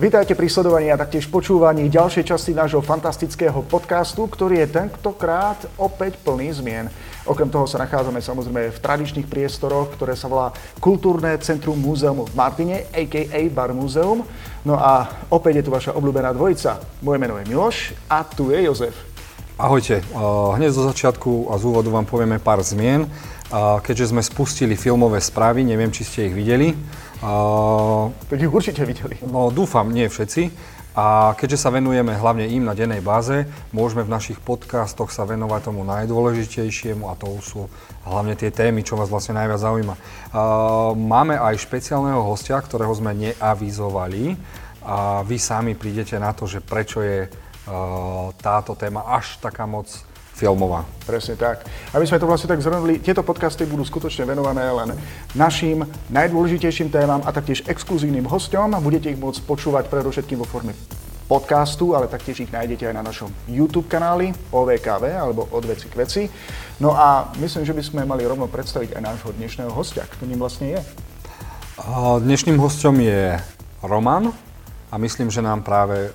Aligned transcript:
Vítajte 0.00 0.32
pri 0.32 0.48
sledovaní 0.48 0.88
a 0.88 0.96
taktiež 0.96 1.28
počúvaní 1.28 1.92
ďalšej 1.92 2.24
časti 2.32 2.56
nášho 2.56 2.80
fantastického 2.80 3.60
podcastu, 3.60 4.24
ktorý 4.24 4.64
je 4.64 4.80
tentokrát 4.80 5.60
opäť 5.76 6.16
plný 6.24 6.56
zmien. 6.56 6.88
Okrem 7.28 7.52
toho 7.52 7.68
sa 7.68 7.76
nachádzame 7.76 8.24
samozrejme 8.24 8.72
v 8.72 8.80
tradičných 8.80 9.28
priestoroch, 9.28 9.92
ktoré 9.92 10.16
sa 10.16 10.32
volá 10.32 10.56
Kultúrne 10.80 11.36
centrum 11.44 11.76
múzeum 11.76 12.24
v 12.24 12.32
Martine, 12.32 12.88
a.k.a. 12.96 13.40
Bar 13.52 13.76
Múzeum. 13.76 14.24
No 14.64 14.80
a 14.80 15.20
opäť 15.28 15.60
je 15.60 15.64
tu 15.68 15.70
vaša 15.76 15.92
obľúbená 15.92 16.32
dvojica. 16.32 16.80
Moje 17.04 17.20
meno 17.20 17.36
je 17.36 17.44
Miloš 17.52 17.92
a 18.08 18.24
tu 18.24 18.56
je 18.56 18.64
Jozef. 18.72 18.96
Ahojte, 19.60 20.00
hneď 20.56 20.72
zo 20.72 20.88
začiatku 20.88 21.52
a 21.52 21.60
z 21.60 21.68
úvodu 21.68 21.92
vám 21.92 22.08
povieme 22.08 22.40
pár 22.40 22.64
zmien. 22.64 23.04
Keďže 23.84 24.16
sme 24.16 24.24
spustili 24.24 24.80
filmové 24.80 25.20
správy, 25.20 25.60
neviem, 25.60 25.92
či 25.92 26.08
ste 26.08 26.32
ich 26.32 26.34
videli, 26.38 26.72
Uh, 27.20 28.08
ich 28.32 28.48
určite 28.48 28.88
videli. 28.88 29.20
No 29.28 29.52
dúfam, 29.52 29.92
nie 29.92 30.08
všetci. 30.08 30.78
A 30.90 31.38
keďže 31.38 31.62
sa 31.62 31.70
venujeme 31.70 32.18
hlavne 32.18 32.50
im 32.50 32.66
na 32.66 32.74
dennej 32.74 32.98
báze, 32.98 33.46
môžeme 33.70 34.02
v 34.02 34.10
našich 34.10 34.42
podcastoch 34.42 35.14
sa 35.14 35.22
venovať 35.22 35.70
tomu 35.70 35.86
najdôležitejšiemu 35.86 37.06
a 37.06 37.14
to 37.14 37.38
sú 37.38 37.70
hlavne 38.02 38.34
tie 38.34 38.50
témy, 38.50 38.82
čo 38.82 38.98
vás 38.98 39.06
vlastne 39.06 39.38
najviac 39.38 39.62
zaujíma. 39.62 39.94
Máme 40.98 41.38
aj 41.38 41.62
špeciálneho 41.62 42.26
hostia, 42.26 42.58
ktorého 42.58 42.90
sme 42.90 43.14
neavizovali 43.14 44.34
a 44.82 45.22
vy 45.22 45.38
sami 45.38 45.78
prídete 45.78 46.18
na 46.18 46.34
to, 46.34 46.50
že 46.50 46.58
prečo 46.58 47.06
je 47.06 47.30
táto 48.42 48.74
téma 48.74 49.14
až 49.14 49.38
taká 49.38 49.70
moc 49.70 49.86
filmová. 50.40 50.88
Presne 51.04 51.36
tak. 51.36 51.68
Aby 51.92 52.08
sme 52.08 52.16
to 52.16 52.24
vlastne 52.24 52.48
tak 52.48 52.64
zhrnuli, 52.64 53.04
tieto 53.04 53.20
podcasty 53.20 53.68
budú 53.68 53.84
skutočne 53.84 54.24
venované 54.24 54.64
len 54.72 54.96
našim 55.36 55.84
najdôležitejším 56.08 56.88
témam 56.88 57.20
a 57.20 57.28
taktiež 57.28 57.60
exkluzívnym 57.68 58.24
hostom. 58.24 58.72
Budete 58.80 59.12
ich 59.12 59.20
môcť 59.20 59.44
počúvať 59.44 59.92
predovšetkým 59.92 60.40
vo 60.40 60.48
forme 60.48 60.72
podcastu, 61.28 61.92
ale 61.94 62.10
taktiež 62.10 62.42
ich 62.42 62.50
nájdete 62.50 62.90
aj 62.90 62.94
na 62.96 63.04
našom 63.06 63.30
YouTube 63.46 63.86
kanáli 63.86 64.34
OVKV 64.50 65.04
alebo 65.14 65.46
Od 65.52 65.62
veci 65.62 65.86
k 65.86 65.94
veci. 65.94 66.22
No 66.80 66.96
a 66.96 67.30
myslím, 67.38 67.62
že 67.62 67.76
by 67.76 67.82
sme 67.84 68.02
mali 68.08 68.24
rovno 68.24 68.48
predstaviť 68.48 68.96
aj 68.96 69.02
nášho 69.04 69.30
dnešného 69.36 69.70
hostia. 69.70 70.08
Kto 70.08 70.26
ním 70.26 70.40
vlastne 70.40 70.74
je? 70.74 70.80
Dnešným 72.24 72.58
hostom 72.58 72.98
je 72.98 73.38
Roman 73.84 74.34
a 74.90 74.98
myslím, 74.98 75.30
že 75.30 75.38
nám 75.38 75.62
práve 75.62 76.10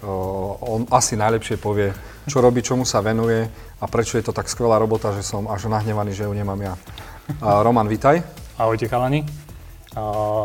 on 0.59 0.83
asi 0.91 1.15
najlepšie 1.15 1.63
povie, 1.63 1.95
čo 2.25 2.41
robí, 2.41 2.65
čomu 2.65 2.85
sa 2.85 3.01
venuje 3.01 3.45
a 3.81 3.85
prečo 3.85 4.17
je 4.17 4.25
to 4.25 4.33
tak 4.33 4.49
skvelá 4.49 4.81
robota, 4.81 5.13
že 5.13 5.21
som 5.21 5.45
až 5.45 5.69
nahnevaný, 5.69 6.11
že 6.13 6.25
ju 6.25 6.33
nemám 6.33 6.59
ja. 6.61 6.73
Roman, 7.41 7.89
vítaj. 7.89 8.21
Ahojte 8.57 8.89
chalani. 8.89 9.44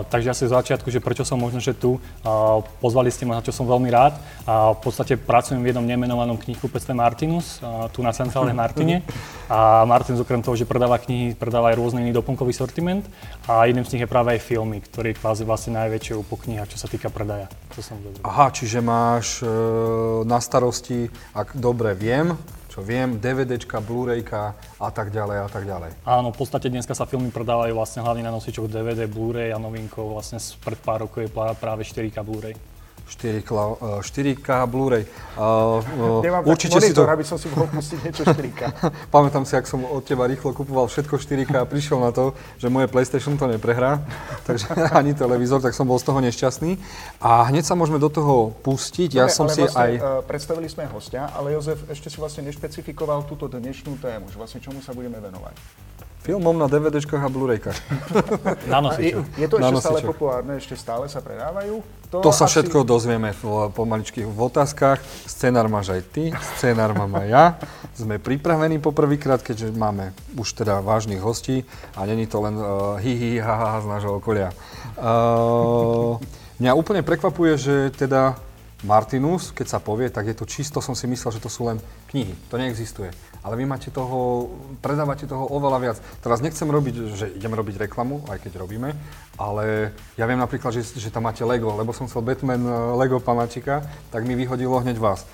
Takže 0.07 0.31
asi 0.31 0.47
z 0.47 0.55
začiatku, 0.55 0.87
že 0.95 1.03
prečo 1.03 1.27
som 1.27 1.35
možno, 1.35 1.59
že 1.59 1.75
tu. 1.75 1.99
Uh, 2.23 2.63
pozvali 2.79 3.11
ste 3.11 3.27
ma, 3.27 3.39
na 3.39 3.43
čo 3.43 3.51
som 3.51 3.67
veľmi 3.67 3.91
rád. 3.91 4.15
A 4.47 4.71
v 4.75 4.79
podstate 4.79 5.19
pracujem 5.19 5.59
v 5.59 5.75
jednom 5.75 5.83
nemenovanom 5.83 6.39
knihkupectve 6.39 6.95
Martinus, 6.95 7.59
tu 7.91 8.07
na 8.07 8.15
centrálnej 8.15 8.55
Martine. 8.55 9.03
A 9.51 9.83
Martinus 9.83 10.23
okrem 10.23 10.39
toho, 10.39 10.55
že 10.55 10.71
predáva 10.71 11.03
knihy, 11.03 11.35
predáva 11.35 11.75
aj 11.75 11.83
rôzny 11.83 12.07
iný 12.07 12.15
doplnkový 12.15 12.55
sortiment. 12.55 13.03
A 13.51 13.67
jedným 13.67 13.83
z 13.83 13.99
nich 13.99 14.03
je 14.07 14.11
práve 14.11 14.39
aj 14.39 14.41
filmy, 14.47 14.79
ktorý 14.79 15.19
kvázi 15.19 15.43
vlastne 15.43 15.75
najväčšou 15.83 16.23
po 16.31 16.39
knihách, 16.39 16.71
čo 16.71 16.79
sa 16.79 16.87
týka 16.87 17.11
predaja. 17.11 17.51
To 17.75 17.83
som 17.83 17.99
Aha, 18.23 18.55
čiže 18.55 18.79
máš 18.79 19.43
uh, 19.43 20.23
na 20.23 20.39
starosti, 20.39 21.11
ak 21.35 21.59
dobre 21.59 21.99
viem, 21.99 22.39
čo 22.71 22.87
viem, 22.87 23.19
DVDčka, 23.19 23.83
Blu-rayka 23.83 24.55
a 24.79 24.89
tak 24.95 25.11
ďalej 25.11 25.37
a 25.43 25.49
tak 25.51 25.67
ďalej. 25.67 25.91
Áno, 26.07 26.31
v 26.31 26.39
podstate 26.39 26.71
dneska 26.71 26.95
sa 26.95 27.03
filmy 27.03 27.35
predávajú 27.35 27.75
vlastne 27.75 28.07
hlavne 28.07 28.23
na 28.23 28.31
nosičoch 28.31 28.71
DVD, 28.71 29.11
Blu-ray 29.11 29.51
a 29.51 29.59
novinkou 29.59 30.15
vlastne 30.15 30.39
pred 30.63 30.79
pár 30.79 31.03
rokov 31.03 31.27
je 31.27 31.31
práve 31.35 31.83
4K 31.83 32.23
Blu-ray. 32.23 32.55
4K, 33.11 33.51
4K 34.07 34.49
Blu-ray. 34.71 35.03
Uh, 35.35 35.83
Nemám 36.23 36.47
určite 36.47 36.79
monitor, 36.79 37.03
si 37.03 37.11
to... 37.11 37.15
aby 37.19 37.25
som 37.27 37.37
si 37.43 37.51
mohol 37.51 37.67
pustiť 37.67 37.99
niečo 38.07 38.23
4K. 38.23 38.61
Pamätám 39.15 39.43
si, 39.43 39.59
ak 39.59 39.67
som 39.67 39.83
od 39.83 40.07
teba 40.07 40.31
rýchlo 40.31 40.55
kupoval 40.55 40.87
všetko 40.87 41.19
4K 41.19 41.53
a 41.59 41.67
prišiel 41.67 41.99
na 41.99 42.15
to, 42.15 42.39
že 42.63 42.71
moje 42.71 42.87
PlayStation 42.87 43.35
to 43.35 43.51
neprehrá, 43.51 43.99
takže 44.49 44.71
ani 45.01 45.19
televízor, 45.19 45.59
tak 45.59 45.75
som 45.75 45.91
bol 45.91 45.99
z 45.99 46.07
toho 46.07 46.23
nešťastný. 46.23 46.79
A 47.19 47.51
hneď 47.51 47.67
sa 47.67 47.75
môžeme 47.75 47.99
do 47.99 48.07
toho 48.07 48.55
pustiť. 48.63 49.19
Ja 49.19 49.27
som 49.27 49.51
ale 49.51 49.55
si 49.59 49.61
vlastne, 49.67 49.83
aj... 49.83 49.91
Uh, 49.99 50.23
predstavili 50.23 50.71
sme 50.71 50.87
hostia, 50.87 51.27
ale 51.35 51.59
Jozef 51.59 51.83
ešte 51.91 52.07
si 52.07 52.17
vlastne 52.23 52.47
nešpecifikoval 52.47 53.27
túto 53.27 53.51
dnešnú 53.51 53.99
tému, 53.99 54.31
že 54.31 54.39
vlastne 54.39 54.63
čomu 54.63 54.79
sa 54.79 54.95
budeme 54.95 55.19
venovať. 55.19 55.90
Filmom 56.21 56.53
na 56.53 56.69
DVDčkách 56.69 57.25
a 57.25 57.33
Blu-raykách. 57.33 57.79
Na. 58.71 58.93
Je, 59.01 59.17
je 59.41 59.47
to 59.49 59.57
ešte 59.57 59.81
stále 59.81 60.01
populárne, 60.05 60.53
ešte 60.61 60.77
stále 60.77 61.09
sa 61.09 61.25
predávajú? 61.25 61.81
To, 62.13 62.21
to 62.21 62.29
sa 62.29 62.45
asi... 62.45 62.61
všetko 62.61 62.85
dozvieme 62.85 63.33
pomaličky 63.73 64.29
v 64.29 64.39
otázkach. 64.39 65.01
Scenár 65.25 65.73
máš 65.73 65.97
aj 65.97 66.03
ty, 66.13 66.29
scenár 66.61 66.93
mám 66.93 67.09
aj 67.25 67.27
ja. 67.27 67.45
Sme 67.97 68.21
pripravení 68.21 68.77
poprvýkrát, 68.85 69.41
keďže 69.41 69.73
máme 69.73 70.13
už 70.37 70.61
teda 70.61 70.85
vážnych 70.85 71.25
hostí 71.25 71.65
a 71.97 72.05
není 72.05 72.29
to 72.29 72.45
len 72.45 72.53
uh, 72.53 73.01
hi, 73.01 73.17
hi, 73.17 73.31
ha, 73.41 73.55
ha, 73.57 73.71
z 73.81 73.87
nášho 73.89 74.21
okolia. 74.21 74.53
Uh, 75.01 76.21
mňa 76.61 76.77
úplne 76.77 77.01
prekvapuje, 77.01 77.57
že 77.57 77.75
teda 77.97 78.37
Martinus, 78.85 79.57
keď 79.57 79.67
sa 79.73 79.79
povie, 79.81 80.13
tak 80.13 80.29
je 80.29 80.37
to 80.37 80.45
čisto, 80.45 80.85
som 80.85 80.93
si 80.93 81.09
myslel, 81.09 81.37
že 81.37 81.41
to 81.41 81.49
sú 81.49 81.65
len 81.65 81.81
knihy. 82.13 82.37
To 82.53 82.61
neexistuje. 82.61 83.13
Ale 83.41 83.57
vy 83.57 83.65
máte 83.65 83.89
toho, 83.89 84.49
predávate 84.85 85.25
toho 85.25 85.49
oveľa 85.49 85.79
viac. 85.81 85.99
Teraz 86.21 86.45
nechcem 86.45 86.69
robiť, 86.69 86.95
že 87.17 87.27
ideme 87.33 87.57
robiť 87.57 87.89
reklamu, 87.89 88.21
aj 88.29 88.45
keď 88.45 88.61
robíme, 88.61 88.93
ale 89.41 89.97
ja 90.21 90.29
viem 90.29 90.37
napríklad, 90.37 90.77
že, 90.77 90.85
že 90.85 91.09
tam 91.09 91.25
máte 91.25 91.41
Lego, 91.41 91.73
lebo 91.73 91.97
som 91.97 92.05
chcel 92.05 92.21
Batman 92.21 92.61
eh, 92.61 92.73
Lego 93.01 93.17
pamačika, 93.17 93.81
tak 94.13 94.29
mi 94.29 94.37
vyhodilo 94.37 94.77
hneď 94.85 95.01
vás. 95.01 95.25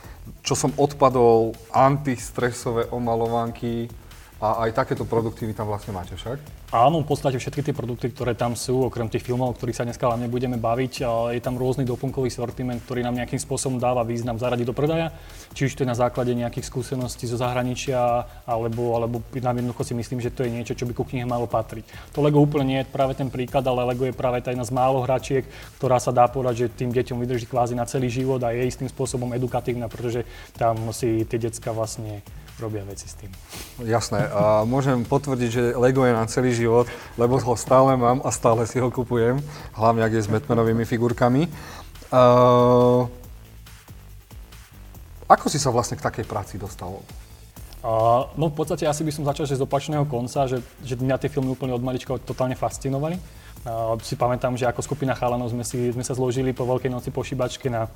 Čo 0.42 0.54
som 0.54 0.70
odpadol, 0.78 1.54
antistresové 1.70 2.86
omalovanky, 2.90 3.90
a 4.36 4.68
aj 4.68 4.76
takéto 4.76 5.08
produkty 5.08 5.48
vy 5.48 5.56
tam 5.56 5.72
vlastne 5.72 5.96
máte 5.96 6.12
však? 6.12 6.68
Áno, 6.68 7.00
v 7.00 7.08
podstate 7.08 7.40
všetky 7.40 7.62
tie 7.64 7.72
produkty, 7.72 8.12
ktoré 8.12 8.36
tam 8.36 8.52
sú, 8.52 8.84
okrem 8.84 9.08
tých 9.08 9.24
filmov, 9.24 9.54
o 9.54 9.56
ktorých 9.56 9.80
sa 9.80 9.86
dneska 9.88 10.04
hlavne 10.04 10.28
budeme 10.28 10.60
baviť, 10.60 10.92
je 11.32 11.40
tam 11.40 11.56
rôzny 11.56 11.88
doplnkový 11.88 12.28
sortiment, 12.28 12.76
ktorý 12.84 13.00
nám 13.00 13.16
nejakým 13.16 13.40
spôsobom 13.40 13.80
dáva 13.80 14.04
význam 14.04 14.36
zaradiť 14.36 14.66
do 14.68 14.76
predaja. 14.76 15.08
Či 15.56 15.70
už 15.70 15.72
to 15.72 15.82
je 15.86 15.88
na 15.88 15.96
základe 15.96 16.36
nejakých 16.36 16.68
skúseností 16.68 17.24
zo 17.24 17.40
zahraničia, 17.40 18.28
alebo, 18.44 18.98
alebo 18.98 19.24
na 19.32 19.56
jednoducho 19.56 19.88
si 19.88 19.94
myslím, 19.96 20.20
že 20.20 20.34
to 20.34 20.44
je 20.44 20.52
niečo, 20.52 20.76
čo 20.76 20.84
by 20.84 20.92
ku 20.92 21.08
knihe 21.08 21.24
malo 21.24 21.48
patriť. 21.48 22.12
To 22.12 22.20
Lego 22.20 22.42
úplne 22.42 22.66
nie 22.68 22.78
je 22.84 22.92
práve 22.92 23.16
ten 23.16 23.32
príklad, 23.32 23.64
ale 23.64 23.88
Lego 23.88 24.04
je 24.04 24.12
práve 24.12 24.44
tá 24.44 24.52
jedna 24.52 24.68
z 24.68 24.74
málo 24.76 25.00
hračiek, 25.00 25.48
ktorá 25.80 25.96
sa 25.96 26.12
dá 26.12 26.28
povedať, 26.28 26.68
že 26.68 26.76
tým 26.76 26.92
deťom 26.92 27.16
vydrží 27.24 27.48
kvázi 27.48 27.72
na 27.72 27.88
celý 27.88 28.12
život 28.12 28.42
a 28.44 28.52
je 28.52 28.68
istým 28.68 28.90
spôsobom 28.90 29.32
edukatívna, 29.32 29.88
pretože 29.88 30.28
tam 30.60 30.92
si 30.92 31.24
tie 31.24 31.40
decka 31.40 31.72
vlastne 31.72 32.20
robia 32.56 32.82
veci 32.88 33.04
s 33.04 33.14
tým. 33.16 33.28
Jasné. 33.84 34.32
A 34.32 34.64
môžem 34.64 35.04
potvrdiť, 35.04 35.50
že 35.52 35.62
Lego 35.76 36.08
je 36.08 36.14
na 36.16 36.24
celý 36.24 36.56
život, 36.56 36.88
lebo 37.20 37.36
ho 37.36 37.54
stále 37.56 37.96
mám 37.96 38.24
a 38.24 38.32
stále 38.32 38.64
si 38.64 38.80
ho 38.80 38.88
kupujem. 38.88 39.40
Hlavne, 39.76 40.02
ak 40.04 40.12
je 40.16 40.24
s 40.24 40.32
Batmanovými 40.32 40.88
figurkami. 40.88 41.48
Uh, 42.08 43.04
ako 45.26 45.46
si 45.50 45.58
sa 45.58 45.74
vlastne 45.74 45.98
k 45.98 46.06
takej 46.06 46.24
práci 46.24 46.54
dostal? 46.56 47.02
Uh, 47.86 48.26
no 48.34 48.48
v 48.50 48.56
podstate 48.56 48.88
asi 48.88 49.04
by 49.06 49.12
som 49.12 49.28
začal 49.28 49.46
že 49.46 49.58
z 49.58 49.62
opačného 49.62 50.08
konca, 50.08 50.48
že, 50.48 50.58
že 50.82 50.98
mňa 50.98 51.22
tie 51.22 51.30
filmy 51.30 51.54
úplne 51.54 51.76
od 51.76 51.82
malička 51.84 52.16
totálne 52.22 52.56
fascinovali. 52.56 53.20
Uh, 53.66 53.98
si 54.00 54.14
pamätám, 54.14 54.54
že 54.54 54.64
ako 54.64 54.80
skupina 54.80 55.12
chalanov 55.12 55.50
sme, 55.50 55.66
si, 55.66 55.90
sme 55.92 56.06
sa 56.06 56.14
zložili 56.14 56.54
po 56.54 56.64
Veľkej 56.64 56.90
noci 56.90 57.10
po 57.10 57.26
šibačke 57.26 57.68
na 57.68 57.90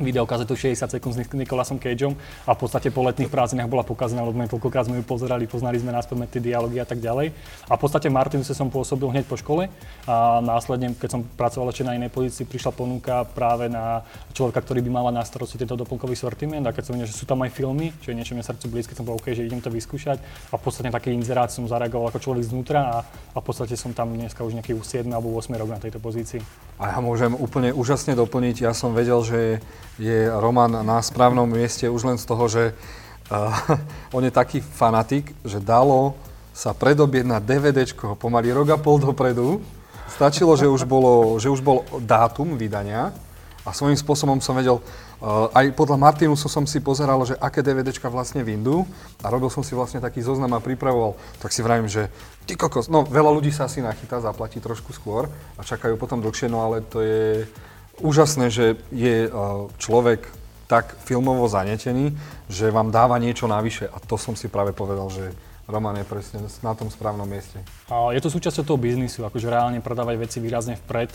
videokazetu 0.00 0.54
60 0.54 0.88
sekúnd 0.88 1.12
s 1.14 1.20
Nikolasom 1.30 1.78
Cageom 1.78 2.14
a 2.46 2.54
v 2.54 2.58
podstate 2.58 2.88
po 2.90 3.02
letných 3.06 3.30
prázdninách 3.30 3.70
bola 3.70 3.84
pokazená, 3.84 4.22
lebo 4.22 4.34
sme 4.34 4.50
toľkokrát 4.50 4.86
sme 4.86 5.02
ju 5.02 5.04
pozerali, 5.04 5.44
poznali 5.50 5.78
sme 5.78 5.94
náspäť 5.94 6.38
tie 6.38 6.52
dialógy 6.52 6.78
a 6.80 6.86
tak 6.86 7.02
ďalej. 7.02 7.34
A 7.68 7.72
v 7.76 7.80
podstate 7.80 8.08
Martinuse 8.10 8.54
som 8.54 8.72
pôsobil 8.72 9.10
hneď 9.10 9.26
po 9.26 9.36
škole 9.36 9.70
a 10.06 10.40
následne, 10.40 10.94
keď 10.96 11.18
som 11.18 11.20
pracoval 11.24 11.70
ešte 11.70 11.84
na 11.86 11.94
inej 11.98 12.10
pozícii, 12.10 12.48
prišla 12.48 12.72
ponuka 12.72 13.26
práve 13.26 13.66
na 13.68 14.02
človeka, 14.32 14.62
ktorý 14.62 14.80
by 14.86 14.90
mala 14.90 15.10
na 15.10 15.22
starosti 15.22 15.60
tento 15.60 15.76
doplnkový 15.76 16.14
sortiment 16.14 16.64
a 16.64 16.74
keď 16.74 16.82
som 16.88 16.92
videl, 16.96 17.10
že 17.10 17.18
sú 17.18 17.26
tam 17.28 17.42
aj 17.44 17.50
filmy, 17.52 17.92
čo 18.00 18.10
je 18.10 18.16
niečo 18.16 18.34
mi 18.34 18.42
srdcu 18.42 18.66
blízke, 18.70 18.96
som 18.96 19.04
bol 19.04 19.18
OK, 19.18 19.34
že 19.34 19.44
idem 19.44 19.60
to 19.60 19.68
vyskúšať 19.68 20.18
a 20.50 20.54
v 20.56 20.62
podstate 20.62 20.88
taký 20.88 21.12
inzerát 21.12 21.50
som 21.52 21.66
zareagoval 21.68 22.08
ako 22.08 22.18
človek 22.22 22.44
znútra 22.46 22.80
a, 22.80 22.96
a 23.34 23.38
v 23.38 23.44
podstate 23.44 23.74
som 23.76 23.92
tam 23.92 24.14
dneska 24.14 24.40
už 24.40 24.56
nejaký 24.56 24.78
7 24.78 25.10
alebo 25.12 25.34
8 25.36 25.52
rok 25.58 25.68
na 25.68 25.80
tejto 25.80 26.00
pozícii. 26.00 26.40
A 26.78 26.94
ja 26.94 26.98
môžem 27.02 27.34
úplne 27.34 27.74
úžasne 27.74 28.14
doplniť, 28.14 28.62
ja 28.62 28.72
som 28.72 28.94
vedel, 28.94 29.18
že 29.26 29.58
je 29.98 30.30
Roman 30.30 30.70
na 30.86 31.02
správnom 31.02 31.50
mieste 31.50 31.90
už 31.90 32.06
len 32.06 32.16
z 32.16 32.24
toho, 32.24 32.44
že 32.46 32.62
uh, 33.28 33.52
on 34.16 34.22
je 34.22 34.32
taký 34.32 34.62
fanatik, 34.62 35.34
že 35.42 35.58
dalo 35.58 36.14
sa 36.54 36.74
predobieť 36.74 37.26
na 37.26 37.38
DVDčko 37.38 38.18
pomaly 38.18 38.50
rok 38.50 38.74
a 38.74 38.78
pol 38.78 38.98
dopredu. 38.98 39.62
Stačilo, 40.10 40.58
že 40.58 40.66
už, 40.66 40.82
bolo, 40.88 41.38
že 41.38 41.46
už 41.46 41.62
bol 41.62 41.86
dátum 42.02 42.58
vydania 42.58 43.14
a 43.62 43.70
svojím 43.70 43.94
spôsobom 43.94 44.42
som 44.42 44.58
vedel, 44.58 44.78
uh, 44.78 45.50
aj 45.54 45.74
podľa 45.74 45.98
Martinusu 45.98 46.50
som 46.50 46.66
si 46.66 46.82
pozeral, 46.82 47.18
že 47.26 47.38
aké 47.38 47.62
DVDčka 47.62 48.10
vlastne 48.10 48.42
vyndú 48.42 48.86
a 49.22 49.26
robil 49.30 49.50
som 49.50 49.62
si 49.62 49.74
vlastne 49.74 50.02
taký 50.02 50.22
zoznam 50.22 50.54
a 50.54 50.62
pripravoval. 50.62 51.18
Tak 51.42 51.50
si 51.50 51.60
vravím, 51.62 51.90
že 51.90 52.06
ty 52.46 52.54
kokos, 52.54 52.86
no 52.86 53.02
veľa 53.06 53.34
ľudí 53.34 53.50
sa 53.50 53.66
asi 53.66 53.82
nachytá, 53.82 54.22
zaplatí 54.22 54.62
trošku 54.62 54.94
skôr 54.94 55.26
a 55.58 55.60
čakajú 55.62 55.98
potom 55.98 56.22
dlhšie, 56.22 56.46
no 56.50 56.62
ale 56.62 56.82
to 56.86 57.02
je 57.02 57.46
úžasné, 58.00 58.50
že 58.50 58.78
je 58.94 59.30
človek 59.78 60.26
tak 60.68 61.00
filmovo 61.00 61.48
zanetený, 61.48 62.12
že 62.52 62.68
vám 62.68 62.92
dáva 62.92 63.16
niečo 63.16 63.48
navyše. 63.48 63.88
A 63.88 63.96
to 64.04 64.20
som 64.20 64.36
si 64.36 64.52
práve 64.52 64.76
povedal, 64.76 65.08
že 65.08 65.32
Roman 65.68 66.00
je 66.00 66.08
presne 66.08 66.40
na 66.64 66.72
tom 66.72 66.88
správnom 66.88 67.28
mieste. 67.28 67.60
Je 67.92 68.20
to 68.24 68.32
súčasťou 68.32 68.64
toho 68.64 68.80
biznisu, 68.80 69.28
akože 69.28 69.52
reálne 69.52 69.84
predávať 69.84 70.16
veci 70.16 70.40
výrazne 70.40 70.80
vpred. 70.80 71.12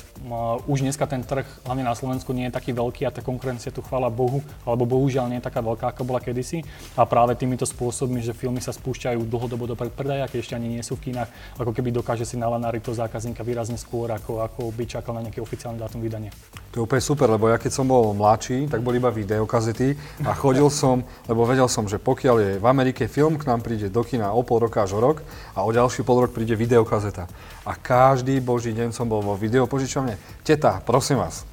Už 0.69 0.85
dneska 0.85 1.09
ten 1.09 1.25
trh, 1.25 1.41
hlavne 1.65 1.81
na 1.81 1.97
Slovensku, 1.97 2.37
nie 2.37 2.45
je 2.45 2.53
taký 2.53 2.69
veľký 2.69 3.09
a 3.09 3.11
tá 3.11 3.25
konkurencia 3.25 3.73
tu 3.73 3.81
chvála 3.81 4.13
Bohu, 4.13 4.45
alebo 4.61 4.85
bohužiaľ 4.85 5.33
nie 5.33 5.41
je 5.41 5.49
taká 5.49 5.65
veľká, 5.65 5.89
ako 5.89 6.05
bola 6.05 6.21
kedysi. 6.21 6.61
A 6.93 7.01
práve 7.09 7.33
týmito 7.33 7.65
spôsobmi, 7.65 8.21
že 8.21 8.37
filmy 8.37 8.61
sa 8.61 8.69
spúšťajú 8.69 9.25
dlhodobo 9.25 9.65
do 9.65 9.73
predpredaja, 9.73 10.29
keď 10.29 10.37
ešte 10.45 10.53
ani 10.53 10.77
nie 10.77 10.85
sú 10.85 11.01
v 11.01 11.09
kinách, 11.09 11.33
ako 11.57 11.73
keby 11.73 11.89
dokáže 11.89 12.21
si 12.21 12.37
nalanáriť 12.37 12.81
toho 12.85 13.01
zákazníka 13.09 13.41
výrazne 13.41 13.81
skôr, 13.81 14.13
ako, 14.13 14.45
ako 14.45 14.69
by 14.69 14.85
čakal 14.85 15.17
na 15.17 15.25
nejaký 15.25 15.41
oficiálny 15.41 15.81
dátum 15.81 15.97
vydania. 15.97 16.29
To 16.77 16.81
je 16.81 16.85
úplne 16.85 17.01
super, 17.01 17.25
lebo 17.25 17.49
ja 17.49 17.57
keď 17.57 17.73
som 17.73 17.89
bol 17.89 18.13
mladší, 18.13 18.69
tak 18.69 18.85
boli 18.85 19.01
iba 19.01 19.09
videokazety 19.09 19.97
a 20.25 20.37
chodil 20.37 20.69
som, 20.69 21.01
lebo 21.25 21.41
vedel 21.49 21.65
som, 21.65 21.89
že 21.89 21.97
pokiaľ 21.97 22.35
je 22.37 22.51
v 22.61 22.65
Amerike 22.69 23.09
film, 23.09 23.41
k 23.41 23.49
nám 23.49 23.65
príde 23.65 23.89
do 23.89 24.05
kina 24.05 24.33
pol 24.43 24.67
roka 24.67 24.83
až 24.83 24.93
o 24.95 24.99
rok 24.99 25.23
a 25.55 25.63
o 25.63 25.71
ďalší 25.71 26.03
pol 26.03 26.27
rok 26.27 26.31
príde 26.35 26.55
videokazeta. 26.55 27.27
A 27.63 27.73
každý 27.75 28.39
boží 28.43 28.75
deň 28.75 28.91
som 28.91 29.07
bol 29.07 29.23
vo 29.23 29.39
videopožičovne. 29.39 30.19
Teta, 30.43 30.83
prosím 30.83 31.23
vás, 31.23 31.47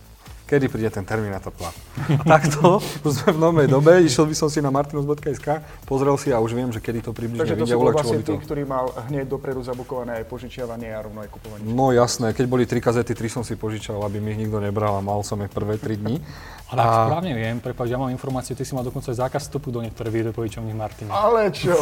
kedy 0.50 0.66
príde 0.66 0.90
ten 0.90 1.06
Terminator 1.06 1.54
2. 1.54 2.18
A 2.18 2.22
takto 2.26 2.82
už 3.06 3.22
sme 3.22 3.30
v 3.30 3.38
novej 3.38 3.66
dobe, 3.70 4.02
išiel 4.02 4.26
by 4.26 4.34
som 4.34 4.50
si 4.50 4.58
na 4.58 4.74
martinus.sk, 4.74 5.62
pozrel 5.86 6.18
si 6.18 6.34
a 6.34 6.42
už 6.42 6.58
viem, 6.58 6.74
že 6.74 6.82
kedy 6.82 7.06
to 7.06 7.14
približne 7.14 7.46
Takže 7.46 7.54
to 7.54 7.66
vyjde, 7.70 7.78
uľahčilo 7.78 8.12
by 8.18 8.24
to. 8.26 8.32
Tý, 8.34 8.38
ktorý 8.42 8.62
mal 8.66 8.90
hneď 9.06 9.30
dopredu 9.30 9.62
zabukované 9.62 10.18
aj 10.18 10.24
požičiavanie 10.26 10.90
a 10.90 11.06
rovno 11.06 11.22
aj 11.22 11.30
kupovanie. 11.30 11.62
No 11.70 11.94
jasné, 11.94 12.34
keď 12.34 12.44
boli 12.50 12.66
tri 12.66 12.82
kazety, 12.82 13.14
tri 13.14 13.30
som 13.30 13.46
si 13.46 13.54
požičal, 13.54 14.02
aby 14.02 14.18
mi 14.18 14.34
ich 14.34 14.42
nikto 14.42 14.58
nebral 14.58 14.98
a 14.98 15.02
mal 15.04 15.22
som 15.22 15.38
ich 15.46 15.52
prvé 15.54 15.78
tri 15.78 15.94
dní. 15.94 16.18
Ale 16.70 16.86
ak 16.86 17.10
správne 17.10 17.32
viem, 17.34 17.58
prepáč, 17.58 17.90
ja 17.90 17.98
mám 17.98 18.14
informáciu, 18.14 18.54
ty 18.54 18.62
si 18.62 18.78
mal 18.78 18.86
dokonca 18.86 19.10
aj 19.10 19.18
zákaz 19.26 19.50
vstupu 19.50 19.74
do 19.74 19.82
niektorých 19.82 20.22
videopožičovní 20.22 20.70
Martina. 20.70 21.10
Ale 21.10 21.50
čo? 21.50 21.74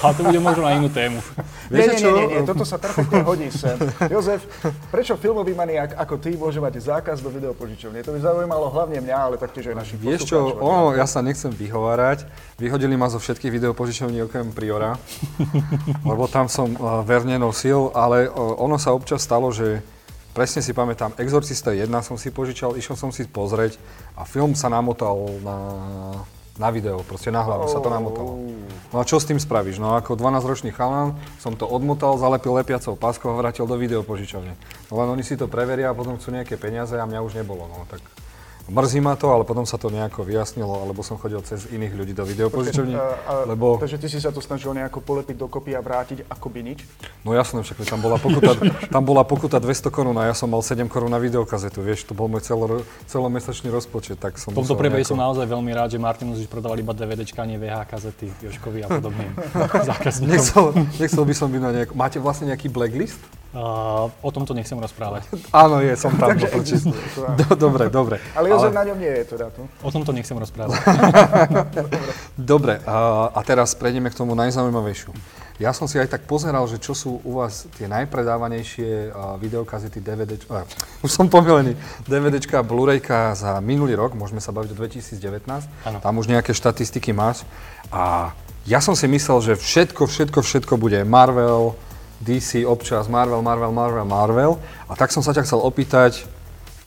A 0.00 0.16
to 0.16 0.24
bude 0.24 0.40
možno 0.40 0.64
na 0.64 0.80
inú 0.80 0.88
tému. 0.88 1.20
nie, 1.70 1.86
nie, 1.86 1.98
nie, 2.02 2.12
nie, 2.12 2.26
nie, 2.34 2.40
toto 2.42 2.66
sa 2.66 2.82
perfektne 2.82 3.22
hodí 3.22 3.46
sem. 3.54 3.78
Jozef, 4.10 4.42
prečo 4.90 5.14
filmový 5.14 5.54
maniak 5.54 5.94
ako 5.94 6.18
ty 6.18 6.34
môže 6.34 6.58
mať 6.58 6.82
zákaz 6.82 7.22
do 7.22 7.30
videopožičovne? 7.30 8.02
To 8.02 8.10
by 8.10 8.18
zaujímalo 8.18 8.66
hlavne 8.74 8.98
mňa, 8.98 9.16
ale 9.16 9.34
taktiež 9.38 9.70
aj 9.70 9.86
našich 9.86 10.02
Vieš 10.02 10.26
čo, 10.26 10.58
ono, 10.58 10.90
ja 10.98 11.06
sa 11.06 11.22
nechcem 11.22 11.54
vyhovárať. 11.54 12.26
Vyhodili 12.58 12.98
ma 12.98 13.06
zo 13.06 13.22
všetkých 13.22 13.54
videopožičovní 13.62 14.18
okrem 14.26 14.50
Priora, 14.50 14.98
lebo 16.10 16.26
tam 16.26 16.50
som 16.50 16.74
uh, 16.74 17.06
verne 17.06 17.38
nosil, 17.38 17.94
ale 17.94 18.26
uh, 18.26 18.34
ono 18.58 18.74
sa 18.74 18.90
občas 18.90 19.22
stalo, 19.22 19.54
že 19.54 19.78
presne 20.34 20.66
si 20.66 20.74
pamätám, 20.74 21.14
Exorcista 21.22 21.70
1 21.70 21.86
som 22.02 22.18
si 22.18 22.34
požičal, 22.34 22.74
išiel 22.74 22.98
som 22.98 23.14
si 23.14 23.30
pozrieť 23.30 23.78
a 24.18 24.26
film 24.26 24.58
sa 24.58 24.66
namotal 24.66 25.38
na, 25.38 25.58
na 26.60 26.68
video, 26.68 27.00
proste 27.00 27.32
na 27.32 27.40
hlavu 27.40 27.64
oh. 27.64 27.72
sa 27.72 27.80
to 27.80 27.88
namotalo. 27.88 28.36
No 28.92 29.00
a 29.00 29.08
čo 29.08 29.16
s 29.16 29.24
tým 29.24 29.40
spravíš? 29.40 29.80
No 29.80 29.96
ako 29.96 30.20
12-ročný 30.20 30.76
chalán 30.76 31.16
som 31.40 31.56
to 31.56 31.64
odmotal, 31.64 32.20
zalepil 32.20 32.52
lepiacou 32.52 33.00
páskou 33.00 33.32
a 33.32 33.38
vrátil 33.40 33.64
do 33.64 33.80
videopožičovne. 33.80 34.52
No 34.92 34.94
len 35.00 35.08
oni 35.08 35.24
si 35.24 35.40
to 35.40 35.48
preveria 35.48 35.88
a 35.88 35.96
potom 35.96 36.20
chcú 36.20 36.36
nejaké 36.36 36.60
peniaze 36.60 36.92
a 36.92 37.08
mňa 37.08 37.24
už 37.24 37.40
nebolo, 37.40 37.64
no 37.64 37.88
tak 37.88 38.04
Mrzí 38.70 39.02
ma 39.02 39.18
to, 39.18 39.34
ale 39.34 39.42
potom 39.42 39.66
sa 39.66 39.74
to 39.82 39.90
nejako 39.90 40.22
vyjasnilo, 40.22 40.86
alebo 40.86 41.02
som 41.02 41.18
chodil 41.18 41.42
cez 41.42 41.66
iných 41.74 41.90
ľudí 41.90 42.14
do 42.14 42.22
videopožičovní, 42.22 42.94
lebo... 43.50 43.82
Takže 43.82 43.98
ty 43.98 44.06
si 44.06 44.22
sa 44.22 44.30
to 44.30 44.38
snažil 44.38 44.70
nejako 44.70 45.02
polepiť 45.02 45.34
dokopy 45.34 45.74
a 45.74 45.82
vrátiť 45.82 46.22
akoby 46.30 46.62
nič? 46.62 46.86
No 47.26 47.34
jasné, 47.34 47.66
však 47.66 47.82
tam 47.82 47.98
bola 47.98 48.14
pokuta, 48.22 48.54
tam 48.94 49.02
bola 49.02 49.26
pokuta 49.26 49.58
200 49.58 49.90
korún 49.90 50.14
a 50.22 50.30
ja 50.30 50.34
som 50.38 50.46
mal 50.46 50.62
7 50.62 50.86
korún 50.86 51.10
na 51.10 51.18
videokazetu, 51.18 51.82
vieš, 51.82 52.06
to 52.06 52.14
bol 52.14 52.30
môj 52.30 52.46
celo, 52.46 52.86
celomesačný 53.10 53.74
rozpočet, 53.74 54.22
tak 54.22 54.38
som 54.38 54.54
V 54.54 54.62
tomto 54.62 54.78
prípade 54.78 55.02
nejako... 55.02 55.18
som 55.18 55.18
naozaj 55.18 55.50
veľmi 55.50 55.72
rád, 55.74 55.90
že 55.90 55.98
Martin 55.98 56.30
už 56.30 56.46
predával 56.46 56.78
iba 56.78 56.94
DVDčka, 56.94 57.42
nie 57.42 57.58
VH 57.58 57.90
kazety 57.90 58.30
Joškovi 58.38 58.86
a 58.86 58.88
podobným 58.88 59.34
zákazníkom. 59.90 60.30
Nechcel, 60.30 60.64
nechcel 60.94 61.24
by 61.26 61.34
som 61.34 61.50
byť 61.50 61.60
na 61.60 61.70
nejak... 61.74 61.90
Máte 61.98 62.22
vlastne 62.22 62.46
nejaký 62.54 62.70
blacklist? 62.70 63.18
Uh, 63.50 64.06
o 64.22 64.30
tomto 64.30 64.54
nechcem 64.54 64.78
rozprávať. 64.78 65.26
Áno, 65.50 65.82
je, 65.82 65.98
som 65.98 66.14
tam. 66.14 66.38
dobre, 67.66 67.90
dobre. 67.90 68.22
Ale 68.38 68.46
Jozef 68.46 68.59
ale... 68.68 68.76
na 68.76 68.84
ňom 68.92 68.98
nie 69.00 69.12
je 69.22 69.24
teda 69.32 69.48
tu. 69.54 69.64
O 69.80 69.90
tomto 69.94 70.12
nechcem 70.12 70.36
rozprávať. 70.36 70.76
dobre, 72.52 72.82
a, 72.84 73.40
teraz 73.46 73.72
prejdeme 73.78 74.12
k 74.12 74.18
tomu 74.18 74.36
najzaujímavejšiu. 74.36 75.14
Ja 75.60 75.76
som 75.76 75.84
si 75.84 76.00
aj 76.00 76.08
tak 76.08 76.24
pozeral, 76.24 76.64
že 76.64 76.80
čo 76.80 76.96
sú 76.96 77.20
u 77.20 77.36
vás 77.36 77.68
tie 77.76 77.84
najpredávanejšie 77.84 79.12
videokazety, 79.36 80.00
DVD, 80.00 80.40
už 81.04 81.10
som 81.12 81.28
pomilený, 81.28 81.76
DVDčka, 82.08 82.64
Blu-rayka 82.64 83.36
za 83.36 83.60
minulý 83.60 83.92
rok, 83.92 84.16
môžeme 84.16 84.40
sa 84.40 84.56
baviť 84.56 84.72
o 84.72 84.76
2019, 84.80 85.20
ano. 85.84 85.98
tam 86.00 86.14
už 86.16 86.32
nejaké 86.32 86.56
štatistiky 86.56 87.12
máš. 87.12 87.44
A 87.92 88.32
ja 88.64 88.80
som 88.80 88.96
si 88.96 89.04
myslel, 89.08 89.52
že 89.52 89.52
všetko, 89.60 90.08
všetko, 90.08 90.40
všetko 90.40 90.74
bude 90.80 91.00
Marvel, 91.04 91.76
DC 92.20 92.64
občas, 92.68 93.08
Marvel, 93.08 93.40
Marvel, 93.40 93.72
Marvel, 93.72 94.04
Marvel. 94.04 94.52
A 94.88 94.96
tak 94.96 95.12
som 95.12 95.24
sa 95.24 95.32
ťa 95.32 95.48
chcel 95.48 95.60
opýtať, 95.60 96.28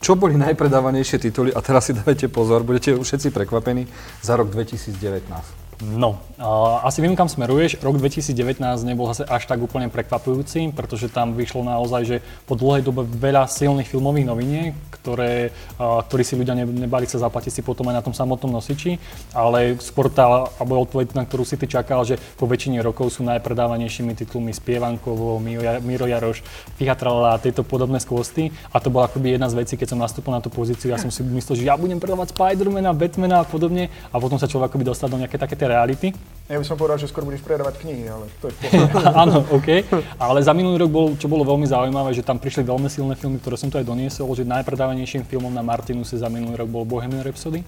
čo 0.04 0.20
boli 0.20 0.36
najpredávanejšie 0.36 1.18
tituly, 1.24 1.56
a 1.56 1.64
teraz 1.64 1.88
si 1.88 1.96
dajte 1.96 2.28
pozor, 2.28 2.68
budete 2.68 3.00
všetci 3.00 3.32
prekvapení, 3.32 3.88
za 4.20 4.36
rok 4.36 4.52
2019. 4.52 5.62
No, 5.84 6.24
uh, 6.40 6.80
asi 6.88 7.04
viem, 7.04 7.12
kam 7.12 7.28
smeruješ. 7.28 7.76
Rok 7.84 8.00
2019 8.00 8.64
nebol 8.88 9.12
zase 9.12 9.28
až 9.28 9.44
tak 9.44 9.60
úplne 9.60 9.92
prekvapujúci, 9.92 10.72
pretože 10.72 11.12
tam 11.12 11.36
vyšlo 11.36 11.68
naozaj, 11.68 12.02
že 12.08 12.18
po 12.48 12.56
dlhej 12.56 12.88
dobe 12.88 13.04
veľa 13.04 13.52
silných 13.52 13.92
filmových 13.92 14.24
noviniek, 14.24 14.72
ktoré, 14.96 15.52
uh, 15.84 16.00
ktorí 16.08 16.24
si 16.24 16.40
ľudia 16.40 16.56
nebali 16.56 17.04
sa 17.04 17.20
zaplatiť 17.20 17.60
si 17.60 17.62
potom 17.66 17.92
aj 17.92 18.00
na 18.00 18.06
tom 18.06 18.16
samotnom 18.16 18.56
nosiči, 18.56 18.96
ale 19.36 19.76
skôr 19.84 20.08
tá, 20.08 20.48
alebo 20.56 20.88
odpoveď, 20.88 21.20
na 21.20 21.28
ktorú 21.28 21.44
si 21.44 21.60
ty 21.60 21.68
čakal, 21.68 22.08
že 22.08 22.16
po 22.40 22.48
väčšine 22.48 22.80
rokov 22.80 23.12
sú 23.20 23.28
najpredávanejšími 23.28 24.16
titulmi 24.16 24.56
Spievankovo, 24.56 25.36
Miro, 25.84 26.08
Jaroš, 26.08 26.48
Fichatrala 26.80 27.36
a 27.36 27.42
tieto 27.44 27.68
podobné 27.68 28.00
skvosty. 28.00 28.56
A 28.72 28.80
to 28.80 28.88
bola 28.88 29.12
akoby 29.12 29.36
jedna 29.36 29.52
z 29.52 29.60
vecí, 29.60 29.74
keď 29.76 29.98
som 29.98 30.00
nastúpil 30.00 30.32
na 30.32 30.40
tú 30.40 30.48
pozíciu, 30.48 30.96
ja 30.96 31.02
som 31.02 31.12
si 31.12 31.20
myslel, 31.28 31.60
že 31.60 31.68
ja 31.68 31.76
budem 31.76 32.00
predávať 32.00 32.32
Spidermana, 32.32 32.96
Batmana 32.96 33.44
a 33.44 33.46
podobne 33.46 33.92
a 34.14 34.16
potom 34.16 34.40
sa 34.40 34.48
človek 34.48 34.72
akoby 34.72 34.88
dostal 34.88 35.12
do 35.12 35.20
nejaké 35.20 35.36
také 35.36 35.60
reality. 35.74 36.14
Ja 36.52 36.60
by 36.60 36.68
som 36.68 36.77
povedal, 36.77 37.00
že 37.00 37.08
skôr 37.10 37.25
budeš 37.25 37.42
predávať 37.42 37.82
knihy, 37.82 38.03
ale 38.06 38.30
to 38.44 38.51
je 38.51 38.56
Áno, 39.24 39.48
OK. 39.50 39.88
Ale 40.20 40.44
za 40.44 40.53
minulý 40.53 40.86
rok, 40.86 40.92
bol, 40.92 41.06
čo 41.18 41.32
bolo 41.32 41.48
veľmi 41.48 41.65
zaujímavé, 41.65 42.13
že 42.13 42.22
tam 42.22 42.38
prišli 42.38 42.68
veľmi 42.68 42.92
silné 42.92 43.15
filmy, 43.15 43.39
ktoré 43.39 43.56
som 43.58 43.72
tu 43.72 43.80
aj 43.80 43.88
doniesol, 43.88 44.30
že 44.36 44.46
najpredávanejším 44.46 45.25
filmom 45.25 45.50
na 45.50 45.65
Martinuse 45.65 46.20
za 46.20 46.30
minulý 46.30 46.62
rok 46.62 46.70
bol 46.70 46.84
Bohemian 46.86 47.24
Rhapsody. 47.25 47.65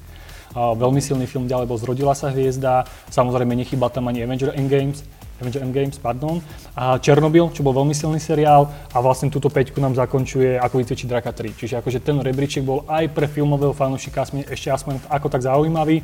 A 0.54 0.76
veľmi 0.76 1.00
silný 1.00 1.26
film 1.26 1.48
ďalej 1.50 1.72
bol 1.72 1.80
Zrodila 1.80 2.14
sa 2.14 2.30
hviezda, 2.30 2.86
samozrejme 3.10 3.56
nechyba 3.58 3.90
tam 3.90 4.12
ani 4.12 4.24
Avenger 4.24 4.54
Endgames, 4.54 5.08
Avenger 5.40 5.68
Endgames, 5.68 6.00
pardon, 6.00 6.40
a 6.76 6.96
Černobyl, 6.96 7.52
čo 7.52 7.60
bol 7.60 7.76
veľmi 7.76 7.92
silný 7.92 8.24
seriál 8.24 8.72
a 8.92 8.98
vlastne 9.04 9.28
túto 9.28 9.52
peťku 9.52 9.84
nám 9.84 9.96
zakončuje 10.00 10.56
Ako 10.56 10.80
vycvičiť 10.80 11.08
draka 11.12 11.36
3. 11.36 11.60
Čiže 11.60 11.74
akože 11.84 12.00
ten 12.00 12.20
rebríček 12.24 12.64
bol 12.64 12.88
aj 12.88 13.12
pre 13.12 13.28
filmového 13.28 13.76
fanúšika 13.76 14.24
ešte 14.48 14.72
aspoň 14.72 15.04
ako 15.12 15.28
tak 15.28 15.44
zaujímavý 15.44 16.00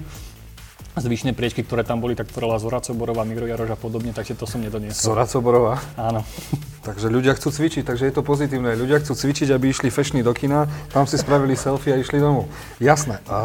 zvyšné 0.99 1.31
priečky, 1.31 1.63
ktoré 1.63 1.87
tam 1.87 2.03
boli, 2.03 2.19
tak 2.19 2.27
tvorila 2.27 2.59
Zora 2.59 2.83
Coborová, 2.83 3.23
Miro 3.23 3.47
Jaroš 3.47 3.71
a 3.71 3.79
podobne, 3.79 4.11
takže 4.11 4.35
to 4.35 4.43
som 4.43 4.59
nedoniesol. 4.59 5.15
Zora 5.15 5.23
Coborová? 5.23 5.79
Áno. 5.95 6.27
takže 6.87 7.07
ľudia 7.07 7.37
chcú 7.39 7.53
cvičiť, 7.53 7.87
takže 7.87 8.11
je 8.11 8.13
to 8.13 8.23
pozitívne. 8.25 8.75
Ľudia 8.75 8.99
chcú 8.99 9.15
cvičiť, 9.15 9.55
aby 9.55 9.71
išli 9.71 9.87
fešní 9.87 10.19
do 10.19 10.35
kina, 10.35 10.67
tam 10.91 11.07
si 11.07 11.15
spravili 11.15 11.55
selfie 11.55 11.95
a 11.95 12.01
išli 12.01 12.19
domov. 12.19 12.51
Jasné. 12.83 13.23
A 13.31 13.39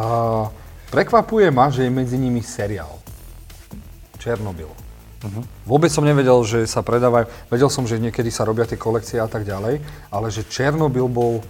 prekvapuje 0.91 1.55
ma, 1.55 1.71
že 1.71 1.87
je 1.87 1.91
medzi 1.95 2.19
nimi 2.19 2.43
seriál. 2.43 2.99
Černobyl. 4.19 4.67
Uh-huh. 5.23 5.43
Vôbec 5.65 5.89
som 5.89 6.05
nevedel, 6.05 6.37
že 6.43 6.67
sa 6.67 6.83
predávajú, 6.83 7.31
vedel 7.49 7.71
som, 7.71 7.87
že 7.87 8.03
niekedy 8.03 8.29
sa 8.29 8.45
robia 8.45 8.69
tie 8.69 8.79
kolekcie 8.79 9.23
a 9.23 9.31
tak 9.31 9.47
ďalej, 9.47 9.81
ale 10.11 10.27
že 10.29 10.45
Černobyl 10.47 11.07
bol 11.09 11.41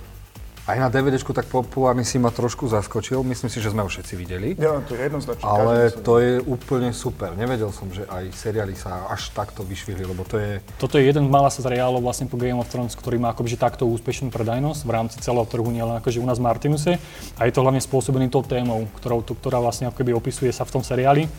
aj 0.66 0.76
na 0.82 0.88
DVD 0.90 1.14
tak 1.22 1.46
populárny 1.46 2.02
si 2.02 2.18
ma 2.18 2.34
trošku 2.34 2.66
zaskočil. 2.66 3.22
Myslím 3.22 3.46
si, 3.46 3.62
že 3.62 3.70
sme 3.70 3.86
ho 3.86 3.88
všetci 3.90 4.14
videli. 4.18 4.48
Ja, 4.58 4.82
to 4.82 4.98
je 4.98 5.06
jednoznačne. 5.06 5.46
Ale 5.46 5.94
to 5.94 6.18
je 6.18 6.42
úplne 6.42 6.90
super. 6.90 7.38
Nevedel 7.38 7.70
som, 7.70 7.86
že 7.94 8.02
aj 8.10 8.34
seriály 8.34 8.74
sa 8.74 9.06
až 9.06 9.30
takto 9.30 9.62
vyšvihli, 9.62 10.02
lebo 10.02 10.26
to 10.26 10.42
je... 10.42 10.58
Toto 10.82 10.98
je 10.98 11.06
jeden 11.06 11.30
malá 11.30 11.54
sa 11.54 11.62
seriálov 11.62 12.02
vlastne 12.02 12.26
po 12.26 12.34
Game 12.34 12.58
of 12.58 12.66
Thrones, 12.66 12.98
ktorý 12.98 13.22
má 13.22 13.30
akože 13.30 13.54
takto 13.54 13.86
úspešnú 13.86 14.34
predajnosť 14.34 14.80
v 14.82 14.90
rámci 14.90 15.16
celého 15.22 15.46
trhu, 15.46 15.70
nielen 15.70 16.02
akože 16.02 16.18
u 16.18 16.26
nás 16.26 16.42
v 16.42 16.46
Martinuse. 16.50 16.92
A 17.38 17.46
je 17.46 17.54
to 17.54 17.62
hlavne 17.62 17.78
spôsobený 17.78 18.26
tou 18.26 18.42
témou, 18.42 18.90
ktorou, 18.98 19.22
ktorá 19.22 19.62
vlastne 19.62 19.86
akoby 19.86 20.18
opisuje 20.18 20.50
sa 20.50 20.66
v 20.66 20.74
tom 20.74 20.82
seriáli. 20.82 21.30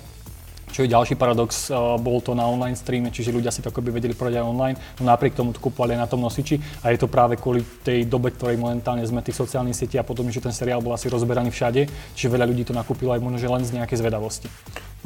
Čo 0.67 0.83
je 0.83 0.91
ďalší 0.91 1.15
paradox, 1.15 1.71
uh, 1.71 1.95
bol 1.95 2.19
to 2.19 2.35
na 2.35 2.43
online 2.43 2.75
streame, 2.75 3.09
čiže 3.09 3.31
ľudia 3.31 3.55
si 3.55 3.63
to 3.63 3.71
akoby 3.71 3.89
vedeli 3.89 4.13
prodať 4.13 4.43
aj 4.43 4.45
online, 4.45 4.77
no 4.99 5.07
napriek 5.07 5.33
tomu 5.33 5.55
to 5.55 5.63
kúpovali 5.63 5.95
aj 5.95 6.05
na 6.05 6.11
tom 6.11 6.19
nosiči 6.19 6.59
a 6.83 6.91
je 6.91 6.99
to 6.99 7.07
práve 7.07 7.39
kvôli 7.39 7.63
tej 7.81 8.03
dobe, 8.05 8.35
ktorej 8.35 8.59
momentálne 8.59 9.01
sme 9.07 9.23
tých 9.23 9.39
sociálnych 9.39 9.73
sietí 9.73 9.95
a 9.95 10.03
potom, 10.03 10.27
že 10.27 10.43
ten 10.43 10.51
seriál 10.51 10.83
bol 10.83 10.91
asi 10.91 11.07
rozberaný 11.07 11.49
všade, 11.55 11.87
čiže 12.13 12.29
veľa 12.29 12.45
ľudí 12.51 12.67
to 12.67 12.75
nakúpilo 12.75 13.15
aj 13.15 13.23
možno 13.23 13.39
len 13.47 13.63
z 13.63 13.79
nejakej 13.79 13.97
zvedavosti. 14.03 14.47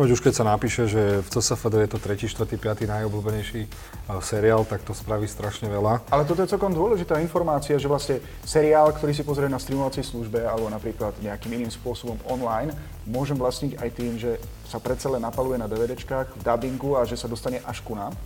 Veď 0.02 0.18
už 0.18 0.26
keď 0.26 0.34
sa 0.34 0.50
napíše, 0.50 0.90
že 0.90 1.22
v 1.22 1.28
CSFD 1.30 1.86
je 1.86 1.90
to 1.94 2.02
3., 2.02 2.26
4., 2.26 2.58
5. 2.58 2.90
najobľúbenejší 2.90 3.62
uh, 3.70 4.18
seriál, 4.18 4.66
tak 4.66 4.82
to 4.82 4.98
spraví 4.98 5.30
strašne 5.30 5.70
veľa. 5.70 6.10
Ale 6.10 6.26
toto 6.26 6.42
je 6.42 6.50
celkom 6.50 6.74
dôležitá 6.74 7.22
informácia, 7.22 7.78
že 7.78 7.86
vlastne 7.86 8.18
seriál, 8.42 8.90
ktorý 8.98 9.14
si 9.14 9.22
pozrie 9.22 9.46
na 9.46 9.62
streamovacej 9.62 10.02
službe 10.02 10.42
alebo 10.42 10.74
napríklad 10.74 11.14
nejakým 11.22 11.54
iným 11.54 11.70
spôsobom 11.70 12.18
online, 12.26 12.74
môžem 13.06 13.38
vlastniť 13.38 13.78
aj 13.78 13.90
tým, 13.94 14.18
že 14.18 14.42
sa 14.66 14.82
predsa 14.82 15.06
len 15.14 15.22
napaluje 15.22 15.62
na 15.62 15.70
DVDčkách, 15.70 16.34
v 16.34 16.42
dubbingu 16.42 16.98
a 16.98 17.06
že 17.06 17.14
sa 17.14 17.30
dostane 17.30 17.62
až 17.62 17.86
ku 17.86 17.94
nám? 17.94 18.18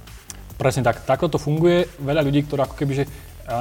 Presne 0.55 0.79
tak. 0.79 1.03
Takto 1.03 1.27
to 1.27 1.43
funguje. 1.43 1.91
Veľa 1.99 2.23
ľudí, 2.23 2.47
ktorí 2.47 2.63
ako 2.63 2.79
keby, 2.79 3.03
že 3.03 3.05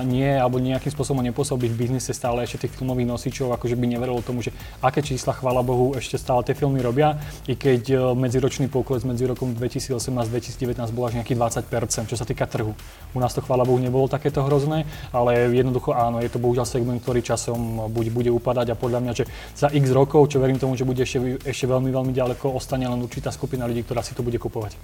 nie 0.04 0.32
alebo 0.32 0.56
nejakým 0.56 0.88
spôsobom 0.88 1.20
nepôsobí 1.20 1.68
v 1.68 1.76
biznise 1.76 2.16
stále 2.16 2.40
ešte 2.44 2.66
tých 2.66 2.80
filmových 2.80 3.08
nosičov, 3.08 3.52
akože 3.52 3.76
by 3.76 3.84
neverilo 3.84 4.24
tomu, 4.24 4.40
že 4.40 4.56
aké 4.80 5.04
čísla, 5.04 5.36
chvála 5.36 5.60
Bohu, 5.60 5.92
ešte 5.92 6.16
stále 6.16 6.40
tie 6.40 6.56
filmy 6.56 6.80
robia, 6.80 7.20
i 7.44 7.52
keď 7.52 7.82
e, 7.92 7.96
medziročný 8.16 8.72
pokles 8.72 9.04
medzi 9.04 9.28
rokom 9.28 9.52
2018-2019 9.52 10.88
bol 10.96 11.04
až 11.04 11.20
nejaký 11.20 11.36
20%, 11.36 12.08
čo 12.08 12.16
sa 12.16 12.24
týka 12.24 12.48
trhu. 12.48 12.72
U 13.12 13.18
nás 13.20 13.36
to 13.36 13.44
chvála 13.44 13.68
Bohu 13.68 13.76
nebolo 13.76 14.08
takéto 14.08 14.40
hrozné, 14.40 14.88
ale 15.12 15.52
jednoducho 15.52 15.92
áno, 15.92 16.24
je 16.24 16.32
to 16.32 16.40
bohužiaľ 16.40 16.64
segment, 16.64 17.04
ktorý 17.04 17.20
časom 17.20 17.92
buď 17.92 18.06
bude 18.08 18.30
upadať 18.32 18.72
a 18.72 18.80
podľa 18.80 19.00
mňa, 19.04 19.12
že 19.12 19.24
za 19.52 19.68
x 19.68 19.84
rokov, 19.92 20.32
čo 20.32 20.40
verím 20.40 20.56
tomu, 20.56 20.80
že 20.80 20.88
bude 20.88 21.04
ešte, 21.04 21.44
ešte 21.44 21.68
veľmi, 21.68 21.92
veľmi 21.92 22.12
ďaleko, 22.16 22.56
ostane 22.56 22.88
len 22.88 23.04
určitá 23.04 23.28
skupina 23.28 23.68
ľudí, 23.68 23.84
ktorá 23.84 24.00
si 24.00 24.16
to 24.16 24.24
bude 24.24 24.40
kupovať. 24.40 24.80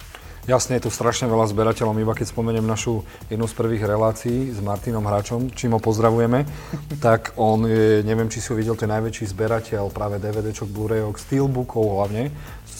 Jasne, 0.49 0.81
je 0.81 0.89
tu 0.89 0.89
strašne 0.89 1.29
veľa 1.29 1.45
zberateľov. 1.53 2.01
Iba 2.01 2.17
keď 2.17 2.33
spomeniem 2.33 2.65
našu 2.65 3.05
jednu 3.29 3.45
z 3.45 3.53
prvých 3.53 3.85
relácií 3.85 4.49
s 4.49 4.57
Martinom 4.91 5.07
Hračom, 5.07 5.41
čím 5.55 5.71
ho 5.71 5.79
pozdravujeme, 5.79 6.43
tak 6.99 7.31
on 7.39 7.63
je, 7.63 8.03
neviem, 8.03 8.27
či 8.27 8.43
si 8.43 8.51
ho 8.51 8.59
videl, 8.59 8.75
to 8.75 8.83
je 8.83 8.91
najväčší 8.91 9.23
zberateľ 9.31 9.87
práve 9.87 10.19
DVDčok, 10.19 10.67
Blu-rayok, 10.67 11.15
Steelbookov 11.15 11.95
hlavne. 11.95 12.27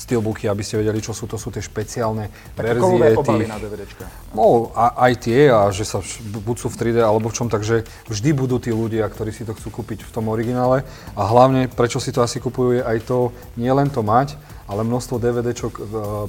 Steelbooky, 0.01 0.49
aby 0.49 0.65
ste 0.65 0.81
vedeli, 0.81 0.97
čo 0.97 1.13
sú, 1.13 1.29
to 1.29 1.37
sú 1.37 1.53
tie 1.53 1.61
špeciálne 1.61 2.33
Také 2.57 2.73
verzie 2.73 3.21
tých... 3.21 3.45
na 3.45 3.57
DVDčka. 3.61 4.05
No, 4.33 4.73
a, 4.73 4.97
aj 5.05 5.13
tie, 5.29 5.53
a 5.53 5.69
že 5.69 5.85
sa 5.85 6.01
buď 6.41 6.55
sú 6.57 6.67
v 6.73 6.75
3D 6.81 6.97
alebo 7.05 7.29
v 7.29 7.37
čom, 7.37 7.47
takže 7.53 7.85
vždy 8.09 8.29
budú 8.33 8.57
tí 8.57 8.73
ľudia, 8.73 9.05
ktorí 9.05 9.29
si 9.29 9.45
to 9.45 9.53
chcú 9.53 9.81
kúpiť 9.81 10.01
v 10.01 10.11
tom 10.11 10.33
originále. 10.33 10.81
A 11.13 11.21
hlavne, 11.29 11.69
prečo 11.69 12.01
si 12.01 12.09
to 12.09 12.25
asi 12.25 12.41
kupujú, 12.41 12.81
je 12.81 12.81
aj 12.81 12.97
to, 13.05 13.29
nie 13.61 13.69
len 13.69 13.93
to 13.93 14.01
mať, 14.01 14.33
ale 14.65 14.87
množstvo 14.87 15.19
DVDčok 15.19 15.73
e, 15.77 15.81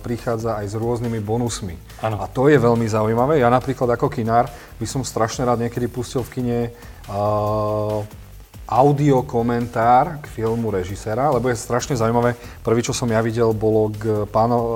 prichádza 0.02 0.58
aj 0.58 0.66
s 0.68 0.74
rôznymi 0.74 1.22
bonusmi. 1.22 1.78
Ano. 2.04 2.20
A 2.20 2.26
to 2.26 2.50
je 2.50 2.58
veľmi 2.58 2.84
zaujímavé. 2.90 3.38
Ja 3.38 3.48
napríklad 3.48 3.88
ako 3.94 4.10
kinár 4.10 4.50
by 4.76 4.86
som 4.90 5.06
strašne 5.06 5.46
rád 5.46 5.62
niekedy 5.62 5.86
pustil 5.86 6.26
v 6.26 6.30
kine 6.34 6.58
uh, 7.06 8.02
audio 8.72 9.20
komentár 9.20 10.16
k 10.24 10.40
filmu 10.40 10.72
režiséra, 10.72 11.28
lebo 11.28 11.52
je 11.52 11.60
strašne 11.60 11.92
zaujímavé. 11.92 12.32
Prvý, 12.64 12.80
čo 12.80 12.96
som 12.96 13.04
ja 13.12 13.20
videl, 13.20 13.52
bolo 13.52 13.92
k 13.92 14.24
páno 14.32 14.56
uh, 14.56 14.72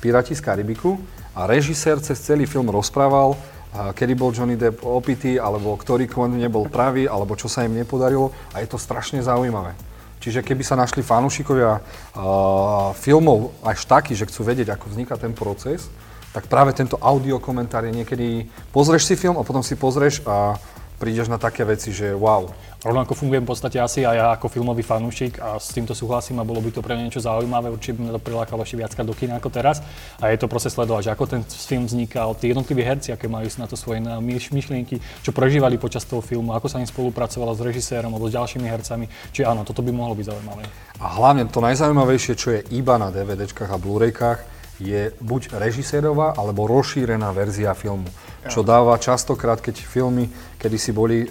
Pirati 0.00 0.32
z 0.32 0.40
Karibiku 0.40 0.96
a 1.36 1.44
režisér 1.44 2.00
cez 2.00 2.16
celý 2.24 2.48
film 2.48 2.72
rozprával, 2.72 3.36
uh, 3.36 3.92
kedy 3.92 4.16
bol 4.16 4.32
Johnny 4.32 4.56
Depp 4.56 4.80
opitý, 4.80 5.36
alebo 5.36 5.76
ktorý 5.76 6.08
kon 6.08 6.32
nebol 6.40 6.72
pravý, 6.72 7.04
alebo 7.04 7.36
čo 7.36 7.52
sa 7.52 7.68
im 7.68 7.76
nepodarilo 7.76 8.32
a 8.56 8.64
je 8.64 8.68
to 8.72 8.80
strašne 8.80 9.20
zaujímavé. 9.20 9.76
Čiže 10.16 10.40
keby 10.40 10.64
sa 10.64 10.80
našli 10.80 11.04
fanúšikovia 11.04 11.76
uh, 11.76 12.96
filmov 12.96 13.52
až 13.60 13.84
takí, 13.84 14.16
že 14.16 14.24
chcú 14.24 14.48
vedieť, 14.48 14.72
ako 14.72 14.96
vzniká 14.96 15.20
ten 15.20 15.36
proces, 15.36 15.92
tak 16.32 16.48
práve 16.48 16.72
tento 16.72 16.96
audio 17.04 17.36
komentár 17.36 17.84
je 17.84 17.92
niekedy, 17.92 18.48
pozrieš 18.72 19.04
si 19.04 19.20
film 19.20 19.36
a 19.36 19.44
potom 19.44 19.60
si 19.60 19.76
pozrieš 19.76 20.24
a 20.24 20.56
prídeš 20.96 21.28
na 21.28 21.36
také 21.36 21.64
veci, 21.64 21.92
že 21.92 22.16
wow. 22.16 22.48
Rovnako 22.86 23.18
fungujem 23.18 23.42
v 23.42 23.50
podstate 23.50 23.82
asi 23.82 24.06
aj 24.06 24.14
ja 24.14 24.30
ako 24.38 24.46
filmový 24.46 24.86
fanúšik 24.86 25.42
a 25.42 25.58
s 25.58 25.74
týmto 25.74 25.90
súhlasím 25.90 26.38
a 26.38 26.46
bolo 26.46 26.62
by 26.62 26.70
to 26.70 26.86
pre 26.86 26.94
mňa 26.94 27.10
niečo 27.10 27.18
zaujímavé, 27.18 27.66
určite 27.66 27.98
by 27.98 28.02
ma 28.06 28.12
to 28.14 28.22
prilákalo 28.22 28.62
ešte 28.62 28.78
viac 28.78 28.94
do 28.94 29.10
kina 29.10 29.42
ako 29.42 29.50
teraz. 29.50 29.82
A 30.22 30.30
je 30.30 30.38
to 30.38 30.46
proste 30.46 30.70
sledovať, 30.70 31.10
že 31.10 31.10
ako 31.10 31.24
ten 31.26 31.42
film 31.42 31.90
vznikal, 31.90 32.38
tí 32.38 32.54
jednotliví 32.54 32.86
herci, 32.86 33.10
aké 33.10 33.26
majú 33.26 33.50
na 33.58 33.66
to 33.66 33.74
svoje 33.74 33.98
myšlienky, 34.22 35.02
čo 35.02 35.34
prežívali 35.34 35.82
počas 35.82 36.06
toho 36.06 36.22
filmu, 36.22 36.54
ako 36.54 36.70
sa 36.70 36.78
im 36.78 36.86
spolupracovalo 36.86 37.58
s 37.58 37.60
režisérom 37.66 38.14
alebo 38.14 38.30
s 38.30 38.38
ďalšími 38.38 38.70
hercami. 38.70 39.10
Čiže 39.34 39.50
áno, 39.50 39.66
toto 39.66 39.82
by 39.82 39.90
mohlo 39.90 40.14
byť 40.14 40.30
zaujímavé. 40.30 40.62
A 41.02 41.06
hlavne 41.18 41.50
to 41.50 41.58
najzaujímavejšie, 41.58 42.38
čo 42.38 42.54
je 42.54 42.60
iba 42.70 43.02
na 43.02 43.10
DVDčkách 43.10 43.66
a 43.66 43.82
Blu-raykách, 43.82 44.55
je 44.80 45.12
buď 45.20 45.56
režisérová 45.56 46.36
alebo 46.36 46.68
rozšírená 46.68 47.32
verzia 47.32 47.72
filmu. 47.72 48.08
Čo 48.46 48.62
dáva 48.62 48.94
častokrát, 49.00 49.58
keď 49.58 49.82
filmy, 49.82 50.30
kedy 50.62 50.76
si 50.78 50.94
boli, 50.94 51.26
e, 51.26 51.28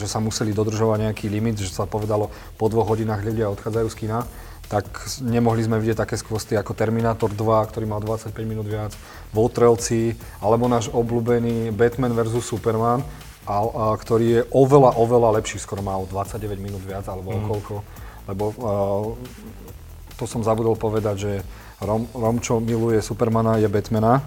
že 0.00 0.10
sa 0.10 0.18
museli 0.18 0.50
dodržovať 0.50 1.10
nejaký 1.10 1.30
limit, 1.30 1.62
že 1.62 1.70
sa 1.70 1.86
povedalo 1.86 2.32
po 2.58 2.66
dvoch 2.66 2.90
hodinách 2.90 3.22
ľudia 3.22 3.52
odchádzajú 3.54 3.88
z 3.92 3.98
kina, 3.98 4.26
tak 4.66 4.88
nemohli 5.20 5.60
sme 5.62 5.76
vidieť 5.76 6.00
také 6.00 6.16
skvosty 6.16 6.56
ako 6.56 6.72
Terminator 6.72 7.28
2, 7.28 7.70
ktorý 7.70 7.84
mal 7.84 8.00
25 8.00 8.32
minút 8.48 8.64
viac, 8.64 8.96
Votrelci, 9.36 10.16
alebo 10.40 10.64
náš 10.64 10.88
obľúbený 10.88 11.76
Batman 11.76 12.16
vs. 12.16 12.40
Superman, 12.40 13.04
a, 13.44 13.56
a, 13.58 13.58
ktorý 14.00 14.26
je 14.26 14.40
oveľa, 14.54 14.96
oveľa 14.96 15.42
lepší, 15.42 15.60
skoro 15.60 15.84
mal 15.84 16.08
29 16.08 16.56
minút 16.56 16.80
viac, 16.80 17.04
alebo 17.04 17.34
mm. 17.34 17.38
okolko. 17.44 17.74
Lebo 18.32 18.44
a, 18.48 18.54
to 20.16 20.24
som 20.24 20.40
zabudol 20.40 20.78
povedať, 20.78 21.16
že 21.20 21.32
Rom, 21.82 22.06
Romčo 22.14 22.62
miluje 22.62 23.02
Supermana, 23.02 23.58
je 23.58 23.66
Batmana. 23.66 24.22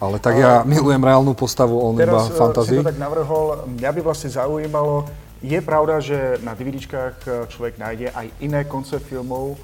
Ale 0.00 0.16
tak 0.18 0.40
ja 0.44 0.64
milujem 0.64 1.00
reálnu 1.04 1.36
postavu, 1.36 1.76
on 1.76 1.94
Teraz 2.00 2.32
iba 2.32 2.36
fantasy. 2.36 2.80
Teraz 2.80 2.80
si 2.80 2.88
to 2.88 2.90
tak 2.96 3.00
navrhol, 3.00 3.44
mňa 3.68 3.90
by 3.92 4.00
vlastne 4.00 4.30
zaujímalo, 4.32 5.04
je 5.38 5.58
pravda, 5.62 6.02
že 6.02 6.40
na 6.42 6.56
DVDčkách 6.56 7.16
e, 7.22 7.28
človek 7.46 7.78
nájde 7.78 8.10
aj 8.10 8.26
iné 8.42 8.66
koncept 8.66 9.06
filmov, 9.06 9.54
e, 9.54 9.56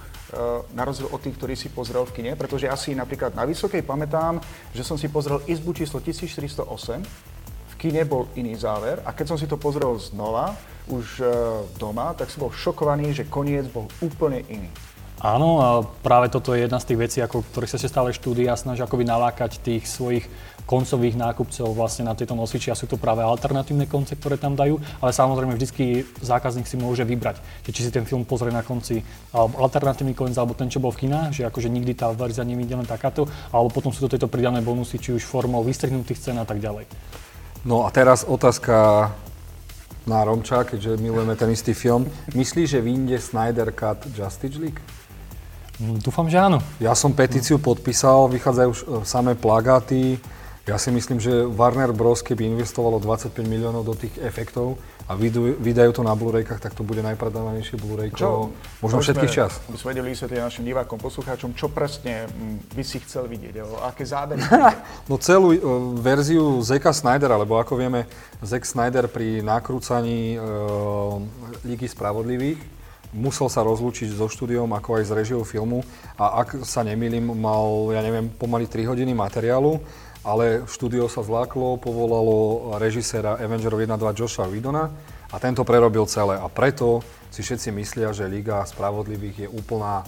na 0.70 0.86
rozdiel 0.86 1.10
od 1.10 1.18
tých, 1.18 1.34
ktorí 1.34 1.54
si 1.58 1.66
pozrel 1.66 2.06
v 2.06 2.14
kine, 2.14 2.32
pretože 2.38 2.70
ja 2.70 2.78
si 2.78 2.94
napríklad 2.94 3.34
na 3.34 3.42
Vysokej 3.42 3.82
pamätám, 3.82 4.38
že 4.70 4.86
som 4.86 4.94
si 4.94 5.10
pozrel 5.10 5.42
izbu 5.50 5.74
číslo 5.74 5.98
1408, 5.98 7.02
v 7.74 7.74
kine 7.74 8.06
bol 8.06 8.30
iný 8.38 8.54
záver 8.54 9.02
a 9.02 9.10
keď 9.10 9.34
som 9.34 9.38
si 9.40 9.50
to 9.50 9.58
pozrel 9.58 9.98
znova, 9.98 10.54
už 10.84 11.24
doma, 11.80 12.12
tak 12.12 12.28
som 12.28 12.44
bol 12.44 12.52
šokovaný, 12.52 13.16
že 13.16 13.24
koniec 13.24 13.64
bol 13.72 13.88
úplne 14.04 14.44
iný. 14.52 14.68
Áno, 15.24 15.48
a 15.64 15.68
práve 16.04 16.28
toto 16.28 16.52
je 16.52 16.68
jedna 16.68 16.76
z 16.76 16.92
tých 16.92 17.00
vecí, 17.00 17.18
ako, 17.24 17.48
ktorých 17.48 17.72
sa 17.72 17.80
stále 17.80 18.12
štúdia 18.12 18.52
snažia 18.60 18.84
akoby 18.84 19.08
nalákať 19.08 19.56
tých 19.56 19.88
svojich 19.88 20.28
koncových 20.68 21.16
nákupcov 21.16 21.72
vlastne 21.72 22.04
na 22.04 22.12
tieto 22.12 22.36
nosiči 22.36 22.68
a 22.68 22.76
sú 22.76 22.84
to 22.84 23.00
práve 23.00 23.24
alternatívne 23.24 23.88
konce, 23.88 24.20
ktoré 24.20 24.36
tam 24.36 24.52
dajú, 24.52 24.76
ale 25.00 25.16
samozrejme 25.16 25.56
vždycky 25.56 26.04
zákazník 26.20 26.68
si 26.68 26.76
môže 26.76 27.08
vybrať, 27.08 27.40
že 27.64 27.72
či 27.72 27.88
si 27.88 27.90
ten 27.92 28.04
film 28.04 28.28
pozrie 28.28 28.52
na 28.52 28.60
konci 28.60 29.00
alternatívny 29.32 30.12
konec 30.12 30.36
alebo 30.36 30.52
ten, 30.52 30.68
čo 30.68 30.76
bol 30.76 30.92
v 30.92 31.08
kinách, 31.08 31.40
že 31.40 31.48
akože 31.48 31.72
nikdy 31.72 31.96
tá 31.96 32.12
verzia 32.12 32.44
nevidí 32.44 32.76
len 32.76 32.84
takáto, 32.84 33.24
alebo 33.48 33.72
potom 33.72 33.96
sú 33.96 34.04
to 34.04 34.12
tieto 34.12 34.28
pridané 34.28 34.60
bonusy, 34.60 35.00
či 35.00 35.16
už 35.16 35.24
formou 35.24 35.64
vystrihnutých 35.64 36.20
scén 36.20 36.36
a 36.36 36.44
tak 36.44 36.60
ďalej. 36.60 36.84
No 37.64 37.84
a 37.84 37.92
teraz 37.92 38.28
otázka 38.28 39.08
na 40.04 40.20
Romča, 40.20 40.68
keďže 40.68 41.00
milujeme 41.00 41.32
ten 41.32 41.48
istý 41.48 41.72
film. 41.72 42.04
Myslíš, 42.36 42.76
že 42.76 42.84
vyjde 42.84 43.16
Snyder 43.16 43.72
Cut 43.72 44.04
Justice 44.12 44.60
League? 44.60 44.84
Dúfam, 45.80 46.30
že 46.30 46.38
áno. 46.38 46.62
Ja 46.78 46.94
som 46.94 47.10
petíciu 47.10 47.58
podpísal, 47.58 48.30
vychádzajú 48.30 48.68
už 48.70 48.80
e, 48.80 48.86
samé 49.02 49.34
plagáty. 49.34 50.22
Ja 50.64 50.78
si 50.80 50.88
myslím, 50.94 51.20
že 51.20 51.44
Warner 51.44 51.92
Bros. 51.92 52.24
keby 52.24 52.46
investovalo 52.56 52.96
25 53.02 53.36
miliónov 53.44 53.84
do 53.84 53.92
tých 53.92 54.16
efektov 54.22 54.80
a 55.04 55.12
vydajú 55.12 55.92
to 55.92 56.00
na 56.00 56.16
Blu-raykách, 56.16 56.56
tak 56.56 56.72
to 56.72 56.80
bude 56.80 57.04
najpredávanejšie 57.04 57.76
Blu-rayko 57.76 58.48
možno 58.80 59.04
všetkých 59.04 59.34
čas. 59.34 59.60
Aby 59.68 59.76
sme 59.76 59.88
vedeli 59.92 60.16
vysvetliť 60.16 60.40
našim 60.40 60.64
divákom, 60.64 60.96
poslucháčom, 60.96 61.52
čo 61.52 61.68
presne 61.68 62.24
by 62.72 62.80
si 62.80 63.04
chcel 63.04 63.28
vidieť, 63.28 63.60
o 63.60 63.84
aké 63.84 64.08
zábery. 64.08 64.40
no 65.12 65.20
celú 65.20 65.52
uh, 65.52 65.58
verziu 66.00 66.56
Zeka 66.64 66.96
Snydera, 66.96 67.36
lebo 67.36 67.60
ako 67.60 67.76
vieme, 67.76 68.08
Zack 68.40 68.64
Snyder 68.64 69.04
pri 69.12 69.44
nakrúcaní 69.44 70.40
uh, 70.40 71.20
Ligy 71.68 71.92
spravodlivých 71.92 72.83
musel 73.14 73.47
sa 73.47 73.62
rozlúčiť 73.62 74.11
so 74.11 74.26
štúdiom, 74.26 74.66
ako 74.75 74.99
aj 74.99 75.04
s 75.06 75.12
režiou 75.14 75.47
filmu. 75.47 75.87
A 76.18 76.42
ak 76.42 76.66
sa 76.66 76.83
nemýlim, 76.83 77.23
mal, 77.38 77.94
ja 77.94 78.02
neviem, 78.02 78.26
pomaly 78.26 78.66
3 78.66 78.90
hodiny 78.90 79.14
materiálu, 79.14 79.78
ale 80.26 80.66
štúdio 80.66 81.06
sa 81.06 81.23
zláklo, 81.23 81.78
povolalo 81.78 82.75
režiséra 82.83 83.38
Avengerov 83.38 83.78
1 83.78 83.94
2 83.94 84.18
Josha 84.18 84.44
Widona 84.50 84.90
a 85.30 85.37
tento 85.38 85.62
prerobil 85.62 86.04
celé. 86.11 86.35
A 86.35 86.50
preto 86.50 87.06
si 87.30 87.47
všetci 87.47 87.71
myslia, 87.71 88.11
že 88.11 88.26
Liga 88.26 88.66
Spravodlivých 88.66 89.47
je 89.47 89.49
úplná 89.49 90.02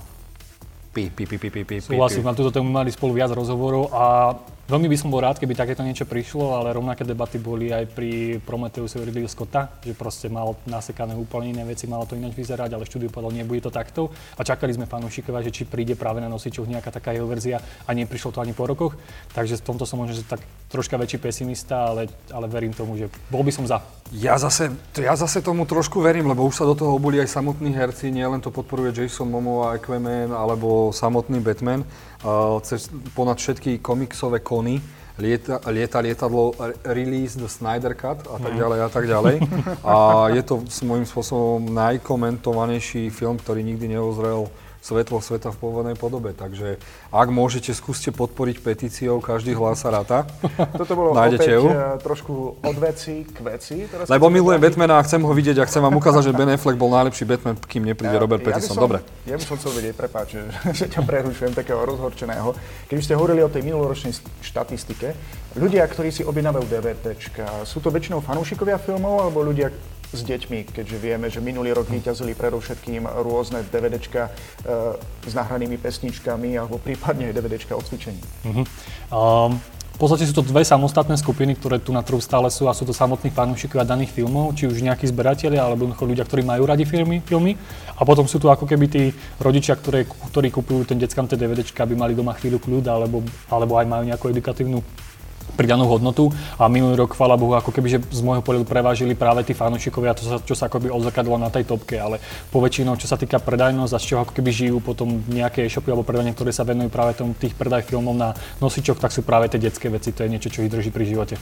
pi, 0.91 1.13
pi, 1.13 1.25
pi, 1.29 1.37
pi, 1.37 1.49
pi, 1.53 1.63
pi, 1.63 1.77
Súhlasím, 1.85 2.25
na 2.25 2.33
túto 2.33 2.49
tému 2.49 2.73
mali 2.73 2.89
spolu 2.89 3.13
viac 3.21 3.29
rozhovorov 3.29 3.93
a 3.93 4.35
Veľmi 4.66 4.90
by 4.90 4.99
som 4.99 5.14
bol 5.14 5.23
rád, 5.23 5.38
keby 5.38 5.54
takéto 5.54 5.87
niečo 5.87 6.11
prišlo, 6.11 6.58
ale 6.58 6.75
rovnaké 6.75 7.06
debaty 7.06 7.38
boli 7.38 7.70
aj 7.70 7.87
pri 7.87 8.42
Prometheusu 8.42 8.99
Ridley 8.99 9.30
Scotta, 9.30 9.70
že 9.78 9.94
proste 9.94 10.26
mal 10.26 10.58
nasekané 10.66 11.14
úplne 11.14 11.54
iné 11.54 11.62
veci, 11.62 11.87
malo 11.87 12.02
to 12.02 12.18
ináč 12.18 12.35
vyzerať, 12.35 12.75
ale 12.75 12.82
štúdiu 12.82 13.06
povedal, 13.06 13.30
nebude 13.30 13.62
to 13.62 13.70
takto. 13.70 14.11
A 14.35 14.42
čakali 14.42 14.75
sme 14.75 14.90
fanúšikovia, 14.90 15.46
že 15.46 15.54
či 15.54 15.70
príde 15.70 15.94
práve 15.94 16.18
na 16.18 16.26
nosičoch 16.26 16.66
nejaká 16.66 16.90
taká 16.90 17.14
jeho 17.14 17.30
verzia 17.30 17.62
a 17.87 17.94
neprišlo 17.94 18.35
to 18.35 18.42
ani 18.42 18.58
po 18.58 18.66
rokoch. 18.66 18.99
Takže 19.38 19.62
v 19.62 19.66
tomto 19.70 19.87
som 19.87 20.02
možno 20.02 20.18
že 20.18 20.26
tak 20.26 20.42
troška 20.66 20.99
väčší 20.99 21.23
pesimista, 21.23 21.94
ale, 21.94 22.11
ale 22.35 22.46
verím 22.50 22.75
tomu, 22.75 22.99
že 22.99 23.06
bol 23.30 23.46
by 23.46 23.52
som 23.54 23.64
za. 23.70 23.78
Ja 24.14 24.38
zase, 24.38 24.75
ja 24.99 25.14
zase 25.14 25.42
tomu 25.42 25.66
trošku 25.66 26.02
verím, 26.02 26.30
lebo 26.30 26.46
už 26.46 26.62
sa 26.62 26.64
do 26.66 26.75
toho 26.75 26.99
obuli 26.99 27.23
aj 27.23 27.30
samotní 27.30 27.75
herci, 27.75 28.11
nielen 28.11 28.42
to 28.42 28.50
podporuje 28.50 28.94
Jason 28.94 29.30
Momoa, 29.30 29.78
Aquaman 29.78 30.30
alebo 30.35 30.90
samotný 30.90 31.42
Batman 31.42 31.87
cez, 32.62 32.90
ponad 33.14 33.38
všetky 33.38 33.78
komiksové 33.78 34.42
kony 34.42 34.82
lieta, 35.18 35.62
lieta 35.70 35.99
lietadlo 36.00 36.54
Release 36.85 37.38
the 37.38 37.49
Snyder 37.49 37.94
Cut 37.94 38.26
a 38.26 38.37
tak 38.38 38.52
mhm. 38.52 38.61
ďalej 38.61 38.78
a 38.82 38.88
tak 38.88 39.04
ďalej. 39.06 39.37
A 39.87 39.94
je 40.35 40.42
to 40.42 40.54
svojím 40.68 41.06
spôsobom 41.08 41.73
najkomentovanejší 41.73 43.08
film, 43.11 43.38
ktorý 43.40 43.62
nikdy 43.64 43.96
neozrel 43.96 44.50
svetlo 44.87 45.19
sveta 45.19 45.50
v 45.50 45.59
pôvodnej 45.59 45.99
podobe. 45.99 46.31
Takže 46.31 46.78
ak 47.11 47.28
môžete, 47.35 47.75
skúste 47.75 48.14
podporiť 48.14 48.62
petíciou, 48.62 49.19
každý 49.19 49.59
hlas 49.59 49.83
sa 49.83 49.90
ráta. 49.90 50.31
Toto 50.81 50.95
bolo 50.95 51.11
Nájdete 51.11 51.43
opäť 51.43 51.59
ju. 51.59 51.62
E, 51.66 51.75
trošku 52.07 52.33
od 52.62 52.76
veci 52.78 53.26
k 53.26 53.38
veci. 53.43 53.90
Teraz 53.90 54.07
Lebo 54.07 54.31
milujem 54.31 54.62
Batmana 54.62 55.02
a 55.02 55.02
chcem 55.02 55.19
ho 55.19 55.33
vidieť 55.35 55.59
a 55.59 55.64
chcem 55.66 55.83
vám 55.83 55.99
ukázať, 55.99 56.31
že 56.31 56.33
Ben 56.38 56.55
Affleck 56.55 56.78
bol 56.78 56.95
najlepší 56.95 57.26
Batman, 57.26 57.59
kým 57.59 57.83
nepríde 57.83 58.14
ja, 58.14 58.23
Robert 58.23 58.47
Pattinson. 58.47 58.78
Ja 58.78 58.83
Dobre. 58.87 58.99
Ja 59.26 59.35
by 59.35 59.43
som 59.43 59.59
chcel 59.59 59.73
vedieť, 59.75 59.95
prepáč, 59.99 60.38
že 60.78 60.87
ťa 60.87 61.02
prerušujem 61.02 61.52
takého 61.59 61.83
rozhorčeného. 61.83 62.55
Keď 62.87 62.97
ste 63.02 63.19
hovorili 63.19 63.43
o 63.43 63.50
tej 63.50 63.66
minuloročnej 63.66 64.14
štatistike, 64.47 65.19
ľudia, 65.59 65.83
ktorí 65.90 66.14
si 66.14 66.23
objednávajú 66.23 66.62
DVDčka, 66.69 67.66
sú 67.66 67.83
to 67.83 67.90
väčšinou 67.90 68.23
fanúšikovia 68.23 68.78
filmov 68.78 69.26
alebo 69.26 69.43
ľudia, 69.43 69.73
s 70.16 70.25
deťmi, 70.25 70.73
keďže 70.73 70.96
vieme, 70.96 71.28
že 71.28 71.44
minulý 71.44 71.76
rok 71.76 71.92
vyťazili 71.92 72.32
predovšetkým 72.32 73.04
rôzne 73.23 73.62
DVDčka 73.68 74.26
e, 74.26 74.30
s 75.28 75.32
nahranými 75.37 75.76
pesničkami 75.76 76.56
alebo 76.56 76.80
prípadne 76.80 77.28
aj 77.30 77.37
DVDčka 77.37 77.76
o 77.76 77.82
cvičení. 77.85 78.20
Uh-huh. 78.49 78.64
Um, 79.12 79.61
v 79.96 80.04
podstate 80.04 80.28
sú 80.28 80.37
to 80.37 80.44
dve 80.44 80.61
samostatné 80.61 81.16
skupiny, 81.16 81.56
ktoré 81.56 81.80
tu 81.80 81.88
na 81.88 82.04
trhu 82.04 82.20
stále 82.20 82.52
sú 82.52 82.68
a 82.68 82.76
sú 82.76 82.85
to 82.85 82.92
samotní 82.92 83.32
fanúšikovia 83.32 83.88
daných 83.88 84.12
filmov, 84.12 84.52
či 84.52 84.68
už 84.68 84.85
nejakí 84.85 85.08
zberatelia 85.08 85.64
alebo 85.64 85.88
ľudia, 85.88 86.20
ktorí 86.28 86.44
majú 86.44 86.68
radi 86.68 86.85
filmy, 86.85 87.25
filmy. 87.25 87.56
A 87.96 88.04
potom 88.04 88.28
sú 88.28 88.37
tu 88.37 88.52
ako 88.52 88.68
keby 88.68 88.92
tí 88.92 89.16
rodičia, 89.40 89.73
ktoré, 89.73 90.04
ktorí 90.04 90.52
kupujú 90.52 90.92
ten 90.92 91.00
deckám 91.00 91.25
tie 91.25 91.40
DVDčka, 91.40 91.88
aby 91.88 91.96
mali 91.96 92.12
doma 92.12 92.37
chvíľu 92.37 92.61
kľud 92.61 92.85
alebo, 92.85 93.25
alebo 93.49 93.80
aj 93.80 93.87
majú 93.88 94.04
nejakú 94.04 94.28
edukatívnu 94.28 94.85
pridanú 95.55 95.87
hodnotu. 95.87 96.29
A 96.59 96.67
minulý 96.67 97.00
rok, 97.00 97.15
chvála 97.15 97.38
Bohu, 97.38 97.55
ako 97.55 97.71
keby, 97.71 97.88
že 97.88 97.99
z 98.12 98.21
môjho 98.21 98.45
pohľadu 98.45 98.67
prevážili 98.69 99.15
práve 99.15 99.47
tí 99.47 99.55
fanúšikovia, 99.55 100.19
to 100.19 100.23
sa, 100.26 100.37
čo 100.43 100.59
sa 100.59 100.67
akoby 100.67 100.91
odzrkadlo 100.91 101.38
na 101.38 101.49
tej 101.49 101.65
topke, 101.65 101.97
ale 101.97 102.21
po 102.53 102.61
väčšinou, 102.61 102.99
čo 103.00 103.09
sa 103.09 103.17
týka 103.17 103.41
predajnosť 103.41 103.93
a 103.95 104.03
z 104.03 104.05
čoho 104.05 104.21
ako 104.26 104.33
keby 104.37 104.50
žijú 104.53 104.76
potom 104.85 105.23
nejaké 105.31 105.65
e-shopy 105.65 105.95
alebo 105.95 106.05
predajne, 106.05 106.37
ktoré 106.37 106.50
sa 106.53 106.67
venujú 106.67 106.93
práve 106.93 107.17
tomu 107.17 107.33
tých 107.33 107.57
predaj 107.57 107.88
filmov 107.88 108.12
na 108.19 108.37
nosičoch, 108.61 109.00
tak 109.00 109.15
sú 109.15 109.25
práve 109.25 109.49
tie 109.49 109.62
detské 109.62 109.88
veci, 109.88 110.12
to 110.12 110.26
je 110.26 110.33
niečo, 110.33 110.53
čo 110.53 110.67
ich 110.67 110.73
drží 110.73 110.93
pri 110.93 111.09
živote. 111.09 111.35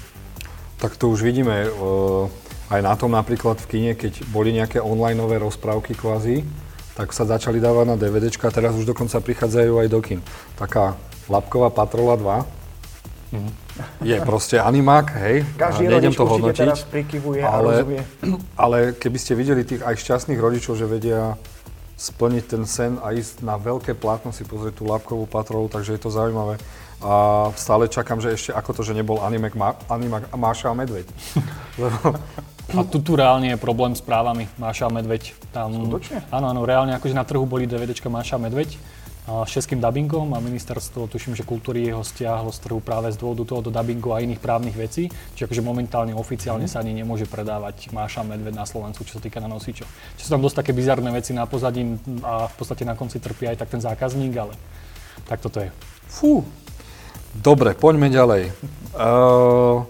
Tak 0.79 1.01
to 1.01 1.09
už 1.09 1.25
vidíme 1.25 1.65
uh, 1.65 2.29
aj 2.69 2.81
na 2.85 2.95
tom 2.95 3.17
napríklad 3.17 3.57
v 3.65 3.69
kine, 3.71 3.91
keď 3.97 4.27
boli 4.29 4.53
nejaké 4.53 4.83
online 4.83 5.17
rozprávky 5.17 5.97
kvázi, 5.97 6.45
tak 6.95 7.11
sa 7.11 7.27
začali 7.27 7.59
dávať 7.59 7.87
na 7.91 7.97
DVDčka 7.99 8.47
a 8.47 8.55
teraz 8.55 8.79
už 8.79 8.87
dokonca 8.87 9.19
prichádzajú 9.19 9.83
aj 9.83 9.89
do 9.91 9.99
kin. 9.99 10.21
Taká 10.55 10.95
Lapková 11.27 11.73
patrola 11.73 12.15
2, 13.33 13.35
mm 13.35 13.64
je 14.03 14.17
proste 14.23 14.57
animák, 14.61 15.07
hej. 15.19 15.37
Každý 15.59 15.91
rodič 15.91 16.15
to 16.15 16.27
hodnotiť, 16.27 16.63
teraz 16.63 16.83
prikyvuje 16.87 17.43
ale, 17.43 17.51
a 17.51 17.59
rozumie. 17.59 18.03
Ale 18.55 18.95
keby 18.95 19.19
ste 19.19 19.33
videli 19.35 19.67
tých 19.67 19.83
aj 19.83 19.99
šťastných 19.99 20.39
rodičov, 20.39 20.79
že 20.79 20.87
vedia 20.87 21.35
splniť 21.95 22.45
ten 22.47 22.63
sen 22.67 22.99
a 23.03 23.15
ísť 23.15 23.47
na 23.47 23.55
veľké 23.55 23.95
plátno 23.95 24.35
si 24.35 24.43
pozrieť 24.43 24.83
tú 24.83 24.85
lápkovú 24.87 25.27
patrolu, 25.31 25.71
takže 25.71 25.95
je 25.95 26.01
to 26.03 26.11
zaujímavé. 26.11 26.59
A 27.05 27.51
stále 27.59 27.91
čakám, 27.91 28.19
že 28.23 28.33
ešte 28.33 28.51
ako 28.55 28.71
to, 28.81 28.83
že 28.87 28.97
nebol 28.97 29.21
animák, 29.21 29.55
má, 29.55 29.77
animák 29.91 30.31
Máša 30.35 30.71
a 30.71 30.75
Medveď. 30.75 31.07
A 32.75 32.81
tu, 32.81 32.97
tu 32.97 33.13
reálne 33.13 33.53
je 33.53 33.61
problém 33.61 33.93
s 33.93 34.01
právami 34.01 34.49
Máša 34.57 34.89
a 34.89 34.91
Medveď. 34.91 35.37
Tam, 35.53 35.69
Skutočne? 35.69 36.25
Áno, 36.33 36.49
áno, 36.49 36.65
reálne 36.65 36.97
akože 36.97 37.13
na 37.13 37.21
trhu 37.23 37.45
boli 37.45 37.69
DVDčka 37.69 38.09
Máša 38.09 38.41
a 38.41 38.49
Medveď 38.49 38.81
s 39.25 39.51
českým 39.57 39.81
dubbingom 39.81 40.37
a 40.37 40.39
ministerstvo, 40.41 41.09
tuším, 41.09 41.33
že 41.33 41.49
kultúry 41.49 41.89
ho 41.89 42.05
stiahlo 42.05 42.53
z 42.53 42.61
trhu 42.61 42.77
práve 42.85 43.09
z 43.09 43.17
dôvodu 43.17 43.49
toho 43.49 43.65
do 43.65 43.73
dubbingu 43.73 44.13
a 44.13 44.21
iných 44.21 44.37
právnych 44.37 44.77
vecí. 44.77 45.09
Čiže 45.33 45.49
akože 45.49 45.63
momentálne 45.65 46.13
oficiálne 46.13 46.69
sa 46.69 46.85
ani 46.85 46.93
nemôže 46.93 47.25
predávať 47.25 47.89
Máša 47.89 48.21
Medved 48.21 48.53
na 48.53 48.69
Slovensku, 48.69 49.01
čo 49.09 49.17
sa 49.17 49.25
týka 49.25 49.41
na 49.41 49.49
nosičov. 49.49 49.89
Čiže 50.21 50.29
sú 50.29 50.33
tam 50.37 50.45
dosť 50.45 50.61
také 50.61 50.77
bizarné 50.77 51.09
veci 51.09 51.33
na 51.33 51.49
pozadí 51.49 51.97
a 52.21 52.53
v 52.53 52.55
podstate 52.61 52.85
na 52.85 52.93
konci 52.93 53.17
trpí 53.17 53.49
aj 53.49 53.65
tak 53.65 53.73
ten 53.73 53.81
zákazník, 53.81 54.37
ale 54.37 54.53
tak 55.25 55.41
toto 55.41 55.65
je. 55.65 55.73
Fú. 56.05 56.45
Dobre, 57.33 57.73
poďme 57.73 58.13
ďalej. 58.13 58.53
Uh, 58.93 59.89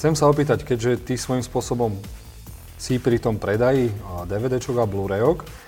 chcem 0.00 0.16
sa 0.16 0.32
opýtať, 0.32 0.64
keďže 0.64 1.04
ty 1.04 1.20
svojím 1.20 1.44
spôsobom 1.44 1.92
si 2.80 2.96
pri 2.96 3.20
tom 3.20 3.36
predaji 3.36 3.92
DVDčok 4.28 4.80
a 4.80 4.88
Blu-rayok, 4.88 5.65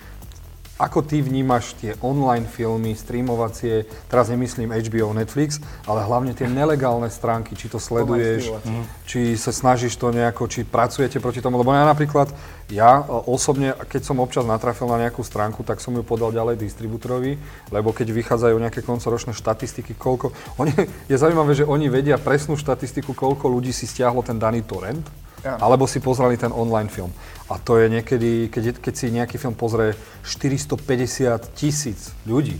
ako 0.79 1.03
ty 1.03 1.19
vnímaš 1.19 1.75
tie 1.75 1.91
online 1.99 2.47
filmy, 2.47 2.95
streamovacie, 2.95 3.83
teraz 4.07 4.31
nemyslím 4.31 4.71
HBO, 4.71 5.11
Netflix, 5.11 5.59
ale 5.83 6.07
hlavne 6.07 6.31
tie 6.31 6.47
nelegálne 6.47 7.11
stránky, 7.11 7.59
či 7.59 7.67
to 7.67 7.83
sleduješ, 7.83 8.55
mm. 8.63 8.83
či 9.03 9.35
sa 9.35 9.51
snažíš 9.51 9.99
to 9.99 10.15
nejako, 10.15 10.47
či 10.47 10.63
pracujete 10.63 11.19
proti 11.19 11.43
tomu, 11.43 11.59
lebo 11.59 11.75
ja 11.75 11.83
napríklad, 11.83 12.31
ja 12.71 13.03
e, 13.03 13.27
osobne, 13.27 13.75
keď 13.75 14.01
som 14.07 14.23
občas 14.23 14.47
natrafil 14.47 14.87
na 14.87 15.03
nejakú 15.03 15.19
stránku, 15.19 15.67
tak 15.67 15.83
som 15.83 15.91
ju 15.99 16.01
podal 16.07 16.31
ďalej 16.31 16.55
distribútorovi, 16.55 17.35
lebo 17.75 17.91
keď 17.91 18.15
vychádzajú 18.15 18.55
nejaké 18.55 18.79
koncoročné 18.79 19.35
štatistiky, 19.35 19.99
koľko, 19.99 20.31
oni, 20.55 20.71
je 21.11 21.15
zaujímavé, 21.19 21.59
že 21.59 21.67
oni 21.67 21.91
vedia 21.91 22.15
presnú 22.15 22.55
štatistiku, 22.55 23.11
koľko 23.11 23.51
ľudí 23.51 23.75
si 23.75 23.83
stiahlo 23.83 24.23
ten 24.23 24.39
daný 24.39 24.63
torrent, 24.63 25.03
alebo 25.45 25.87
si 25.87 26.03
pozreli 26.03 26.35
ten 26.35 26.51
online 26.51 26.91
film. 26.91 27.11
A 27.49 27.57
to 27.57 27.79
je 27.79 27.89
niekedy, 27.89 28.51
keď, 28.51 28.77
keď 28.83 28.93
si 28.93 29.07
nejaký 29.09 29.41
film 29.41 29.55
pozrie 29.55 29.95
450 30.23 31.57
tisíc 31.57 32.11
ľudí, 32.27 32.59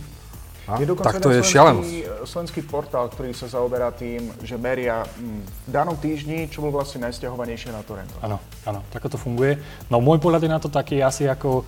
a? 0.70 0.78
Je 0.78 0.86
tak 1.02 1.18
to 1.18 1.34
je 1.34 1.42
šialenosť. 1.42 1.90
slovenský 2.22 2.62
portál, 2.62 3.10
ktorý 3.10 3.34
sa 3.34 3.50
zaoberá 3.50 3.90
tým, 3.90 4.30
že 4.46 4.54
meria 4.54 5.02
mm, 5.02 5.66
v 5.66 5.70
danom 5.74 5.98
týždni, 5.98 6.46
čo 6.46 6.62
bol 6.62 6.70
vlastne 6.70 7.02
najstiahovanejšie 7.10 7.74
na 7.74 7.82
torrento. 7.82 8.14
Áno, 8.22 8.38
áno, 8.62 8.86
tak 8.94 9.02
to 9.10 9.18
funguje. 9.18 9.58
No 9.90 9.98
môj 9.98 10.22
pohľad 10.22 10.46
je 10.46 10.50
na 10.52 10.62
to 10.62 10.70
taký 10.70 11.02
asi 11.02 11.26
ako 11.26 11.66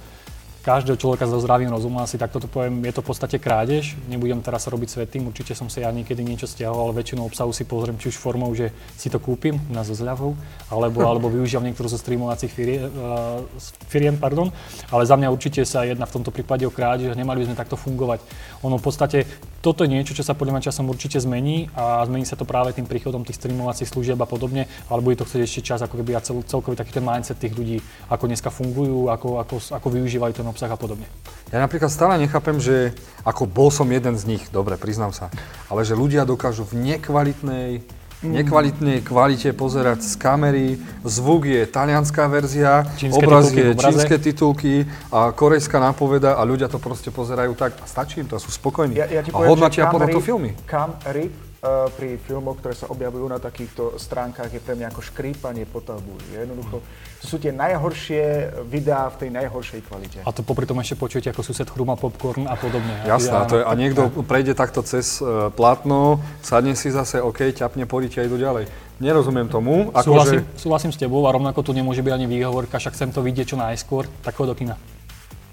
každého 0.63 0.95
človeka 0.95 1.27
so 1.27 1.43
zdravým 1.43 1.75
rozumom, 1.75 2.07
asi 2.07 2.15
takto 2.15 2.39
to 2.39 2.47
poviem, 2.47 2.87
je 2.87 2.95
to 2.95 3.03
v 3.03 3.09
podstate 3.11 3.37
krádež. 3.43 3.99
Nebudem 4.07 4.39
teraz 4.39 4.71
robiť 4.71 4.89
svetým, 4.95 5.27
určite 5.27 5.59
som 5.59 5.67
sa 5.67 5.83
ja 5.83 5.91
niekedy 5.91 6.23
niečo 6.23 6.47
stiahoval, 6.47 6.95
ale 6.95 7.03
väčšinou 7.03 7.27
obsahu 7.27 7.51
si 7.51 7.67
pozriem 7.67 7.99
či 7.99 8.15
už 8.15 8.17
formou, 8.17 8.55
že 8.55 8.71
si 8.95 9.11
to 9.11 9.19
kúpim 9.19 9.59
na 9.75 9.83
so 9.83 9.93
zľavou, 9.93 10.39
alebo, 10.71 11.03
alebo 11.11 11.27
využívam 11.27 11.67
niektorú 11.67 11.91
zo 11.91 11.99
streamovacích 11.99 12.55
uh, 12.55 13.43
firiem, 13.91 14.15
pardon. 14.17 14.55
Ale 14.95 15.03
za 15.03 15.19
mňa 15.19 15.35
určite 15.35 15.67
sa 15.67 15.83
jedná 15.83 16.07
v 16.07 16.15
tomto 16.23 16.31
prípade 16.31 16.63
o 16.63 16.71
krádež, 16.71 17.19
nemali 17.19 17.43
by 17.43 17.53
sme 17.53 17.59
takto 17.59 17.75
fungovať. 17.75 18.23
Ono 18.63 18.79
v 18.79 18.85
podstate, 18.87 19.27
toto 19.63 19.87
je 19.87 19.95
niečo, 19.95 20.19
čo 20.19 20.27
sa 20.27 20.35
podľa 20.35 20.59
mňa 20.59 20.67
časom 20.67 20.91
určite 20.91 21.23
zmení 21.23 21.71
a 21.79 22.03
zmení 22.03 22.27
sa 22.27 22.35
to 22.35 22.43
práve 22.43 22.75
tým 22.75 22.91
príchodom 22.91 23.23
tých 23.23 23.39
streamovacích 23.39 23.87
služieb 23.87 24.19
a 24.19 24.27
podobne, 24.27 24.67
ale 24.91 25.01
bude 25.01 25.23
to 25.23 25.25
chcieť 25.25 25.43
ešte 25.47 25.63
čas, 25.63 25.81
ako 25.87 26.03
keby 26.03 26.19
a 26.19 26.21
cel, 26.21 26.43
celkový 26.43 26.75
taký 26.75 26.99
ten 26.99 27.07
mindset 27.07 27.39
tých 27.39 27.55
ľudí, 27.55 27.79
ako 28.11 28.27
dneska 28.27 28.51
fungujú, 28.51 29.07
ako, 29.07 29.39
ako, 29.39 29.55
ako 29.71 29.89
využívajú 29.95 30.33
ten 30.35 30.47
obsah 30.51 30.67
a 30.67 30.75
podobne. 30.75 31.07
Ja 31.55 31.63
napríklad 31.63 31.95
stále 31.95 32.19
nechápem, 32.19 32.59
že 32.59 32.91
ako 33.23 33.47
bol 33.47 33.71
som 33.71 33.87
jeden 33.87 34.19
z 34.19 34.27
nich, 34.27 34.43
dobre, 34.51 34.75
priznám 34.75 35.15
sa, 35.15 35.31
ale 35.71 35.87
že 35.87 35.95
ľudia 35.95 36.27
dokážu 36.27 36.67
v 36.67 36.99
nekvalitnej 36.99 37.87
nekvalitnej 38.23 39.03
kvalite 39.03 39.51
pozerať 39.53 40.07
z 40.07 40.15
kamery, 40.17 40.69
zvuk 41.03 41.47
je 41.47 41.67
talianská 41.67 42.31
verzia, 42.31 42.87
čínske 42.95 43.19
obraz 43.19 43.51
je 43.51 43.75
čínske 43.75 44.17
titulky 44.19 44.87
a 45.11 45.35
korejská 45.35 45.83
nápoveda 45.83 46.39
a 46.39 46.43
ľudia 46.47 46.71
to 46.71 46.79
proste 46.79 47.11
pozerajú 47.11 47.59
tak 47.59 47.75
a 47.83 47.85
stačí 47.87 48.23
im 48.23 48.29
to, 48.31 48.39
sú 48.39 48.55
spokojní. 48.55 48.95
Ja, 48.95 49.07
ja 49.11 49.21
a 49.27 49.39
hodnotia 49.47 49.91
podľa 49.91 50.15
to 50.15 50.23
filmy. 50.23 50.55
Kam 50.67 50.95
rip 51.11 51.52
pri 51.63 52.19
filmoch, 52.19 52.59
ktoré 52.59 52.75
sa 52.75 52.91
objavujú 52.91 53.31
na 53.31 53.39
takýchto 53.39 53.95
stránkach, 53.95 54.51
je 54.51 54.59
pre 54.59 54.75
mňa 54.75 54.91
ako 54.91 54.99
škrípanie 54.99 55.63
po 55.63 55.79
tabu. 55.79 56.19
Jednoducho, 56.35 56.83
to 57.23 57.25
sú 57.31 57.39
tie 57.39 57.55
najhoršie 57.55 58.51
videá 58.67 59.07
v 59.15 59.17
tej 59.23 59.31
najhoršej 59.31 59.81
kvalite. 59.87 60.19
A 60.27 60.35
to 60.35 60.43
popri 60.43 60.67
tom 60.67 60.83
ešte 60.83 60.99
počujete, 60.99 61.31
ako 61.31 61.47
sused 61.47 61.71
chruma 61.71 61.95
popcorn 61.95 62.51
a 62.51 62.59
podobne. 62.59 63.07
Jasné, 63.07 63.37
a, 63.39 63.47
to 63.47 63.63
je, 63.63 63.63
a 63.63 63.73
niekto 63.79 64.11
prejde 64.27 64.59
takto 64.59 64.83
cez 64.83 65.23
uh, 65.23 65.55
plátno, 65.55 66.19
sadne 66.43 66.75
si 66.75 66.91
zase, 66.91 67.23
OK, 67.23 67.55
ťapne, 67.55 67.87
pôjdete 67.87 68.19
a 68.19 68.27
idú 68.27 68.43
ďalej. 68.43 68.67
Nerozumiem 68.99 69.47
tomu. 69.47 69.95
Ako 69.95 70.19
súhlasím, 70.19 70.43
že... 70.43 70.59
súhlasím 70.59 70.91
s 70.91 70.99
tebou 70.99 71.23
a 71.23 71.31
rovnako 71.31 71.63
tu 71.63 71.71
nemôže 71.71 72.03
byť 72.03 72.11
ani 72.11 72.27
výhovorka, 72.27 72.83
však 72.83 72.99
chcem 72.99 73.15
to 73.15 73.23
vidieť 73.23 73.55
čo 73.55 73.57
najskôr, 73.63 74.11
tak 74.27 74.35
do 74.35 74.55
kina. 74.59 74.75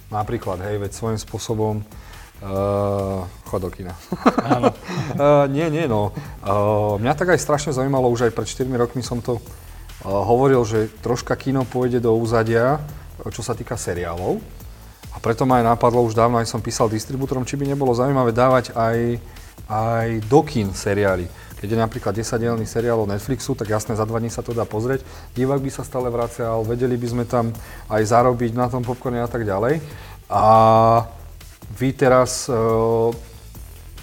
Napríklad, 0.10 0.58
hej, 0.66 0.82
veď 0.82 0.90
svojím 0.90 1.22
spôsobom 1.22 1.86
Uh, 2.40 3.28
chod 3.52 3.68
do 3.68 3.68
kina. 3.68 4.00
Áno. 4.48 4.72
uh, 4.72 5.44
nie, 5.56 5.68
nie, 5.68 5.92
no. 5.92 6.16
Uh, 6.40 6.96
mňa 6.96 7.14
tak 7.20 7.36
aj 7.36 7.44
strašne 7.44 7.76
zaujímalo, 7.76 8.08
už 8.08 8.32
aj 8.32 8.36
pred 8.36 8.48
4 8.48 8.64
rokmi 8.80 9.04
som 9.04 9.20
to 9.20 9.36
uh, 9.36 9.44
hovoril, 10.08 10.64
že 10.64 10.88
troška 11.04 11.36
kino 11.36 11.68
pôjde 11.68 12.00
do 12.00 12.16
úzadia, 12.16 12.80
čo 13.28 13.44
sa 13.44 13.52
týka 13.52 13.76
seriálov. 13.76 14.40
A 15.12 15.18
preto 15.20 15.44
ma 15.44 15.60
aj 15.60 15.76
napadlo, 15.76 16.00
už 16.08 16.16
dávno 16.16 16.40
aj 16.40 16.48
som 16.48 16.64
písal 16.64 16.88
distribútorom, 16.88 17.44
či 17.44 17.60
by 17.60 17.68
nebolo 17.68 17.92
zaujímavé 17.92 18.32
dávať 18.32 18.72
aj, 18.72 19.20
aj 19.68 20.08
do 20.32 20.40
kín 20.48 20.72
seriály. 20.72 21.28
Keď 21.60 21.76
je 21.76 21.84
napríklad 21.84 22.16
10-dielný 22.16 22.64
seriál 22.64 23.04
od 23.04 23.12
Netflixu, 23.12 23.52
tak 23.52 23.68
jasné, 23.68 24.00
za 24.00 24.08
dva 24.08 24.24
dní 24.24 24.32
sa 24.32 24.40
to 24.40 24.56
dá 24.56 24.64
pozrieť. 24.64 25.04
Divák 25.36 25.60
by 25.60 25.68
sa 25.68 25.84
stále 25.84 26.08
vracal, 26.08 26.64
vedeli 26.64 26.96
by 26.96 27.08
sme 27.12 27.24
tam 27.28 27.52
aj 27.92 28.00
zarobiť 28.00 28.56
na 28.56 28.72
tom 28.72 28.80
popcorne 28.80 29.20
a 29.20 29.28
tak 29.28 29.44
ďalej. 29.44 29.84
A 30.32 30.44
vy 31.80 31.96
teraz 31.96 32.52
uh, 32.52 33.16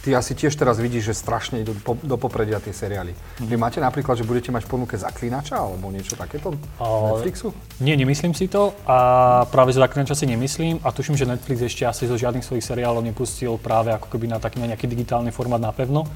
ty 0.07 0.15
asi 0.15 0.39
tiež 0.39 0.55
teraz 0.55 0.79
vidíš, 0.79 1.11
že 1.11 1.15
strašne 1.19 1.67
idú 1.67 1.75
po, 1.83 1.99
do 1.99 2.15
popredia 2.15 2.63
tie 2.63 2.71
seriály. 2.71 3.11
Mm. 3.43 3.51
Vy 3.51 3.57
máte 3.59 3.79
napríklad, 3.83 4.15
že 4.15 4.23
budete 4.23 4.55
mať 4.55 4.71
ponuke 4.71 4.95
Zaklinača 4.95 5.59
alebo 5.59 5.91
niečo 5.91 6.15
takéto? 6.15 6.55
O, 6.79 7.19
Netflixu? 7.19 7.51
Nie, 7.83 7.99
nemyslím 7.99 8.31
si 8.31 8.47
to 8.47 8.71
a 8.87 9.43
práve 9.51 9.75
za 9.75 9.83
Zaklinača 9.83 10.15
si 10.15 10.31
nemyslím 10.31 10.79
a 10.87 10.95
tuším, 10.95 11.19
že 11.19 11.27
Netflix 11.27 11.59
ešte 11.67 11.83
asi 11.85 12.07
zo 12.07 12.15
žiadnych 12.15 12.47
svojich 12.47 12.63
seriálov 12.63 13.03
nepustil 13.03 13.59
práve 13.59 13.91
ako 13.91 14.07
keby 14.07 14.31
na 14.31 14.39
taký 14.39 14.63
na 14.63 14.71
nejaký 14.71 14.87
digitálny 14.87 15.35
formát 15.35 15.59
napevno. 15.59 16.07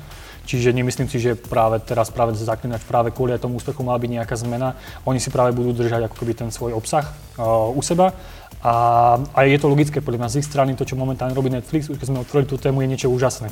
Čiže 0.46 0.73
nemyslím 0.73 1.07
si, 1.11 1.20
že 1.20 1.37
práve 1.37 1.83
teraz 1.85 2.09
práve 2.09 2.33
Zaklinač 2.38 2.87
práve 2.87 3.12
kvôli 3.12 3.37
tomu 3.37 3.61
úspechu 3.61 3.85
mala 3.85 4.01
byť 4.01 4.11
nejaká 4.23 4.35
zmena. 4.38 4.79
Oni 5.05 5.20
si 5.20 5.29
práve 5.29 5.53
budú 5.53 5.77
držať 5.77 6.09
ako 6.09 6.16
keby 6.16 6.33
ten 6.33 6.49
svoj 6.49 6.75
obsah 6.79 7.05
uh, 7.37 7.68
u 7.70 7.83
seba. 7.85 8.16
A, 8.61 9.16
a 9.33 9.38
je 9.49 9.57
to 9.57 9.73
logické, 9.73 10.05
podľa 10.05 10.27
mňa 10.27 10.33
z 10.33 10.38
ich 10.44 10.49
strany 10.49 10.77
to, 10.77 10.85
čo 10.85 10.92
momentálne 10.92 11.33
robí 11.33 11.49
Netflix, 11.49 11.88
už 11.88 11.96
keď 11.96 12.07
sme 12.12 12.20
otvorili 12.20 12.49
tú 12.49 12.61
tému, 12.61 12.85
je 12.85 12.92
niečo 12.92 13.09
úžasné. 13.09 13.49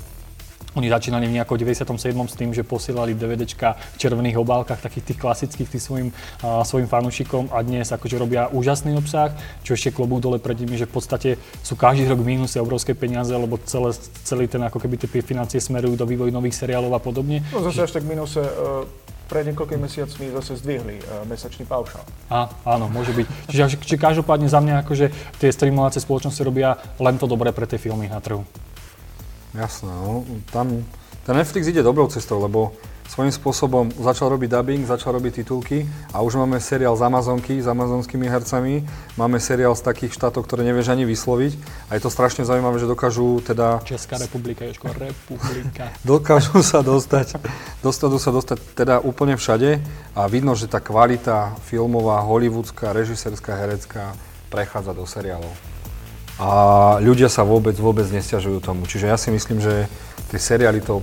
Oni 0.76 0.92
začínali 0.92 1.24
v 1.24 1.40
nejakom 1.40 1.56
97. 1.56 2.12
s 2.28 2.36
tým, 2.36 2.52
že 2.52 2.60
posielali 2.60 3.16
DVDčka 3.16 3.74
v 3.74 3.96
červených 3.96 4.36
obálkach, 4.36 4.84
takých 4.84 5.10
tých 5.10 5.18
klasických 5.18 5.68
tým 5.74 5.82
svojim, 5.82 6.08
uh, 6.44 6.60
svojim 6.60 6.84
fanúšikom 6.84 7.48
a 7.50 7.64
dnes 7.64 7.88
akože 7.88 8.20
robia 8.20 8.52
úžasný 8.52 8.92
obsah, 9.00 9.32
čo 9.64 9.72
ešte 9.72 9.96
klobúk 9.96 10.20
dole 10.20 10.36
pred 10.36 10.60
nimi, 10.60 10.76
že 10.76 10.84
v 10.84 10.92
podstate 10.92 11.30
sú 11.64 11.72
každý 11.72 12.04
rok 12.04 12.20
mínusy 12.20 12.60
obrovské 12.60 12.92
peniaze, 12.92 13.32
lebo 13.32 13.56
celé, 13.64 13.96
celý 14.28 14.44
ten 14.44 14.60
ako 14.60 14.76
keby 14.76 15.00
tie 15.00 15.08
financie 15.24 15.56
smerujú 15.56 15.96
do 15.96 16.04
vývoju 16.04 16.28
nových 16.28 16.60
seriálov 16.60 16.92
a 16.92 17.00
podobne. 17.00 17.40
No 17.48 17.64
zase 17.64 17.88
až 17.88 17.96
tak 17.96 18.04
mínuse 18.04 18.44
uh 18.44 19.07
pred 19.28 19.44
niekoľkými 19.52 19.84
mesiacmi 19.84 20.32
zase 20.32 20.58
zdvihli 20.64 21.04
uh, 21.04 21.22
mesačný 21.28 21.68
paušal. 21.68 22.00
Á, 22.32 22.48
áno, 22.64 22.88
môže 22.88 23.12
byť. 23.12 23.26
Čiže, 23.52 23.76
čiže 23.84 24.00
každopádne 24.00 24.48
za 24.48 24.64
mňa 24.64 24.82
akože 24.82 25.12
tie 25.36 25.52
streamovacie 25.52 26.00
spoločnosti 26.00 26.40
robia 26.40 26.80
len 26.96 27.20
to 27.20 27.28
dobré 27.28 27.52
pre 27.52 27.68
tie 27.68 27.76
filmy 27.76 28.08
na 28.08 28.24
trhu. 28.24 28.42
Jasné, 29.52 29.92
no, 29.92 30.24
tam 30.48 30.84
ten 31.28 31.36
Netflix 31.36 31.68
ide 31.68 31.84
dobrou 31.84 32.08
cestou, 32.08 32.40
lebo 32.40 32.72
svojím 33.08 33.32
spôsobom 33.32 33.88
začal 33.96 34.28
robiť 34.28 34.52
dubbing, 34.52 34.84
začal 34.84 35.16
robiť 35.16 35.40
titulky 35.40 35.88
a 36.12 36.20
už 36.20 36.36
máme 36.36 36.60
seriál 36.60 36.92
z 36.92 37.08
Amazonky 37.08 37.56
s 37.56 37.66
amazonskými 37.66 38.28
hercami, 38.28 38.84
máme 39.16 39.40
seriál 39.40 39.72
z 39.72 39.82
takých 39.88 40.12
štátov, 40.12 40.44
ktoré 40.44 40.62
nevieš 40.68 40.92
ani 40.92 41.08
vysloviť 41.08 41.52
a 41.88 41.96
je 41.96 42.00
to 42.04 42.12
strašne 42.12 42.44
zaujímavé, 42.44 42.76
že 42.76 42.84
dokážu 42.84 43.40
teda... 43.40 43.80
Česká 43.88 44.20
republika, 44.20 44.68
Jožko, 44.68 44.92
republika. 44.92 45.88
dokážu 46.04 46.60
sa 46.60 46.84
dostať, 46.84 47.40
dostanú 47.80 48.20
sa 48.20 48.28
dostať 48.28 48.60
teda 48.76 49.00
úplne 49.00 49.40
všade 49.40 49.80
a 50.12 50.28
vidno, 50.28 50.52
že 50.52 50.68
tá 50.68 50.78
kvalita 50.78 51.56
filmová, 51.64 52.20
hollywoodská, 52.28 52.92
režisérska, 52.92 53.56
herecká 53.56 54.12
prechádza 54.52 54.92
do 54.92 55.08
seriálov 55.08 55.50
a 56.38 56.48
ľudia 57.02 57.26
sa 57.26 57.42
vôbec, 57.42 57.74
vôbec 57.74 58.06
nestiažujú 58.06 58.62
tomu. 58.62 58.86
Čiže 58.86 59.10
ja 59.10 59.18
si 59.18 59.34
myslím, 59.34 59.58
že 59.58 59.90
tie 60.30 60.38
seriály 60.38 60.78
to 60.78 61.02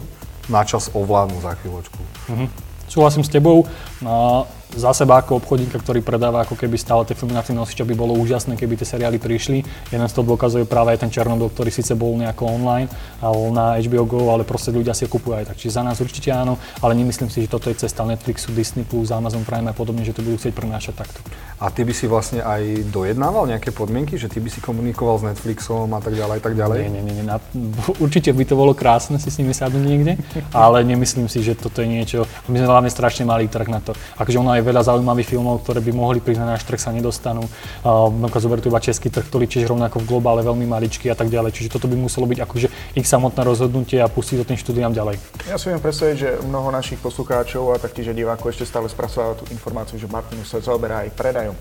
načas 0.50 0.90
ovládnu 0.94 1.42
za 1.42 1.56
chvíľočku. 1.60 2.02
Mm-hmm. 2.30 2.50
Súhlasím 2.88 3.24
s 3.24 3.30
tebou. 3.30 3.66
No, 4.02 4.48
za 4.76 4.92
seba 4.92 5.24
ako 5.24 5.40
obchodníka, 5.40 5.80
ktorý 5.80 6.04
predáva 6.04 6.44
ako 6.44 6.60
keby 6.60 6.76
stále 6.76 7.08
tie 7.08 7.16
filmy 7.16 7.34
na 7.34 7.42
tým 7.42 7.56
by 7.56 7.96
bolo 7.96 8.14
úžasné, 8.20 8.60
keby 8.60 8.76
tie 8.76 8.88
seriály 8.88 9.18
prišli. 9.18 9.64
Jeden 9.90 10.08
z 10.08 10.14
toho 10.14 10.36
dokazuje 10.36 10.68
práve 10.68 10.92
aj 10.94 11.08
ten 11.08 11.12
Černobyl, 11.12 11.48
ktorý 11.48 11.72
síce 11.72 11.96
bol 11.96 12.12
nejako 12.20 12.52
online, 12.52 12.92
alebo 13.24 13.50
na 13.56 13.80
HBO 13.80 14.04
Go, 14.04 14.20
ale 14.36 14.44
proste 14.44 14.76
ľudia 14.76 14.92
si 14.92 15.08
ho 15.08 15.10
kupujú 15.10 15.40
aj 15.40 15.46
tak. 15.54 15.58
Čiže 15.58 15.80
za 15.80 15.84
nás 15.88 15.98
určite 16.04 16.36
áno, 16.36 16.60
ale 16.84 16.98
nemyslím 17.00 17.32
si, 17.32 17.46
že 17.46 17.50
toto 17.50 17.72
je 17.72 17.80
cesta 17.80 18.04
Netflixu, 18.04 18.52
Disney+, 18.52 18.84
Amazon 18.92 19.48
Prime 19.48 19.72
a 19.72 19.76
podobne, 19.76 20.04
že 20.04 20.12
to 20.12 20.26
budú 20.26 20.36
chcieť 20.36 20.54
prenášať 20.54 20.94
takto. 21.00 21.20
A 21.56 21.72
ty 21.72 21.88
by 21.88 21.94
si 21.96 22.06
vlastne 22.12 22.44
aj 22.44 22.92
dojednával 22.92 23.48
nejaké 23.48 23.72
podmienky, 23.72 24.20
že 24.20 24.28
ty 24.28 24.44
by 24.44 24.52
si 24.52 24.60
komunikoval 24.60 25.24
s 25.24 25.24
Netflixom 25.24 25.88
a 25.96 26.04
tak 26.04 26.12
ďalej, 26.12 26.44
tak 26.44 26.54
ďalej? 26.60 26.78
Nie, 26.84 26.92
nie, 27.00 27.04
nie, 27.16 27.24
nie. 27.24 27.38
určite 28.04 28.36
by 28.36 28.44
to 28.44 28.60
bolo 28.60 28.76
krásne 28.76 29.16
si 29.22 29.32
s 29.32 29.40
nimi 29.40 29.56
sadnúť 29.56 29.86
niekde, 29.88 30.14
ale 30.52 30.84
nemyslím 30.84 31.32
si, 31.32 31.40
že 31.40 31.56
toto 31.56 31.80
je 31.80 31.88
niečo, 31.88 32.28
my 32.52 32.60
sme 32.60 32.68
hlavne 32.68 32.92
strašne 32.92 33.24
malý 33.24 33.48
trh 33.48 33.72
na 33.72 33.80
to. 33.80 33.96
Akože 34.20 34.36
ono 34.36 34.52
aj 34.52 34.65
veľa 34.66 34.82
zaujímavých 34.82 35.38
filmov, 35.38 35.62
ktoré 35.62 35.80
by 35.86 35.92
mohli 35.94 36.20
prísť 36.20 36.42
na 36.42 36.58
náš 36.58 36.66
trh, 36.66 36.82
sa 36.82 36.90
nedostanú. 36.90 37.46
Uh, 37.86 38.10
zober 38.42 38.60
tu 38.62 38.74
iba 38.74 38.82
český 38.82 39.14
trh, 39.14 39.26
ktorý 39.26 39.46
tiež 39.46 39.70
rovnako 39.70 40.02
v 40.02 40.10
globále 40.10 40.42
veľmi 40.42 40.66
maličký 40.66 41.14
a 41.14 41.16
tak 41.16 41.30
ďalej. 41.30 41.54
Čiže 41.54 41.78
toto 41.78 41.86
by 41.86 41.96
muselo 41.96 42.26
byť 42.26 42.40
akože 42.42 42.68
ich 42.98 43.08
samotné 43.08 43.42
rozhodnutie 43.46 44.02
a 44.02 44.10
pustiť 44.10 44.42
to 44.42 44.46
tým 44.50 44.60
štúdiám 44.60 44.92
ďalej. 44.92 45.22
Ja 45.46 45.62
si 45.62 45.70
viem 45.70 45.82
predstaviť, 45.82 46.16
že 46.18 46.30
mnoho 46.44 46.74
našich 46.74 46.98
poslucháčov 47.00 47.74
a 47.74 47.82
taktiež 47.82 48.12
divákov 48.12 48.54
ešte 48.54 48.66
stále 48.66 48.90
spracováva 48.90 49.38
tú 49.38 49.46
informáciu, 49.54 50.02
že 50.02 50.10
Martinus 50.10 50.50
sa 50.50 50.58
zaoberá 50.62 51.06
aj 51.06 51.14
predajom. 51.14 51.56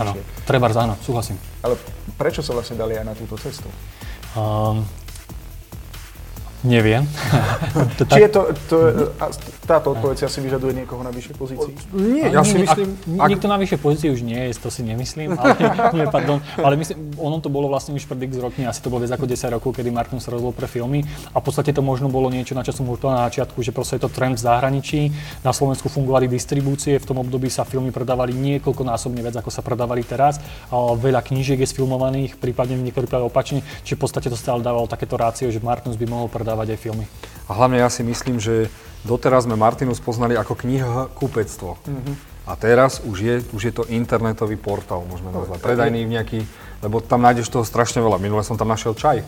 Áno, 0.00 0.12
treba 0.48 0.72
áno, 0.72 0.94
súhlasím. 1.04 1.36
Ale 1.60 1.76
prečo 2.16 2.40
sa 2.40 2.56
vlastne 2.56 2.80
dali 2.80 2.96
aj 2.96 3.04
na 3.04 3.14
túto 3.16 3.36
cestu? 3.36 3.68
Um, 4.36 4.84
Neviem. 6.66 7.06
to 7.98 8.02
Či 8.10 8.26
je 8.26 8.30
to, 8.34 8.40
to, 8.66 8.76
táto 9.66 9.94
odpoveď 9.94 10.26
asi 10.26 10.42
vyžaduje 10.42 10.82
niekoho 10.82 11.02
na 11.06 11.14
vyššej 11.14 11.34
pozícii? 11.38 11.74
Nie, 11.94 12.34
ja 12.34 12.42
si 12.42 12.58
myslím... 12.58 12.98
Ak, 13.18 13.26
ak... 13.26 13.28
Niekto 13.30 13.46
na 13.46 13.58
vyššej 13.62 13.80
pozícii 13.82 14.08
už 14.10 14.20
nie 14.26 14.50
je, 14.50 14.58
to 14.58 14.70
si 14.70 14.82
nemyslím, 14.82 15.38
ale, 15.38 15.54
nie, 15.96 16.06
pardon, 16.10 16.42
ale 16.58 16.74
myslím, 16.78 17.14
ono 17.18 17.38
to 17.38 17.50
bolo 17.50 17.70
vlastne 17.70 17.94
už 17.94 18.06
pred 18.10 18.26
x 18.26 18.42
rokmi, 18.42 18.66
asi 18.66 18.82
to 18.82 18.90
bolo 18.90 19.06
viac 19.06 19.14
ako 19.14 19.26
10 19.30 19.54
rokov, 19.58 19.70
kedy 19.78 19.90
Martin 19.94 20.18
sa 20.22 20.34
rozhodol 20.34 20.54
pre 20.54 20.70
filmy 20.70 21.06
a 21.34 21.38
v 21.38 21.44
podstate 21.44 21.70
to 21.74 21.82
možno 21.82 22.10
bolo 22.10 22.30
niečo, 22.30 22.58
na 22.58 22.66
čo 22.66 22.74
som 22.74 22.86
už 22.90 23.02
na 23.06 23.30
začiatku, 23.30 23.62
že 23.62 23.70
proste 23.70 23.98
je 23.98 24.06
to 24.06 24.10
trend 24.10 24.38
v 24.38 24.42
zahraničí, 24.42 25.00
na 25.46 25.54
Slovensku 25.54 25.86
fungovali 25.86 26.26
distribúcie, 26.26 26.98
v 26.98 27.06
tom 27.06 27.22
období 27.22 27.46
sa 27.46 27.62
filmy 27.62 27.94
predávali 27.94 28.34
niekoľkonásobne 28.34 29.22
viac, 29.22 29.38
ako 29.38 29.50
sa 29.54 29.62
predávali 29.62 30.02
teraz, 30.02 30.42
a 30.70 30.94
veľa 30.98 31.22
knížiek 31.22 31.62
je 31.62 31.68
sfilmovaných, 31.70 32.38
prípadne 32.38 32.78
v 32.78 32.90
niektorých 32.90 33.22
opačne, 33.22 33.62
či 33.86 33.94
v 33.94 34.00
podstate 34.02 34.32
to 34.32 34.38
stále 34.38 34.64
dávalo 34.64 34.88
takéto 34.88 35.18
rácio, 35.18 35.50
že 35.52 35.62
Martinus 35.62 36.00
by 36.00 36.06
mohol 36.08 36.28
predávať 36.32 36.55
dávať 36.56 36.72
aj 36.72 36.80
filmy. 36.80 37.04
A 37.46 37.52
hlavne 37.52 37.84
ja 37.84 37.92
si 37.92 38.00
myslím, 38.00 38.40
že 38.40 38.72
doteraz 39.04 39.44
sme 39.44 39.60
Martinu 39.60 39.92
spoznali 39.92 40.32
ako 40.32 40.56
kniha 40.56 41.12
kúpectvo. 41.12 41.76
Mm-hmm. 41.84 42.14
A 42.48 42.52
teraz 42.56 43.04
už 43.04 43.16
je, 43.20 43.34
už 43.52 43.62
je 43.68 43.72
to 43.74 43.84
internetový 43.92 44.56
portál, 44.56 45.04
môžeme 45.04 45.34
nazvať. 45.34 45.60
Predajný 45.60 46.08
nejaký, 46.08 46.46
lebo 46.80 47.04
tam 47.04 47.20
nájdeš 47.20 47.52
toho 47.52 47.66
strašne 47.66 48.00
veľa. 48.00 48.22
Minule 48.22 48.46
som 48.46 48.56
tam 48.56 48.70
našiel 48.70 48.96
čaj. 48.96 49.20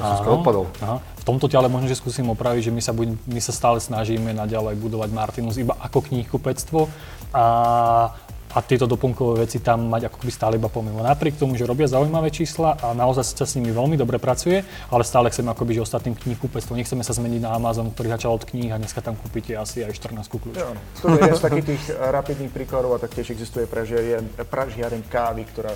Aha, 0.00 0.24
odpadol. 0.24 0.68
Aha. 0.80 1.04
V 1.20 1.24
tomto 1.24 1.46
ťa 1.46 1.64
ale 1.64 1.68
možno, 1.68 1.86
že 1.86 2.00
skúsim 2.00 2.24
opraviť, 2.32 2.68
že 2.68 2.72
my 2.72 2.82
sa, 2.82 2.92
buď, 2.96 3.08
my 3.28 3.40
sa 3.44 3.52
stále 3.52 3.78
snažíme 3.78 4.32
naďalej 4.32 4.80
budovať 4.80 5.10
Martinus 5.12 5.60
iba 5.60 5.76
ako 5.78 6.00
knihkupectvo 6.08 6.88
a 7.32 7.44
a 8.52 8.58
tieto 8.60 8.84
doplnkové 8.84 9.48
veci 9.48 9.64
tam 9.64 9.88
mať 9.88 10.12
ako 10.12 10.16
keby 10.20 10.32
stále 10.32 10.54
iba 10.60 10.68
pomimo. 10.68 11.00
Napriek 11.00 11.40
tomu, 11.40 11.56
že 11.56 11.64
robia 11.64 11.88
zaujímavé 11.88 12.28
čísla 12.28 12.76
a 12.76 12.92
naozaj 12.92 13.24
sa 13.32 13.48
s 13.48 13.56
nimi 13.56 13.72
veľmi 13.72 13.96
dobre 13.96 14.20
pracuje, 14.20 14.60
ale 14.92 15.02
stále 15.02 15.32
chceme 15.32 15.48
akoby, 15.52 15.80
že 15.80 15.88
ostatným 15.88 16.14
knihkupectvom. 16.16 16.76
Nechceme 16.76 17.00
sa 17.00 17.16
zmeniť 17.16 17.40
na 17.40 17.56
Amazon, 17.56 17.88
ktorý 17.88 18.12
začal 18.12 18.36
od 18.36 18.44
kníh 18.44 18.68
a 18.68 18.76
dneska 18.76 19.00
tam 19.00 19.16
kúpite 19.16 19.56
asi 19.56 19.80
aj 19.80 19.96
14 19.96 20.28
kľúč. 20.28 20.56
Ja, 20.60 20.68
to 21.00 21.16
je 21.16 21.20
jeden 21.20 21.36
z 21.36 21.44
takých 21.44 21.66
tých 21.76 21.84
rapidných 21.96 22.52
príkladov 22.52 22.96
a 22.96 22.98
taktiež 23.00 23.32
existuje 23.32 23.64
pražiareň 23.68 25.02
kávy, 25.08 25.48
ktorá 25.48 25.72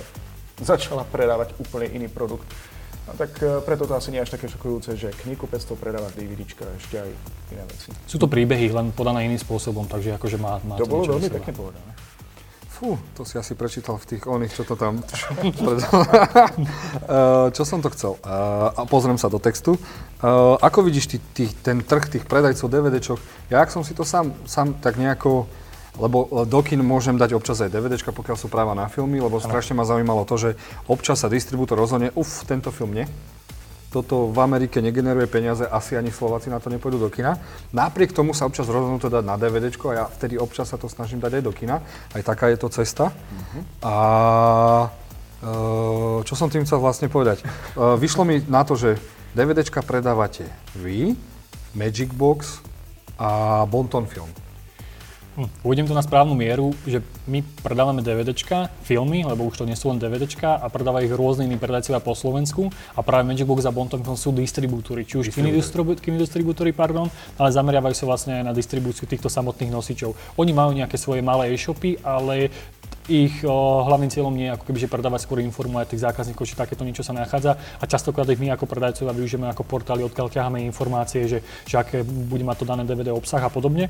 začala 0.61 1.05
predávať 1.05 1.57
úplne 1.57 1.89
iný 1.93 2.09
produkt. 2.09 2.45
A 3.07 3.15
tak 3.15 3.39
e, 3.39 3.63
preto 3.63 3.87
to 3.87 3.95
asi 3.95 4.11
nie 4.11 4.19
je 4.19 4.27
až 4.27 4.35
také 4.35 4.51
šokujúce, 4.51 4.91
že 4.99 5.15
knihkupectvo 5.23 5.79
predáva 5.79 6.11
DVDčka 6.11 6.67
a 6.67 6.75
ešte 6.75 6.95
aj 6.99 7.09
iné 7.55 7.63
veci. 7.71 7.87
Sú 8.03 8.19
to 8.19 8.27
príbehy, 8.27 8.67
len 8.67 8.91
podané 8.91 9.23
iným 9.31 9.39
spôsobom, 9.39 9.87
takže 9.87 10.19
akože 10.19 10.35
má, 10.35 10.59
má 10.67 10.75
to 10.75 10.83
bolo 10.83 11.15
veľmi 11.15 11.31
pekne 11.31 11.53
povedané. 11.55 11.91
Fú, 12.77 12.93
to 13.17 13.25
si 13.25 13.41
asi 13.41 13.57
prečítal 13.57 13.97
v 13.97 14.05
tých 14.05 14.29
oných, 14.29 14.53
čo 14.53 14.61
to 14.61 14.77
tam... 14.77 15.01
Eh, 17.07 17.47
čo 17.55 17.63
som 17.63 17.79
to 17.81 17.89
chcel? 17.89 18.19
Uh, 18.21 18.69
a 18.75 18.83
pozriem 18.83 19.15
sa 19.15 19.31
do 19.31 19.39
textu. 19.39 19.79
Uh, 20.19 20.59
ako 20.59 20.83
vidíš 20.85 21.07
ty, 21.07 21.17
ty, 21.33 21.43
ten 21.49 21.81
trh 21.81 22.05
tých 22.05 22.25
predajcov 22.27 22.67
DVDčok? 22.67 23.19
Ja, 23.49 23.63
ak 23.63 23.71
som 23.71 23.81
si 23.81 23.97
to 23.97 24.05
sám, 24.05 24.35
sám 24.45 24.77
tak 24.77 24.99
nejako... 25.01 25.49
Lebo 25.97 26.45
do 26.45 26.59
kin 26.61 26.77
môžem 26.85 27.17
dať 27.17 27.33
občas 27.33 27.57
aj 27.63 27.73
DVDčka, 27.73 28.13
pokiaľ 28.13 28.37
sú 28.37 28.53
práva 28.53 28.77
na 28.77 28.85
filmy, 28.85 29.17
lebo 29.17 29.41
strašne 29.41 29.73
ma 29.73 29.81
zaujímalo 29.81 30.29
to, 30.29 30.37
že 30.37 30.49
občas 30.85 31.25
sa 31.25 31.31
distribútor 31.31 31.81
rozhodne, 31.81 32.13
uf, 32.13 32.45
tento 32.45 32.69
film 32.69 32.93
nie, 32.93 33.09
toto 33.87 34.27
v 34.27 34.37
Amerike 34.43 34.83
negeneruje 34.83 35.31
peniaze, 35.31 35.63
asi 35.63 35.95
ani 35.95 36.11
Slováci 36.11 36.51
na 36.51 36.59
to 36.59 36.67
nepôjdu 36.67 36.99
do 36.99 37.09
kina. 37.09 37.39
Napriek 37.71 38.11
tomu 38.11 38.35
sa 38.35 38.43
občas 38.43 38.67
rozhodnú 38.67 38.99
to 38.99 39.07
dať 39.07 39.23
na 39.23 39.39
DVD 39.39 39.71
a 39.71 39.91
ja 39.95 40.05
vtedy 40.11 40.35
občas 40.35 40.67
sa 40.67 40.77
to 40.77 40.91
snažím 40.91 41.23
dať 41.23 41.39
aj 41.39 41.43
do 41.43 41.53
kina. 41.55 41.79
Aj 42.11 42.21
taká 42.23 42.51
je 42.51 42.59
to 42.59 42.67
cesta. 42.67 43.15
Uh-huh. 43.15 43.63
A 43.87 43.95
e, 45.39 45.49
čo 46.27 46.35
som 46.35 46.51
tým 46.51 46.67
chcel 46.67 46.83
vlastne 46.83 47.07
povedať? 47.07 47.41
E, 47.41 47.45
vyšlo 47.95 48.27
mi 48.27 48.43
na 48.51 48.67
to, 48.67 48.75
že 48.75 48.99
DVDčka 49.31 49.79
predávate 49.87 50.43
vy, 50.75 51.15
Magic 51.71 52.11
Box 52.11 52.59
a 53.15 53.63
Bonton 53.63 54.03
Film. 54.03 54.46
Hm, 55.37 55.53
uvediem 55.61 55.85
to 55.85 55.93
na 55.93 56.01
správnu 56.01 56.33
mieru, 56.33 56.73
že 56.81 56.97
my 57.29 57.45
predávame 57.61 58.01
DVDčka, 58.01 58.73
filmy, 58.81 59.21
lebo 59.21 59.45
už 59.45 59.61
to 59.61 59.69
nie 59.69 59.77
sú 59.77 59.93
len 59.93 60.01
DVDčka 60.01 60.57
a 60.57 60.65
predávajú 60.65 61.05
ich 61.05 61.13
rôzne 61.13 61.45
iní 61.45 61.61
predajcovia 61.61 62.01
po 62.01 62.17
Slovensku 62.17 62.73
a 62.97 63.05
práve 63.05 63.29
Magic 63.29 63.45
Box 63.45 63.69
a 63.69 63.71
Bonton 63.71 64.01
Film 64.01 64.17
sú 64.17 64.33
distribútory, 64.33 65.05
či 65.05 65.21
už 65.21 65.29
kiny 66.01 66.17
distribútory, 66.17 66.73
pardon, 66.73 67.05
ale 67.37 67.53
zameriavajú 67.53 67.93
sa 67.93 68.09
vlastne 68.09 68.41
aj 68.41 68.49
na 68.49 68.53
distribúciu 68.57 69.05
týchto 69.05 69.29
samotných 69.29 69.69
nosičov. 69.69 70.17
Oni 70.41 70.57
majú 70.57 70.73
nejaké 70.73 70.97
svoje 70.97 71.21
malé 71.21 71.53
e-shopy, 71.53 72.01
ale 72.01 72.49
ich 73.07 73.39
o, 73.47 73.87
hlavným 73.87 74.11
cieľom 74.11 74.35
nie 74.35 74.51
je 74.51 74.53
ako 74.59 74.67
keby, 74.67 74.79
že 74.83 74.91
predávať 74.91 75.23
skôr 75.23 75.39
informovať 75.39 75.95
tých 75.95 76.03
zákazníkov, 76.03 76.43
či 76.43 76.59
takéto 76.59 76.83
niečo 76.83 77.07
sa 77.07 77.15
nachádza 77.15 77.55
a 77.55 77.83
častokrát 77.87 78.27
ich 78.27 78.39
my 78.39 78.51
ako 78.51 78.67
predajcovia 78.67 79.15
využijeme 79.15 79.47
ako 79.47 79.63
portály, 79.63 80.03
odkiaľ 80.03 80.27
ťaháme 80.27 80.59
informácie, 80.67 81.23
že, 81.23 81.39
že 81.63 81.75
aké 81.79 82.03
bude 82.03 82.43
mať 82.43 82.57
to 82.63 82.65
dané 82.67 82.83
DVD 82.83 83.15
obsah 83.15 83.39
a 83.39 83.47
podobne. 83.47 83.87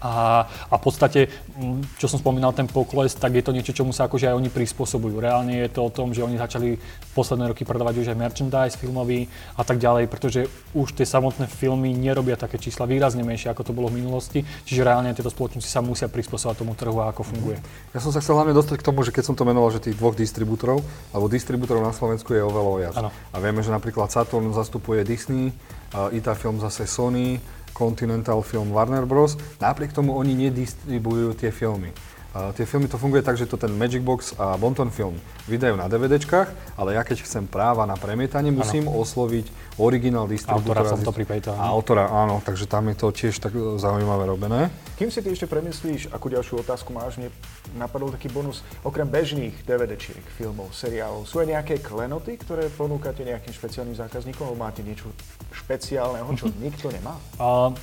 A, 0.00 0.48
a 0.48 0.74
v 0.76 0.82
podstate, 0.82 1.28
mm, 1.56 2.00
čo 2.00 2.08
som 2.08 2.16
spomínal, 2.16 2.56
ten 2.56 2.64
pokles, 2.64 3.12
tak 3.12 3.36
je 3.36 3.44
to 3.44 3.52
niečo, 3.52 3.76
čomu 3.76 3.92
sa 3.92 4.08
akože 4.08 4.32
aj 4.32 4.36
oni 4.36 4.48
prispôsobujú. 4.48 5.20
Reálne 5.20 5.60
je 5.60 5.68
to 5.68 5.84
o 5.84 5.92
tom, 5.92 6.16
že 6.16 6.24
oni 6.24 6.40
začali 6.40 6.80
posledné 7.12 7.52
roky 7.52 7.68
predávať 7.68 8.00
už 8.00 8.06
aj 8.12 8.18
merchandise 8.18 8.76
filmový 8.80 9.28
a 9.54 9.62
tak 9.62 9.76
ďalej, 9.76 10.08
pretože 10.08 10.48
už 10.72 10.96
tie 10.96 11.04
samotné 11.04 11.46
filmy 11.46 11.92
nerobia 11.92 12.40
také 12.40 12.56
čísla 12.56 12.88
výrazne 12.88 13.20
menšie, 13.20 13.52
ako 13.52 13.68
to 13.68 13.76
bolo 13.76 13.92
v 13.92 14.00
minulosti, 14.00 14.40
čiže 14.64 14.80
reálne 14.86 15.12
tieto 15.12 15.28
spoločnosti 15.28 15.68
sa 15.68 15.84
musia 15.84 16.08
prispôsobovať 16.08 16.56
tomu 16.56 16.72
trhu 16.72 16.96
a 17.02 17.12
ako 17.12 17.22
funguje. 17.26 17.60
Ja 17.92 18.00
som 18.00 18.08
sa 18.08 18.24
chcel 18.24 18.40
hlavne 18.40 18.56
dostať 18.56 18.80
k 18.80 18.86
tomu, 18.86 19.04
že 19.04 19.12
keď 19.12 19.28
som 19.28 19.36
to 19.36 19.44
menoval, 19.44 19.68
že 19.68 19.84
tých 19.84 20.00
dvoch 20.00 20.16
distribútorov, 20.16 20.80
alebo 21.12 21.28
distribútorov 21.28 21.84
na 21.84 21.92
Slovensku 21.92 22.32
je 22.32 22.40
oveľa 22.40 22.72
viac. 22.80 22.94
Ano. 22.96 23.10
A 23.12 23.36
vieme, 23.36 23.60
že 23.60 23.68
napríklad 23.68 24.08
Saturn 24.08 24.48
zastupuje 24.56 25.04
Disney, 25.04 25.52
Ita 25.90 26.38
Film 26.38 26.62
zase 26.62 26.86
Sony, 26.86 27.42
Continental 27.72 28.42
Film 28.44 28.70
Warner 28.74 29.06
Bros. 29.06 29.38
Napriek 29.62 29.94
tomu 29.94 30.14
oni 30.16 30.34
nedistribujú 30.36 31.34
tie 31.34 31.50
filmy. 31.54 31.90
Uh, 32.30 32.54
tie 32.54 32.62
filmy 32.62 32.86
to 32.86 32.94
funguje 32.94 33.26
tak, 33.26 33.34
že 33.34 33.42
to 33.50 33.58
ten 33.58 33.74
Magic 33.74 34.06
Box 34.06 34.38
a 34.38 34.54
Bonton 34.54 34.94
Film 34.94 35.18
vydajú 35.50 35.74
na 35.74 35.90
DVDčkách, 35.90 36.78
ale 36.78 36.94
ja 36.94 37.02
keď 37.02 37.26
chcem 37.26 37.42
práva 37.50 37.82
na 37.90 37.98
premietanie, 37.98 38.54
musím 38.54 38.86
ano. 38.86 39.02
osloviť 39.02 39.50
originál 39.82 40.30
distribútora. 40.30 40.86
Autora 40.86 40.94
som 40.94 41.02
to 41.02 41.10
pripejtal. 41.10 41.58
Autora, 41.58 42.06
áno, 42.06 42.38
takže 42.38 42.70
tam 42.70 42.86
je 42.86 42.96
to 43.02 43.10
tiež 43.10 43.34
tak 43.42 43.50
zaujímavé 43.58 44.30
robené. 44.30 44.70
Kým 44.94 45.10
si 45.10 45.18
ty 45.26 45.34
ešte 45.34 45.50
premyslíš, 45.50 46.14
akú 46.14 46.30
ďalšiu 46.30 46.62
otázku 46.62 46.94
máš, 46.94 47.18
mne 47.18 47.34
napadol 47.74 48.14
taký 48.14 48.30
bonus, 48.30 48.62
okrem 48.86 49.10
bežných 49.10 49.66
DVDčiek, 49.66 50.22
filmov, 50.38 50.70
seriálov, 50.70 51.26
sú 51.26 51.42
aj 51.42 51.50
nejaké 51.50 51.82
klenoty, 51.82 52.38
ktoré 52.38 52.70
ponúkate 52.70 53.26
nejakým 53.26 53.50
špeciálnym 53.50 53.98
zákazníkom, 53.98 54.46
alebo 54.46 54.62
máte 54.62 54.86
niečo 54.86 55.10
špeciálneho, 55.50 56.30
čo 56.38 56.46
nikto 56.62 56.94
nemá? 56.94 57.18
Uh, 57.42 57.74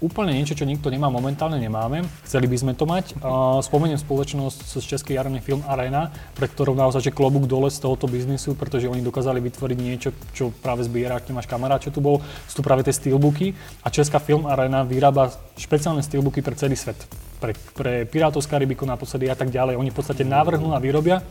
úplne 0.00 0.32
niečo, 0.32 0.56
čo 0.56 0.64
nikto 0.64 0.88
nemá, 0.88 1.12
momentálne 1.12 1.60
nemáme. 1.60 2.08
Chceli 2.24 2.48
by 2.48 2.56
sme 2.56 2.72
to 2.72 2.88
mať. 2.88 3.20
Spomeniem 3.60 4.00
spoločnosť 4.00 4.80
z 4.80 4.84
Českej 4.96 5.20
jarnej 5.20 5.44
Film 5.44 5.60
Arena, 5.68 6.08
pre 6.34 6.48
ktorou 6.48 6.72
naozaj 6.72 7.08
že 7.08 7.12
klobúk 7.12 7.44
dole 7.44 7.68
z 7.68 7.84
tohoto 7.84 8.08
biznisu, 8.08 8.56
pretože 8.56 8.88
oni 8.88 9.04
dokázali 9.04 9.44
vytvoriť 9.44 9.78
niečo, 9.78 10.10
čo 10.32 10.50
práve 10.64 10.88
zbiera, 10.88 11.20
ak 11.20 11.28
máš 11.30 11.46
kamarát, 11.46 11.84
čo 11.84 11.92
tu 11.92 12.00
bol, 12.00 12.24
sú 12.48 12.60
tu 12.60 12.62
práve 12.64 12.80
tie 12.82 12.96
steelbooky 12.96 13.52
a 13.84 13.92
Česká 13.92 14.18
Film 14.18 14.48
Arena 14.48 14.82
vyrába 14.82 15.30
špeciálne 15.60 16.00
steelbooky 16.00 16.40
pre 16.40 16.56
celý 16.56 16.74
svet. 16.74 16.96
Pre, 17.40 17.52
pre 17.76 18.04
Pirátov 18.04 18.44
z 18.44 18.48
Karibiku 18.52 18.84
naposledy 18.88 19.28
a 19.28 19.36
tak 19.36 19.48
ďalej. 19.48 19.76
Oni 19.76 19.88
v 19.92 19.96
podstate 19.96 20.24
navrhnú 20.24 20.72
a 20.72 20.80
vyrobia 20.80 21.24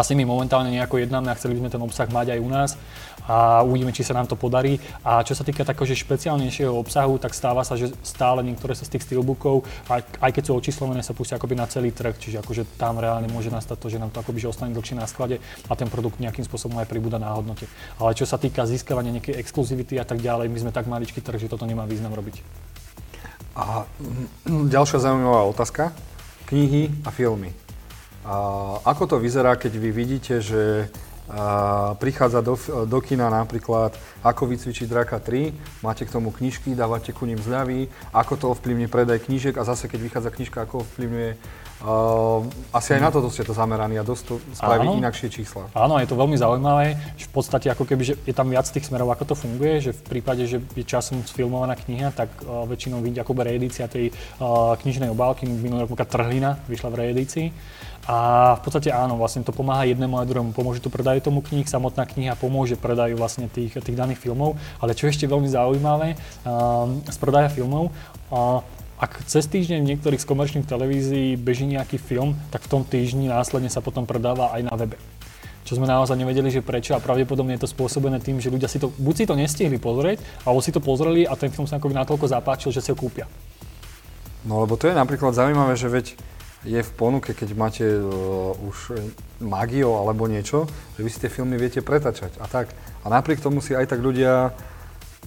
asi 0.00 0.16
my 0.16 0.24
momentálne 0.24 0.72
nejako 0.72 1.04
jednáme 1.04 1.28
a 1.28 1.36
chceli 1.36 1.60
by 1.60 1.68
sme 1.68 1.70
ten 1.76 1.82
obsah 1.84 2.08
mať 2.08 2.34
aj 2.34 2.40
u 2.40 2.48
nás 2.48 2.70
a 3.30 3.62
uvidíme, 3.62 3.94
či 3.94 4.02
sa 4.02 4.16
nám 4.16 4.26
to 4.26 4.34
podarí. 4.34 4.82
A 5.06 5.22
čo 5.22 5.38
sa 5.38 5.46
týka 5.46 5.62
takého 5.62 5.86
špeciálnejšieho 5.86 6.74
obsahu, 6.74 7.20
tak 7.22 7.36
stáva 7.36 7.62
sa, 7.62 7.78
že 7.78 7.94
stále 8.02 8.42
niektoré 8.42 8.74
sa 8.74 8.82
z 8.82 8.98
tých 8.98 9.06
steelbookov, 9.06 9.62
aj, 9.86 10.02
aj 10.18 10.30
keď 10.34 10.42
sú 10.50 10.52
očíslované, 10.58 11.06
sa 11.06 11.14
pustia 11.14 11.38
akoby 11.38 11.54
na 11.54 11.70
celý 11.70 11.94
trh, 11.94 12.18
čiže 12.18 12.42
akože 12.42 12.66
tam 12.74 12.98
reálne 12.98 13.30
môže 13.30 13.52
nastať 13.54 13.76
to, 13.78 13.86
že 13.86 14.02
nám 14.02 14.10
to 14.10 14.18
akoby 14.18 14.42
že 14.42 14.50
ostane 14.50 14.74
dlhšie 14.74 14.98
na 14.98 15.06
sklade 15.06 15.38
a 15.68 15.72
ten 15.78 15.86
produkt 15.86 16.18
nejakým 16.18 16.42
spôsobom 16.42 16.80
aj 16.82 16.90
pribúda 16.90 17.22
na 17.22 17.30
hodnote. 17.30 17.70
Ale 18.02 18.18
čo 18.18 18.26
sa 18.26 18.34
týka 18.34 18.66
získavania 18.66 19.14
nejakej 19.14 19.38
exkluzivity 19.38 20.00
a 20.00 20.04
tak 20.08 20.18
ďalej, 20.18 20.50
my 20.50 20.58
sme 20.66 20.72
tak 20.74 20.90
maličký 20.90 21.22
trh, 21.22 21.38
že 21.38 21.46
toto 21.46 21.68
nemá 21.68 21.86
význam 21.86 22.10
robiť. 22.16 22.42
A 23.54 23.86
mm, 24.48 24.72
ďalšia 24.72 25.02
zaujímavá 25.02 25.46
otázka. 25.50 25.92
Knihy 26.50 26.90
a 27.06 27.14
filmy. 27.14 27.69
A 28.24 28.34
ako 28.84 29.04
to 29.06 29.16
vyzerá, 29.16 29.56
keď 29.56 29.72
vy 29.80 29.90
vidíte, 29.92 30.44
že 30.44 30.88
a 31.30 31.94
prichádza 31.94 32.42
do, 32.42 32.58
do 32.90 32.98
kina 32.98 33.30
napríklad 33.30 33.94
Ako 34.26 34.50
vycvičiť 34.50 34.90
draka 34.90 35.22
3, 35.22 35.86
máte 35.86 36.02
k 36.02 36.10
tomu 36.10 36.34
knižky, 36.34 36.74
dávate 36.74 37.14
ku 37.14 37.22
ním 37.22 37.38
zľavy, 37.38 37.86
ako 38.10 38.34
to 38.34 38.46
ovplyvní 38.50 38.90
predaj 38.90 39.30
knížek 39.30 39.54
a 39.54 39.62
zase 39.62 39.86
keď 39.86 40.00
vychádza 40.10 40.30
knižka, 40.34 40.58
ako 40.66 40.82
ovplyvňuje 40.82 41.30
asi 42.76 42.88
aj 42.92 43.00
na 43.00 43.08
toto 43.08 43.32
ste 43.32 43.40
to 43.40 43.56
zameraní 43.56 43.96
a 43.96 44.04
dosť 44.04 44.22
to 44.28 44.34
spraví 44.52 44.84
Áno. 44.84 45.00
inakšie 45.00 45.32
čísla. 45.32 45.72
Áno, 45.72 45.96
je 45.96 46.04
to 46.04 46.12
veľmi 46.12 46.36
zaujímavé, 46.36 47.00
že 47.16 47.24
v 47.24 47.32
podstate 47.32 47.72
ako 47.72 47.88
keby, 47.88 48.02
že 48.04 48.14
je 48.28 48.34
tam 48.36 48.52
viac 48.52 48.68
tých 48.68 48.84
smerov, 48.84 49.08
ako 49.08 49.32
to 49.32 49.34
funguje, 49.34 49.80
že 49.80 49.96
v 49.96 50.02
prípade, 50.04 50.44
že 50.44 50.60
je 50.60 50.84
časom 50.84 51.24
sfilmovaná 51.24 51.80
kniha, 51.80 52.12
tak 52.12 52.28
uh, 52.44 52.68
väčšinou 52.68 53.00
vyjde 53.00 53.24
ako 53.24 53.32
reedícia 53.40 53.88
tej 53.88 54.12
uh, 54.12 54.76
knižnej 54.76 55.08
obálky, 55.08 55.48
minulý 55.48 55.88
rok 55.88 56.04
Trhlina 56.04 56.60
vyšla 56.68 56.88
v 56.92 56.98
reedícii. 57.00 57.46
A 58.10 58.52
v 58.56 58.60
podstate 58.64 58.90
áno, 58.90 59.20
vlastne 59.20 59.44
to 59.44 59.52
pomáha 59.52 59.86
jednému 59.86 60.18
a 60.18 60.24
druhému. 60.24 60.56
Pomôže 60.56 60.82
to 60.82 60.90
predaju 60.92 61.20
tomu 61.20 61.40
kníh, 61.44 61.68
samotná 61.68 62.08
kniha 62.08 62.34
pomôže 62.34 62.74
predaju 62.74 63.14
vlastne 63.20 63.46
tých, 63.46 63.76
tých 63.76 63.96
daných 63.96 64.18
filmov. 64.18 64.56
Ale 64.80 64.96
čo 64.96 65.06
ešte 65.06 65.28
veľmi 65.28 65.46
zaujímavé 65.46 66.16
uh, 66.44 66.90
z 67.06 67.16
predaja 67.20 67.52
filmov, 67.52 67.92
uh, 68.32 68.64
ak 69.00 69.24
cez 69.24 69.48
týždeň 69.48 69.80
v 69.80 69.90
niektorých 69.96 70.20
z 70.20 70.28
komerčných 70.28 70.68
televízií 70.68 71.32
beží 71.40 71.64
nejaký 71.64 71.96
film, 71.96 72.36
tak 72.52 72.68
v 72.68 72.68
tom 72.68 72.82
týždni 72.84 73.32
následne 73.32 73.72
sa 73.72 73.80
potom 73.80 74.04
predáva 74.04 74.52
aj 74.52 74.68
na 74.68 74.76
webe. 74.76 75.00
Čo 75.64 75.80
sme 75.80 75.88
naozaj 75.88 76.20
nevedeli, 76.20 76.52
že 76.52 76.60
prečo 76.60 76.92
a 76.92 77.00
pravdepodobne 77.00 77.56
je 77.56 77.64
to 77.64 77.72
spôsobené 77.72 78.20
tým, 78.20 78.44
že 78.44 78.52
ľudia 78.52 78.68
si 78.68 78.76
to, 78.76 78.92
buď 78.92 79.14
si 79.16 79.24
to 79.24 79.40
nestihli 79.40 79.80
pozrieť, 79.80 80.20
alebo 80.44 80.60
si 80.60 80.68
to 80.68 80.84
pozreli 80.84 81.24
a 81.24 81.32
ten 81.32 81.48
film 81.48 81.64
sa 81.64 81.80
natoľko 81.80 82.28
zapáčil, 82.28 82.76
že 82.76 82.84
si 82.84 82.92
ho 82.92 82.96
kúpia. 82.98 83.24
No 84.44 84.60
lebo 84.60 84.76
to 84.76 84.92
je 84.92 84.96
napríklad 84.96 85.32
zaujímavé, 85.32 85.80
že 85.80 85.88
veď 85.88 86.06
je 86.68 86.80
v 86.84 86.92
ponuke, 86.92 87.32
keď 87.32 87.48
máte 87.56 87.84
uh, 87.88 88.52
už 88.68 89.00
magio 89.40 89.96
alebo 89.96 90.28
niečo, 90.28 90.68
že 90.96 91.00
vy 91.00 91.08
si 91.08 91.20
tie 91.24 91.32
filmy 91.32 91.56
viete 91.56 91.80
pretačať 91.80 92.36
a 92.36 92.44
tak. 92.44 92.76
A 93.00 93.08
napriek 93.08 93.40
tomu 93.40 93.64
si 93.64 93.72
aj 93.72 93.96
tak 93.96 94.04
ľudia 94.04 94.52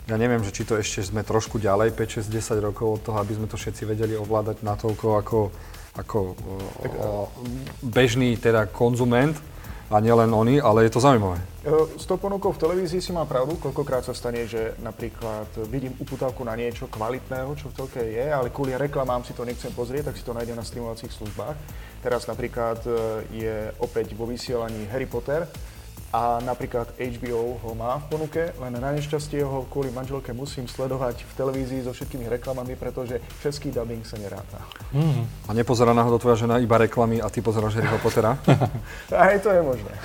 ja 0.04 0.16
neviem, 0.20 0.44
že 0.44 0.52
či 0.52 0.68
to 0.68 0.76
ešte 0.76 1.00
sme 1.00 1.24
trošku 1.24 1.64
ďalej, 1.64 1.96
5, 1.96 2.28
6, 2.28 2.28
10 2.28 2.60
rokov 2.60 3.00
od 3.00 3.02
toho, 3.08 3.18
aby 3.24 3.40
sme 3.40 3.48
to 3.48 3.56
všetci 3.56 3.88
vedeli 3.88 4.20
ovládať 4.20 4.60
natoľko 4.60 5.08
ako, 5.24 5.40
ako 5.96 6.18
tak, 6.84 6.92
o, 7.00 7.32
bežný 7.80 8.36
teda 8.36 8.68
konzument 8.68 9.40
a 9.88 10.02
nielen 10.04 10.28
oni, 10.34 10.60
ale 10.60 10.90
je 10.90 10.92
to 10.92 11.00
zaujímavé. 11.00 11.40
S 11.96 12.04
tou 12.04 12.20
ponukou 12.20 12.52
v 12.52 12.60
televízii 12.60 13.00
si 13.00 13.16
má 13.16 13.24
pravdu, 13.24 13.56
koľkokrát 13.56 14.04
sa 14.04 14.12
stane, 14.12 14.44
že 14.44 14.76
napríklad 14.84 15.48
vidím 15.72 15.96
uputávku 15.96 16.44
na 16.44 16.58
niečo 16.60 16.92
kvalitného, 16.92 17.56
čo 17.56 17.72
v 17.72 17.76
telke 17.78 18.02
je, 18.04 18.26
ale 18.28 18.52
kvôli 18.52 18.76
reklamám 18.76 19.24
si 19.24 19.32
to 19.32 19.48
nechcem 19.48 19.72
pozrieť, 19.72 20.12
tak 20.12 20.20
si 20.20 20.26
to 20.26 20.36
nájdem 20.36 20.60
na 20.60 20.66
streamovacích 20.66 21.14
službách. 21.14 21.56
Teraz 22.04 22.28
napríklad 22.28 22.84
je 23.32 23.72
opäť 23.80 24.12
vo 24.18 24.28
vysielaní 24.28 24.84
Harry 24.92 25.08
Potter, 25.08 25.48
a 26.14 26.38
napríklad 26.46 26.94
HBO 26.94 27.58
ho 27.58 27.72
má 27.74 27.98
v 27.98 28.06
ponuke, 28.06 28.54
len 28.62 28.78
na 28.78 28.94
nešťastie 28.94 29.42
ho 29.42 29.66
kvôli 29.66 29.90
manželke 29.90 30.30
musím 30.30 30.70
sledovať 30.70 31.26
v 31.26 31.32
televízii 31.34 31.82
so 31.82 31.90
všetkými 31.90 32.30
reklamami, 32.30 32.78
pretože 32.78 33.18
český 33.42 33.74
dubbing 33.74 34.06
sa 34.06 34.22
neráta. 34.22 34.62
Mm. 34.94 35.26
A 35.50 35.52
nepozerá 35.58 35.90
náhodou 35.98 36.22
tvoja 36.22 36.46
žena 36.46 36.62
iba 36.62 36.78
reklamy 36.78 37.18
a 37.18 37.34
ty 37.34 37.42
pozeráš 37.42 37.82
Harryho 37.82 37.98
Pottera? 37.98 38.38
Aj 39.10 39.36
to 39.42 39.50
je 39.50 39.62
možné. 39.66 39.94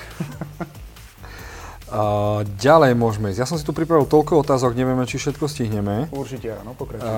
A 1.88 2.44
ďalej 2.44 2.92
môžeme 3.00 3.32
ísť. 3.32 3.40
Ja 3.40 3.48
som 3.48 3.56
si 3.56 3.64
tu 3.64 3.72
pripravil 3.72 4.04
toľko 4.04 4.44
otázok, 4.44 4.76
nevieme, 4.76 5.08
či 5.08 5.16
všetko 5.16 5.48
stihneme. 5.48 6.12
Určite 6.12 6.60
áno, 6.60 6.76
pokračujem 6.76 7.08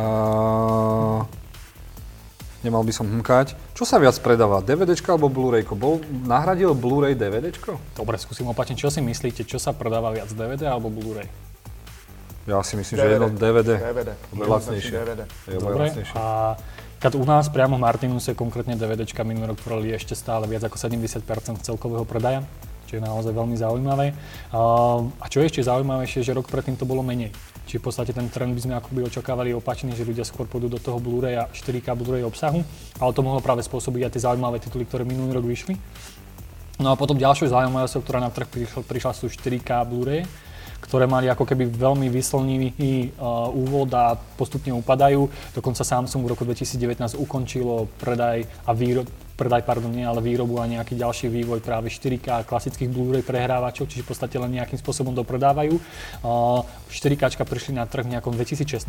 nemal 2.61 2.85
by 2.85 2.93
som 2.93 3.09
hmkať. 3.09 3.57
Čo 3.73 3.85
sa 3.89 3.97
viac 3.97 4.17
predáva, 4.21 4.61
DVDčko 4.61 5.17
alebo 5.17 5.33
Blu-rayko? 5.33 5.77
Bol, 5.77 6.05
nahradil 6.25 6.77
Blu-ray 6.77 7.17
DVDčko? 7.17 7.81
Dobre, 7.97 8.21
skúsim 8.21 8.49
opačne. 8.49 8.77
Čo 8.77 8.93
si 8.93 9.01
myslíte, 9.01 9.45
čo 9.49 9.57
sa 9.57 9.73
predáva 9.73 10.13
viac, 10.13 10.29
DVD 10.33 10.69
alebo 10.69 10.93
Blu-ray? 10.93 11.29
Ja 12.49 12.65
si 12.65 12.75
myslím, 12.77 12.97
DVD. 12.97 13.05
že 13.05 13.13
jedno 13.15 13.29
DVD. 13.37 13.71
DVD. 13.79 14.11
Je 14.33 14.45
lacnejšie. 14.49 14.93
DVD. 14.97 15.21
Je 15.47 15.57
Dobre, 15.61 15.87
a 16.17 16.57
keď 17.01 17.17
u 17.17 17.25
nás 17.25 17.49
priamo 17.49 17.81
v 17.81 17.85
Martinuse 17.85 18.37
konkrétne 18.37 18.77
DVDčka 18.77 19.25
minulý 19.25 19.57
rok 19.57 19.61
tvorili 19.65 19.97
ešte 19.97 20.13
stále 20.13 20.45
viac 20.45 20.65
ako 20.69 20.77
70% 20.77 21.25
celkového 21.65 22.05
predaja, 22.05 22.45
čo 22.89 22.99
je 22.99 23.03
naozaj 23.05 23.33
veľmi 23.33 23.57
zaujímavé. 23.57 24.13
A 24.53 25.27
čo 25.33 25.41
je 25.41 25.49
ešte 25.49 25.65
zaujímavejšie, 25.65 26.21
že 26.21 26.37
rok 26.37 26.49
predtým 26.49 26.77
to 26.77 26.85
bolo 26.85 27.01
menej. 27.01 27.33
Čiže 27.71 27.79
v 27.79 27.87
podstate 27.87 28.11
ten 28.11 28.27
trend 28.27 28.51
by 28.51 28.63
sme 28.67 28.75
akoby 28.75 29.07
očakávali 29.07 29.55
opačný, 29.55 29.95
že 29.95 30.03
ľudia 30.03 30.27
skôr 30.27 30.51
pôjdu 30.51 30.67
do 30.67 30.83
toho 30.83 30.99
Blu-ray 30.99 31.39
a 31.39 31.47
4K 31.55 31.95
Blu-ray 31.95 32.27
obsahu, 32.27 32.67
ale 32.99 33.15
to 33.15 33.23
mohlo 33.23 33.39
práve 33.39 33.63
spôsobiť 33.63 34.11
aj 34.11 34.13
tie 34.19 34.27
zaujímavé 34.27 34.59
tituly, 34.59 34.83
ktoré 34.83 35.07
minulý 35.07 35.39
rok 35.39 35.47
vyšli. 35.47 35.79
No 36.83 36.91
a 36.91 36.99
potom 36.99 37.15
ďalšou 37.15 37.47
zaujímavosťou, 37.47 38.03
ktorá 38.03 38.19
na 38.19 38.35
trh 38.35 38.51
prišla, 38.51 38.83
prišla 38.83 39.13
sú 39.15 39.31
4K 39.31 39.87
Blu-ray, 39.87 40.27
ktoré 40.83 41.07
mali 41.07 41.31
ako 41.31 41.47
keby 41.47 41.71
veľmi 41.71 42.11
vyslnivý 42.11 43.15
uh, 43.15 43.47
úvod 43.55 43.95
a 43.95 44.19
postupne 44.19 44.75
upadajú. 44.75 45.31
Dokonca 45.55 45.87
Samsung 45.87 46.27
v 46.27 46.31
roku 46.35 46.43
2019 46.43 47.23
ukončilo 47.23 47.87
predaj 48.03 48.51
a 48.67 48.75
výrob, 48.75 49.07
predaj, 49.41 49.65
pardon, 49.65 49.89
nie, 49.89 50.05
ale 50.05 50.21
výrobu 50.21 50.61
a 50.61 50.69
nejaký 50.69 51.01
ďalší 51.01 51.33
vývoj 51.33 51.65
práve 51.65 51.89
4K 51.89 52.45
klasických 52.45 52.93
Blu-ray 52.93 53.25
prehrávačov, 53.25 53.89
čiže 53.89 54.05
v 54.05 54.09
podstate 54.13 54.37
len 54.37 54.61
nejakým 54.61 54.77
spôsobom 54.77 55.17
to 55.17 55.25
predávajú. 55.25 55.81
4K 56.93 57.41
prišli 57.49 57.81
na 57.81 57.89
trh 57.89 58.05
v 58.05 58.21
nejakom 58.21 58.37
2016 58.37 58.85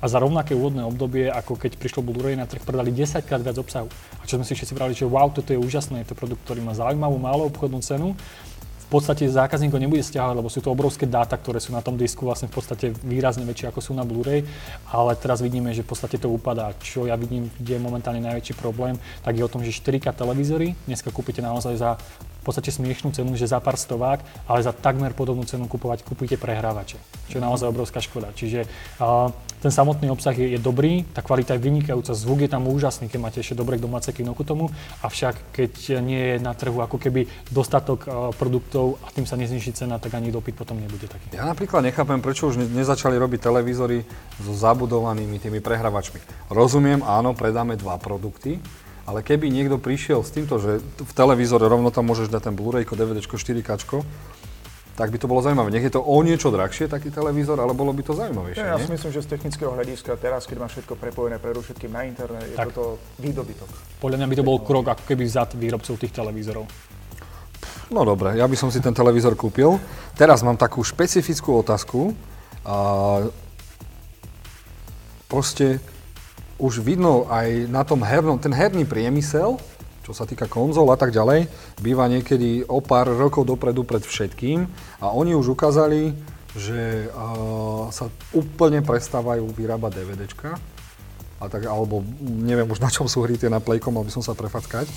a 0.00 0.06
za 0.08 0.18
rovnaké 0.22 0.56
úvodné 0.56 0.88
obdobie, 0.88 1.28
ako 1.28 1.60
keď 1.60 1.76
prišlo 1.76 2.00
Blu-ray 2.00 2.32
na 2.32 2.48
trh, 2.48 2.64
predali 2.64 2.88
10 2.88 3.20
krát 3.28 3.44
viac 3.44 3.60
obsahu. 3.60 3.92
A 4.18 4.24
čo 4.24 4.40
sme 4.40 4.48
si 4.48 4.56
všetci 4.56 4.72
pravili, 4.72 4.96
že 4.96 5.04
wow, 5.04 5.28
toto 5.28 5.52
je 5.52 5.60
úžasné, 5.60 6.00
je 6.00 6.14
to 6.14 6.16
produkt, 6.16 6.40
ktorý 6.48 6.64
má 6.64 6.72
zaujímavú, 6.72 7.20
malú 7.20 7.52
obchodnú 7.52 7.84
cenu 7.84 8.16
podstate 8.94 9.26
zákazník 9.26 9.74
ho 9.74 9.82
nebude 9.82 10.06
stiahovať, 10.06 10.38
lebo 10.38 10.46
sú 10.46 10.62
to 10.62 10.70
obrovské 10.70 11.10
dáta, 11.10 11.34
ktoré 11.34 11.58
sú 11.58 11.74
na 11.74 11.82
tom 11.82 11.98
disku 11.98 12.22
vlastne 12.22 12.46
v 12.46 12.54
podstate 12.54 12.94
výrazne 13.02 13.42
väčšie 13.42 13.74
ako 13.74 13.80
sú 13.82 13.90
na 13.90 14.06
Blu-ray, 14.06 14.46
ale 14.94 15.18
teraz 15.18 15.42
vidíme, 15.42 15.74
že 15.74 15.82
v 15.82 15.90
podstate 15.90 16.22
to 16.22 16.30
upadá. 16.30 16.70
Čo 16.78 17.10
ja 17.10 17.18
vidím, 17.18 17.50
kde 17.58 17.74
je 17.74 17.82
momentálne 17.82 18.22
najväčší 18.22 18.54
problém, 18.54 18.94
tak 19.26 19.34
je 19.34 19.42
o 19.42 19.50
tom, 19.50 19.66
že 19.66 19.74
4K 19.74 20.14
televízory 20.14 20.78
dneska 20.86 21.10
kúpite 21.10 21.42
naozaj 21.42 21.74
za 21.74 21.90
v 22.44 22.52
podstate 22.52 22.68
smiešnú 22.68 23.16
cenu, 23.16 23.32
že 23.40 23.48
za 23.48 23.56
pár 23.56 23.80
stovák, 23.80 24.20
ale 24.44 24.60
za 24.60 24.76
takmer 24.76 25.16
podobnú 25.16 25.48
cenu 25.48 25.64
kupovať, 25.64 26.04
kúpite 26.04 26.36
prehrávače, 26.36 27.00
čo 27.32 27.40
je 27.40 27.42
naozaj 27.42 27.72
obrovská 27.72 28.04
škoda. 28.04 28.36
Čiže 28.36 28.68
uh, 29.00 29.32
ten 29.64 29.72
samotný 29.72 30.12
obsah 30.12 30.36
je, 30.36 30.52
je 30.52 30.60
dobrý, 30.60 31.08
tá 31.16 31.24
kvalita 31.24 31.56
je 31.56 31.64
vynikajúca, 31.64 32.12
zvuk 32.12 32.44
je 32.44 32.52
tam 32.52 32.68
úžasný, 32.68 33.08
keď 33.08 33.16
máte 33.24 33.40
ešte 33.40 33.56
dobré 33.56 33.80
domáce 33.80 34.12
kino 34.12 34.36
ku 34.36 34.44
tomu, 34.44 34.68
avšak 35.00 35.56
keď 35.56 36.04
nie 36.04 36.20
je 36.20 36.36
na 36.44 36.52
trhu 36.52 36.84
ako 36.84 37.00
keby 37.00 37.24
dostatok 37.48 38.04
uh, 38.04 38.28
produktov 38.36 39.00
a 39.00 39.08
tým 39.08 39.24
sa 39.24 39.40
nezniží 39.40 39.72
cena, 39.72 39.96
tak 39.96 40.12
ani 40.12 40.28
dopyt 40.28 40.52
potom 40.52 40.76
nebude 40.76 41.08
taký. 41.08 41.32
Ja 41.32 41.48
napríklad 41.48 41.80
nechápem, 41.80 42.20
prečo 42.20 42.52
už 42.52 42.60
nezačali 42.60 43.16
robiť 43.16 43.40
televízory 43.40 44.04
so 44.44 44.52
zabudovanými 44.52 45.40
tými 45.40 45.64
prehrávačmi. 45.64 46.52
Rozumiem, 46.52 47.00
áno, 47.00 47.32
predáme 47.32 47.80
dva 47.80 47.96
produkty, 47.96 48.60
ale 49.04 49.20
keby 49.20 49.52
niekto 49.52 49.76
prišiel 49.76 50.24
s 50.24 50.32
týmto, 50.32 50.56
že 50.56 50.80
v 50.80 51.12
televízore 51.12 51.68
rovno 51.68 51.92
tam 51.92 52.08
môžeš 52.08 52.32
dať 52.32 52.50
ten 52.50 52.54
Blu-ray, 52.56 52.88
DVD, 52.88 53.20
4K, 53.20 54.00
tak 54.94 55.10
by 55.10 55.18
to 55.18 55.26
bolo 55.26 55.42
zaujímavé. 55.42 55.74
Nech 55.74 55.82
je 55.90 55.98
to 55.98 56.02
o 56.02 56.16
niečo 56.22 56.54
drahšie 56.54 56.86
taký 56.86 57.10
televízor, 57.10 57.58
ale 57.58 57.74
bolo 57.74 57.90
by 57.90 58.02
to 58.06 58.14
zaujímavejšie. 58.14 58.62
Ja, 58.62 58.78
ja 58.78 58.78
si 58.78 58.94
myslím, 58.94 59.10
že 59.10 59.26
z 59.26 59.28
technického 59.34 59.74
hľadiska 59.74 60.14
teraz, 60.22 60.46
keď 60.46 60.56
má 60.62 60.68
všetko 60.70 60.94
prepojené 60.94 61.42
predovšetkým 61.42 61.90
na 61.90 62.06
internet, 62.06 62.46
je 62.46 62.54
tak. 62.54 62.70
toto 62.70 63.02
výdobytok. 63.18 63.66
Podľa 63.98 64.16
mňa 64.22 64.28
by 64.30 64.36
to 64.38 64.46
bol 64.46 64.58
krok 64.62 64.86
ako 64.94 65.02
keby 65.02 65.26
vzad 65.26 65.58
výrobcov 65.58 65.98
tých 65.98 66.14
televízorov. 66.14 66.70
No 67.90 68.00
dobre, 68.06 68.38
ja 68.38 68.46
by 68.46 68.56
som 68.56 68.70
si 68.70 68.78
ten 68.78 68.94
televízor 68.94 69.34
kúpil. 69.34 69.82
Teraz 70.14 70.46
mám 70.46 70.54
takú 70.54 70.80
špecifickú 70.86 71.58
otázku. 71.60 72.14
A 72.64 72.76
proste 75.28 75.82
už 76.58 76.82
vidno 76.84 77.26
aj 77.30 77.66
na 77.70 77.82
tom 77.82 78.02
hernom, 78.02 78.38
ten 78.38 78.54
herný 78.54 78.86
priemysel, 78.86 79.58
čo 80.04 80.12
sa 80.12 80.28
týka 80.28 80.44
konzol 80.46 80.92
a 80.92 80.98
tak 81.00 81.10
ďalej, 81.10 81.48
býva 81.80 82.04
niekedy 82.06 82.68
o 82.68 82.84
pár 82.84 83.08
rokov 83.08 83.48
dopredu 83.48 83.88
pred 83.88 84.04
všetkým. 84.04 84.68
A 85.00 85.10
oni 85.16 85.32
už 85.32 85.56
ukázali, 85.56 86.12
že 86.54 87.08
uh, 87.10 87.88
sa 87.90 88.12
úplne 88.36 88.84
prestávajú 88.84 89.48
vyrábať 89.56 89.90
DVDčka 89.98 90.73
a 91.44 91.52
tak, 91.52 91.68
alebo 91.68 92.00
neviem 92.24 92.64
už 92.64 92.80
na 92.80 92.88
čom 92.88 93.04
sú 93.04 93.20
hry 93.22 93.36
tie 93.36 93.52
na 93.52 93.60
Playcom, 93.60 93.92
mal 93.92 94.02
by 94.02 94.12
som 94.12 94.24
sa 94.24 94.32
prefackať. 94.32 94.88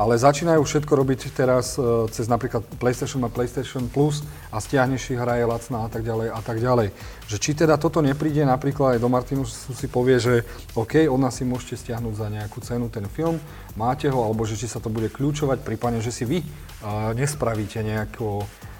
Ale 0.00 0.18
začínajú 0.18 0.64
všetko 0.64 0.90
robiť 0.90 1.30
teraz 1.36 1.78
uh, 1.78 2.10
cez 2.10 2.26
napríklad 2.26 2.66
PlayStation 2.82 3.22
a 3.22 3.30
PlayStation 3.30 3.86
Plus 3.86 4.26
a 4.50 4.58
stiahneš 4.58 5.14
hra 5.14 5.38
je 5.38 5.46
lacná 5.46 5.86
a 5.86 5.88
tak 5.92 6.02
ďalej 6.02 6.28
a 6.34 6.40
tak 6.42 6.58
ďalej. 6.58 6.90
Že 7.30 7.36
či 7.38 7.50
teda 7.54 7.78
toto 7.78 8.02
nepríde 8.02 8.42
napríklad 8.42 8.98
aj 8.98 9.00
do 9.04 9.12
Martinu 9.12 9.46
si 9.46 9.86
povie, 9.86 10.18
že 10.18 10.42
OK, 10.74 11.06
od 11.06 11.20
nás 11.20 11.38
si 11.38 11.46
môžete 11.46 11.78
stiahnuť 11.78 12.14
za 12.16 12.26
nejakú 12.26 12.58
cenu 12.64 12.90
ten 12.90 13.06
film, 13.06 13.38
máte 13.78 14.10
ho, 14.10 14.18
alebo 14.24 14.42
že 14.42 14.58
či 14.58 14.66
sa 14.66 14.82
to 14.82 14.90
bude 14.90 15.12
kľúčovať, 15.14 15.62
prípadne, 15.62 16.02
že 16.02 16.10
si 16.10 16.26
vy 16.26 16.42
uh, 16.42 17.14
nespravíte 17.14 17.78
nejako 17.86 18.42
uh, 18.42 18.73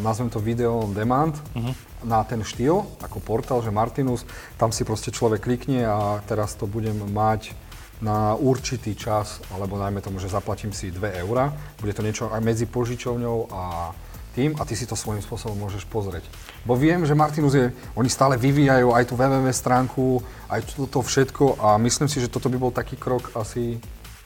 nazvem 0.00 0.28
to 0.28 0.40
video 0.40 0.84
on 0.84 0.92
demand, 0.92 1.34
uh-huh. 1.56 1.72
na 2.04 2.20
ten 2.24 2.44
štýl, 2.44 2.84
ako 3.00 3.18
portál, 3.24 3.64
že 3.64 3.72
Martinus, 3.72 4.28
tam 4.60 4.70
si 4.70 4.84
proste 4.84 5.08
človek 5.08 5.44
klikne 5.44 5.88
a 5.88 6.20
teraz 6.28 6.52
to 6.54 6.68
budem 6.68 6.96
mať 7.12 7.56
na 8.04 8.36
určitý 8.36 8.92
čas, 8.92 9.40
alebo 9.54 9.80
najmä 9.80 10.04
tomu, 10.04 10.20
že 10.20 10.28
zaplatím 10.28 10.76
si 10.76 10.92
2 10.92 11.24
eurá. 11.24 11.54
Bude 11.80 11.96
to 11.96 12.04
niečo 12.04 12.28
aj 12.28 12.40
medzi 12.44 12.68
požičovňou 12.68 13.48
a 13.48 13.94
tým 14.34 14.58
a 14.58 14.66
ty 14.66 14.74
si 14.74 14.84
to 14.84 14.98
svojím 14.98 15.22
spôsobom 15.22 15.54
môžeš 15.54 15.86
pozrieť. 15.86 16.26
Bo 16.66 16.74
viem, 16.74 17.06
že 17.06 17.14
Martinus 17.14 17.54
je, 17.54 17.70
oni 17.94 18.10
stále 18.10 18.34
vyvíjajú 18.34 18.90
aj 18.90 19.04
tú 19.06 19.14
www 19.14 19.46
stránku, 19.54 20.20
aj 20.50 20.74
toto 20.74 21.00
všetko 21.00 21.62
a 21.62 21.78
myslím 21.78 22.10
si, 22.10 22.18
že 22.18 22.28
toto 22.28 22.50
by 22.50 22.58
bol 22.58 22.74
taký 22.74 22.98
krok 22.98 23.30
asi 23.38 23.78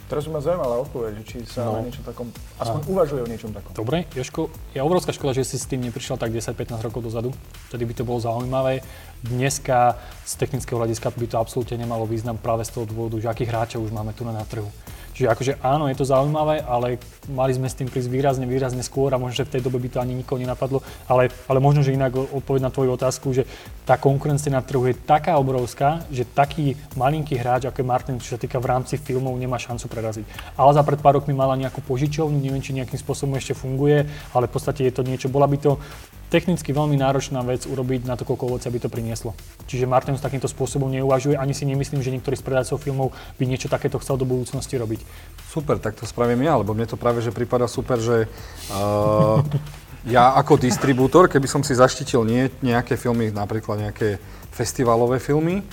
Teraz 0.09 0.25
by 0.25 0.31
ma 0.33 0.41
zaujímala 0.41 0.81
odpoveď, 0.89 1.21
či 1.21 1.45
sa 1.45 1.69
no. 1.69 1.77
o 1.77 1.85
niečom 1.85 2.01
takom, 2.01 2.33
aspoň 2.57 2.81
a. 2.81 2.89
uvažuje 2.89 3.21
o 3.21 3.29
niečom 3.29 3.53
takom. 3.53 3.77
Dobre, 3.77 4.09
Joško, 4.17 4.49
je 4.73 4.81
obrovská 4.81 5.13
škoda, 5.13 5.37
že 5.37 5.45
si 5.45 5.61
s 5.61 5.69
tým 5.69 5.85
neprišiel 5.85 6.17
tak 6.17 6.33
10-15 6.33 6.81
rokov 6.81 7.05
dozadu. 7.05 7.31
Vtedy 7.69 7.85
by 7.85 7.93
to 7.93 8.09
bolo 8.09 8.17
zaujímavé. 8.17 8.81
Dneska 9.21 10.01
z 10.25 10.33
technického 10.41 10.81
hľadiska 10.81 11.13
by 11.13 11.29
to 11.29 11.37
absolútne 11.37 11.77
nemalo 11.77 12.09
význam 12.09 12.41
práve 12.41 12.65
z 12.65 12.73
toho 12.73 12.89
dôvodu, 12.89 13.21
že 13.21 13.29
akých 13.29 13.53
hráčov 13.53 13.85
už 13.85 13.93
máme 13.93 14.17
tu 14.17 14.25
na 14.25 14.33
trhu. 14.49 14.73
Čiže 15.19 15.35
akože 15.35 15.53
áno, 15.67 15.91
je 15.91 15.99
to 15.99 16.07
zaujímavé, 16.07 16.63
ale 16.63 17.03
mali 17.27 17.51
sme 17.51 17.67
s 17.67 17.75
tým 17.75 17.91
prísť 17.91 18.07
výrazne, 18.07 18.47
výrazne 18.47 18.87
skôr 18.87 19.11
a 19.11 19.19
možno, 19.19 19.43
že 19.43 19.51
v 19.51 19.59
tej 19.59 19.67
dobe 19.67 19.83
by 19.83 19.91
to 19.91 19.99
ani 19.99 20.15
nikoho 20.15 20.39
nenapadlo, 20.39 20.79
ale, 21.11 21.35
ale 21.51 21.59
možno, 21.59 21.83
že 21.83 21.91
inak 21.91 22.15
odpoveď 22.15 22.63
na 22.63 22.71
tvoju 22.71 22.95
otázku, 22.95 23.35
že 23.35 23.43
tá 23.83 23.99
konkurencia 23.99 24.55
na 24.55 24.63
trhu 24.63 24.87
je 24.87 24.95
taká 24.95 25.35
obrovská, 25.35 26.07
že 26.15 26.23
taký 26.23 26.79
malinký 26.95 27.35
hráč, 27.35 27.67
ako 27.67 27.83
je 27.83 27.91
Martin, 27.91 28.23
čo 28.23 28.39
sa 28.39 28.39
týka 28.39 28.63
v 28.63 28.71
rámci 28.71 28.95
filmov, 28.95 29.35
nemá 29.35 29.59
šancu 29.59 29.91
preraziť. 29.91 30.55
Ale 30.55 30.71
za 30.71 30.87
pred 30.87 31.03
pár 31.03 31.19
rokmi 31.19 31.35
mala 31.35 31.59
nejakú 31.59 31.83
požičovňu, 31.83 32.39
neviem, 32.39 32.63
či 32.63 32.79
nejakým 32.79 33.03
spôsobom 33.03 33.35
ešte 33.35 33.59
funguje, 33.59 34.07
ale 34.31 34.47
v 34.47 34.53
podstate 34.55 34.87
je 34.87 34.95
to 34.95 35.03
niečo, 35.03 35.27
bola 35.27 35.51
by 35.51 35.59
to 35.59 35.83
technicky 36.29 36.77
veľmi 36.77 37.01
náročná 37.01 37.41
vec 37.41 37.65
urobiť 37.65 38.05
na 38.05 38.15
to, 38.15 38.29
koľko 38.29 38.53
ovocia 38.53 38.69
by 38.69 38.81
to 38.85 38.93
prinieslo. 38.93 39.33
Čiže 39.65 39.89
Martin 39.89 40.17
s 40.17 40.25
takýmto 40.25 40.49
spôsobom 40.49 40.89
neuvažuje, 40.93 41.41
ani 41.41 41.57
si 41.57 41.65
nemyslím, 41.65 42.05
že 42.05 42.13
niektorý 42.13 42.37
z 42.37 42.45
predajcov 42.45 42.77
filmov 42.85 43.17
by 43.41 43.45
niečo 43.49 43.73
takéto 43.73 43.97
chcel 44.01 44.21
do 44.21 44.29
budúcnosti 44.29 44.77
robiť. 44.77 45.01
Super, 45.49 45.81
tak 45.81 45.97
to 45.97 46.05
spravím 46.05 46.45
ja, 46.45 46.61
lebo 46.61 46.77
mne 46.77 46.85
to 46.85 47.01
práve 47.01 47.25
že 47.25 47.33
prípada 47.33 47.65
super, 47.65 47.97
že 47.97 48.29
uh, 48.73 49.41
ja 50.07 50.37
ako 50.37 50.61
distribútor, 50.61 51.33
keby 51.33 51.49
som 51.49 51.65
si 51.65 51.73
zaštitil 51.73 52.23
nie, 52.29 52.53
nejaké 52.61 53.01
filmy, 53.01 53.33
napríklad 53.33 53.89
nejaké 53.89 54.21
festivalové 54.53 55.17
filmy, 55.19 55.65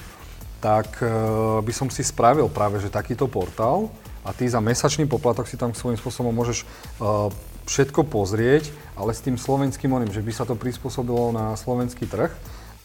tak 0.63 1.03
uh, 1.03 1.59
by 1.59 1.73
som 1.75 1.91
si 1.91 2.01
spravil 2.01 2.47
práve 2.47 2.79
že 2.79 2.87
takýto 2.87 3.27
portál 3.27 3.91
a 4.25 4.31
ty 4.31 4.47
za 4.47 4.63
mesačný 4.63 5.05
poplatok 5.05 5.45
si 5.45 5.59
tam 5.59 5.75
svojím 5.75 5.99
spôsobom 5.99 6.31
môžeš 6.31 6.63
uh, 6.97 7.29
všetko 7.65 8.05
pozrieť, 8.05 8.69
ale 8.95 9.11
s 9.13 9.21
tým 9.21 9.35
slovenským 9.35 9.91
oným, 9.91 10.13
že 10.13 10.21
by 10.21 10.31
sa 10.31 10.45
to 10.45 10.53
prispôsobilo 10.57 11.33
na 11.33 11.57
slovenský 11.57 12.05
trh. 12.05 12.31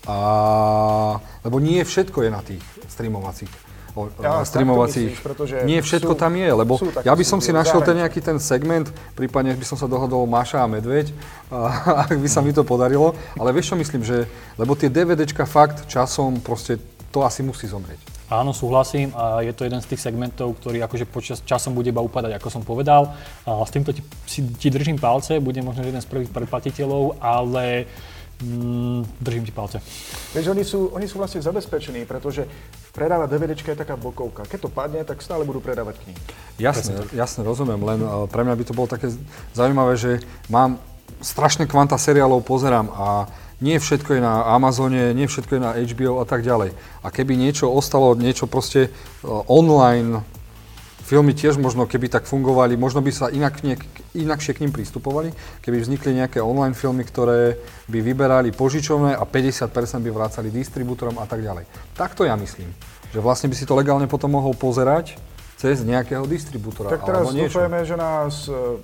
A, 0.09 0.17
lebo 1.45 1.61
nie 1.61 1.85
všetko 1.85 2.25
je 2.25 2.31
na 2.33 2.41
tých 2.41 2.65
streamovacích 2.89 3.53
o, 3.95 4.09
ja, 4.23 4.45
streamovacích. 4.45 5.13
Myslíš, 5.13 5.67
nie 5.67 5.81
všetko 5.83 6.15
sú, 6.15 6.19
tam 6.19 6.33
je, 6.39 6.49
lebo 6.49 6.79
ja 7.05 7.15
by 7.15 7.25
som 7.27 7.43
si 7.43 7.51
našiel 7.51 7.83
ten 7.83 7.99
nejaký 7.99 8.21
ten 8.23 8.39
segment, 8.39 8.89
prípadne 9.19 9.55
by 9.55 9.67
som 9.67 9.77
sa 9.77 9.91
dohodol 9.91 10.25
Maša 10.25 10.63
a 10.65 10.69
Medveď, 10.71 11.11
a, 11.51 12.07
ak 12.11 12.17
by 12.19 12.29
sa 12.31 12.41
mi 12.41 12.55
to 12.55 12.63
podarilo. 12.63 13.13
Ale 13.37 13.53
vieš 13.53 13.75
čo 13.75 13.77
myslím, 13.79 14.03
že, 14.07 14.25
lebo 14.57 14.73
tie 14.79 14.89
DVDčka 14.93 15.45
fakt 15.45 15.87
časom 15.91 16.39
proste 16.41 16.79
to 17.11 17.27
asi 17.27 17.43
musí 17.43 17.67
zomrieť. 17.67 18.20
Áno, 18.31 18.55
súhlasím 18.55 19.11
a 19.19 19.43
je 19.43 19.51
to 19.51 19.67
jeden 19.67 19.83
z 19.83 19.91
tých 19.91 20.07
segmentov, 20.07 20.55
ktorý 20.63 20.87
akože 20.87 21.11
počas 21.11 21.43
časom 21.43 21.75
bude 21.75 21.91
iba 21.91 21.99
upadať, 21.99 22.39
ako 22.39 22.49
som 22.49 22.63
povedal. 22.63 23.11
A 23.43 23.67
s 23.67 23.75
týmto 23.75 23.91
ti, 23.91 24.07
si, 24.23 24.47
ti 24.55 24.71
držím 24.71 25.03
palce, 25.03 25.43
bude 25.43 25.59
možno 25.67 25.83
jeden 25.83 25.99
z 25.99 26.07
prvých 26.07 26.31
predplatiteľov, 26.31 27.19
ale 27.19 27.91
mm, 28.39 29.19
držím 29.19 29.45
ti 29.45 29.51
palce. 29.51 29.83
Vieš, 30.31 30.47
oni 30.47 30.63
sú, 30.63 30.95
oni 30.95 31.11
sú 31.11 31.19
vlastne 31.19 31.43
zabezpečení, 31.43 32.07
pretože 32.07 32.47
predávať 32.95 33.35
DVD 33.35 33.51
je 33.59 33.75
taká 33.75 33.99
bokovka. 33.99 34.47
Keď 34.47 34.59
to 34.63 34.71
padne, 34.71 35.03
tak 35.03 35.19
stále 35.27 35.43
budú 35.43 35.59
predávať 35.59 35.99
knihy. 36.07 36.21
Jasne, 36.63 37.03
jasne, 37.11 37.43
rozumiem, 37.43 37.83
len 37.83 37.99
uh, 37.99 38.31
pre 38.31 38.47
mňa 38.47 38.55
by 38.55 38.65
to 38.65 38.77
bolo 38.79 38.87
také 38.87 39.11
zaujímavé, 39.59 39.99
že 39.99 40.23
mám 40.47 40.79
strašné 41.19 41.67
kvanta 41.67 41.99
seriálov, 41.99 42.47
pozerám 42.47 42.95
a 42.95 43.27
nie 43.61 43.77
všetko 43.77 44.17
je 44.17 44.21
na 44.25 44.45
Amazone, 44.57 45.13
nie 45.13 45.29
všetko 45.29 45.53
je 45.57 45.61
na 45.61 45.77
HBO 45.77 46.21
a 46.21 46.27
tak 46.27 46.41
ďalej. 46.41 46.73
A 47.05 47.07
keby 47.13 47.37
niečo 47.37 47.69
ostalo, 47.69 48.17
niečo 48.17 48.49
proste 48.49 48.89
e, 48.89 48.91
online, 49.29 50.25
filmy 51.05 51.37
tiež 51.37 51.61
možno, 51.61 51.85
keby 51.85 52.09
tak 52.09 52.25
fungovali, 52.25 52.79
možno 52.81 53.05
by 53.05 53.13
sa 53.13 53.27
inak, 53.29 53.61
niek, 53.67 53.83
inakšie 54.17 54.57
k 54.57 54.63
ním 54.65 54.73
pristupovali, 54.73 55.35
keby 55.61 55.83
vznikli 55.83 56.17
nejaké 56.17 56.39
online 56.39 56.73
filmy, 56.73 57.05
ktoré 57.05 57.61
by 57.91 57.99
vyberali 57.99 58.55
požičovné 58.55 59.19
a 59.19 59.27
50% 59.27 59.75
by 60.07 60.11
vrácali 60.15 60.49
distribútorom 60.49 61.19
a 61.19 61.27
tak 61.27 61.43
ďalej. 61.43 61.69
Takto 61.99 62.23
ja 62.23 62.39
myslím, 62.39 62.71
že 63.11 63.19
vlastne 63.19 63.51
by 63.51 63.57
si 63.59 63.67
to 63.67 63.75
legálne 63.75 64.07
potom 64.07 64.33
mohol 64.33 64.55
pozerať 64.55 65.19
cez 65.61 65.85
nejakého 65.85 66.25
distribútora. 66.25 66.97
Tak 66.97 67.05
teraz 67.05 67.37
dúfajme, 67.37 67.85
že 67.85 67.97
nás 67.99 68.49
e, 68.49 68.81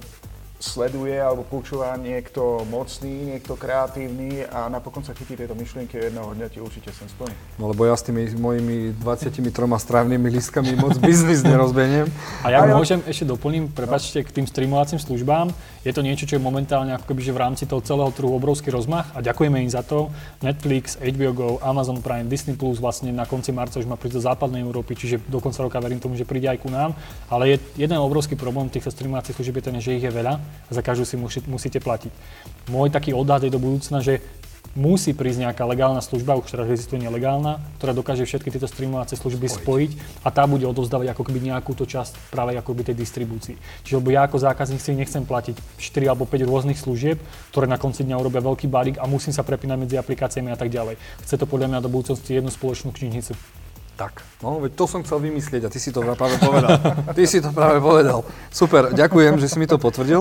sleduje 0.57 1.13
alebo 1.21 1.45
počúva 1.45 1.93
niekto 2.01 2.65
mocný, 2.73 3.37
niekto 3.37 3.61
kreatívny 3.61 4.49
a 4.49 4.73
napokon 4.73 5.05
sa 5.05 5.13
chytí 5.13 5.37
tieto 5.37 5.53
myšlienky 5.53 6.01
a 6.01 6.09
jedného 6.09 6.33
dňa 6.33 6.49
ti 6.49 6.59
určite 6.65 6.89
sem 6.97 7.05
splní. 7.13 7.37
No 7.61 7.69
lebo 7.69 7.85
ja 7.85 7.93
s 7.93 8.01
tými 8.09 8.25
mojimi 8.41 8.97
23 8.97 9.53
strávnymi 9.53 10.29
listkami 10.33 10.73
moc 10.81 10.97
biznis 10.97 11.45
nerozbeniem. 11.45 12.09
A 12.41 12.49
ja 12.49 12.65
môžem 12.65 13.05
ešte 13.05 13.29
doplním, 13.29 13.69
prepačte, 13.69 14.25
k 14.25 14.33
tým 14.33 14.49
streamovacím 14.49 14.97
službám. 14.97 15.53
Je 15.85 15.93
to 15.93 16.01
niečo, 16.01 16.25
čo 16.25 16.41
je 16.41 16.43
momentálne 16.43 16.97
ako 16.97 17.13
keby, 17.13 17.21
že 17.23 17.37
v 17.37 17.41
rámci 17.47 17.63
toho 17.69 17.85
celého 17.85 18.09
trhu 18.11 18.33
obrovský 18.33 18.73
rozmach 18.73 19.13
a 19.13 19.21
ďakujeme 19.21 19.61
im 19.61 19.71
za 19.71 19.85
to. 19.85 20.09
Netflix, 20.41 20.97
HBO 20.99 21.33
Go, 21.37 21.49
Amazon 21.61 22.01
Prime, 22.01 22.27
Disney 22.33 22.57
Plus 22.57 22.81
vlastne 22.81 23.13
na 23.13 23.29
konci 23.29 23.53
marca 23.53 23.77
už 23.77 23.87
má 23.87 24.01
prísť 24.01 24.19
do 24.19 24.23
západnej 24.25 24.65
Európy, 24.65 24.97
čiže 24.97 25.21
do 25.29 25.39
konca 25.39 25.63
roka 25.63 25.79
verím 25.79 26.01
tomu, 26.01 26.17
že 26.17 26.27
príde 26.27 26.49
aj 26.49 26.59
ku 26.65 26.73
nám. 26.73 26.97
Ale 27.29 27.55
je 27.55 27.57
jeden 27.77 28.01
obrovský 28.01 28.35
problém 28.35 28.73
týchto 28.73 28.91
streamovacích 28.91 29.37
služieb 29.37 29.61
je 29.61 29.65
ten, 29.69 29.77
že 29.79 30.01
ich 30.01 30.03
je 30.03 30.11
veľa 30.11 30.46
a 30.47 30.71
za 30.71 30.83
každú 30.83 31.05
si 31.05 31.19
musí, 31.19 31.43
musíte 31.45 31.83
platiť. 31.83 32.13
Môj 32.71 32.91
taký 32.95 33.13
odhad 33.13 33.45
je 33.45 33.53
do 33.53 33.61
budúcna, 33.61 34.01
že 34.01 34.23
musí 34.77 35.17
prísť 35.17 35.49
nejaká 35.49 35.65
legálna 35.65 36.05
služba, 36.05 36.37
už 36.37 36.53
teraz 36.53 36.69
existuje 36.69 37.01
nelegálna, 37.01 37.65
ktorá 37.81 37.97
dokáže 37.97 38.29
všetky 38.29 38.53
tieto 38.53 38.69
streamovacie 38.69 39.17
služby 39.17 39.49
spojiť 39.49 39.91
a 40.21 40.29
tá 40.29 40.45
bude 40.45 40.69
odovzdávať 40.69 41.17
ako 41.17 41.23
keby 41.25 41.49
nejakú 41.49 41.73
to 41.73 41.89
časť 41.89 42.29
práve 42.29 42.53
ako 42.61 42.77
keby 42.77 42.93
tej 42.93 42.97
distribúcii. 43.01 43.57
Čiže 43.89 43.97
lebo 43.97 44.13
ja 44.13 44.29
ako 44.29 44.37
zákazník 44.37 44.85
si 44.85 44.93
nechcem 44.93 45.25
platiť 45.25 45.57
4 45.81 46.13
alebo 46.13 46.29
5 46.29 46.45
rôznych 46.45 46.79
služieb, 46.79 47.17
ktoré 47.51 47.65
na 47.65 47.81
konci 47.81 48.05
dňa 48.05 48.21
urobia 48.21 48.45
veľký 48.45 48.69
balík 48.69 48.97
a 49.01 49.09
musím 49.09 49.33
sa 49.33 49.41
prepínať 49.41 49.81
medzi 49.81 49.97
aplikáciami 49.97 50.53
a 50.53 50.61
tak 50.61 50.69
ďalej. 50.69 51.01
Chce 51.25 51.41
to 51.41 51.49
podľa 51.49 51.73
mňa 51.73 51.81
do 51.81 51.89
budúcnosti 51.89 52.37
jednu 52.37 52.53
spoločnú 52.53 52.93
knižnicu. 52.93 53.56
Tak, 53.97 54.21
no 54.45 54.61
veď 54.61 54.77
to 54.77 54.85
som 54.85 55.01
chcel 55.01 55.25
vymyslieť 55.25 55.65
a 55.65 55.73
ty 55.73 55.81
si 55.81 55.89
to 55.89 56.05
práve 56.05 56.37
povedal. 56.37 56.77
Ty 57.17 57.23
si 57.25 57.41
to 57.41 57.49
práve 57.49 57.81
povedal. 57.81 58.29
Super, 58.53 58.93
ďakujem, 58.93 59.41
že 59.41 59.49
si 59.49 59.57
mi 59.57 59.65
to 59.65 59.81
potvrdil. 59.81 60.21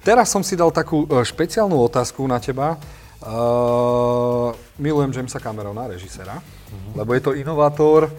Teraz 0.00 0.32
som 0.32 0.40
si 0.40 0.56
dal 0.56 0.72
takú 0.72 1.04
e, 1.04 1.20
špeciálnu 1.20 1.76
otázku 1.76 2.24
na 2.24 2.40
teba. 2.40 2.80
Uh, 3.22 4.50
milujem 4.82 5.14
Jamesa 5.14 5.38
Camerona, 5.38 5.86
režisera, 5.86 6.42
uh-huh. 6.42 6.98
lebo 6.98 7.14
je 7.14 7.22
to 7.22 7.38
inovátor, 7.38 8.10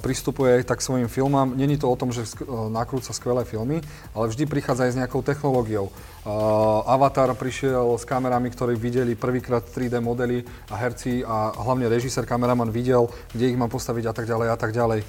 pristupuje 0.00 0.60
aj 0.60 0.64
tak 0.64 0.80
svojim 0.80 1.08
filmám. 1.08 1.52
Není 1.52 1.76
to 1.76 1.92
o 1.92 1.96
tom, 1.96 2.08
že 2.08 2.24
uh, 2.24 2.72
nakrúca 2.72 3.12
skvelé 3.12 3.44
filmy, 3.44 3.84
ale 4.16 4.32
vždy 4.32 4.48
prichádza 4.48 4.88
aj 4.88 4.92
s 4.96 4.98
nejakou 4.98 5.20
technológiou. 5.20 5.92
Uh, 6.20 6.84
Avatar 6.88 7.32
prišiel 7.36 7.96
s 7.96 8.04
kamerami, 8.08 8.48
ktorí 8.52 8.76
videli 8.76 9.12
prvýkrát 9.16 9.64
3D 9.64 10.00
modely 10.00 10.44
a 10.72 10.74
herci 10.76 11.20
a 11.24 11.52
hlavne 11.52 11.88
režisér, 11.88 12.24
kameraman 12.24 12.72
videl, 12.72 13.08
kde 13.32 13.52
ich 13.52 13.60
má 13.60 13.68
postaviť 13.68 14.04
a 14.08 14.12
tak 14.16 14.24
ďalej 14.28 14.48
a 14.52 14.56
tak 14.56 14.72
ďalej. 14.72 15.00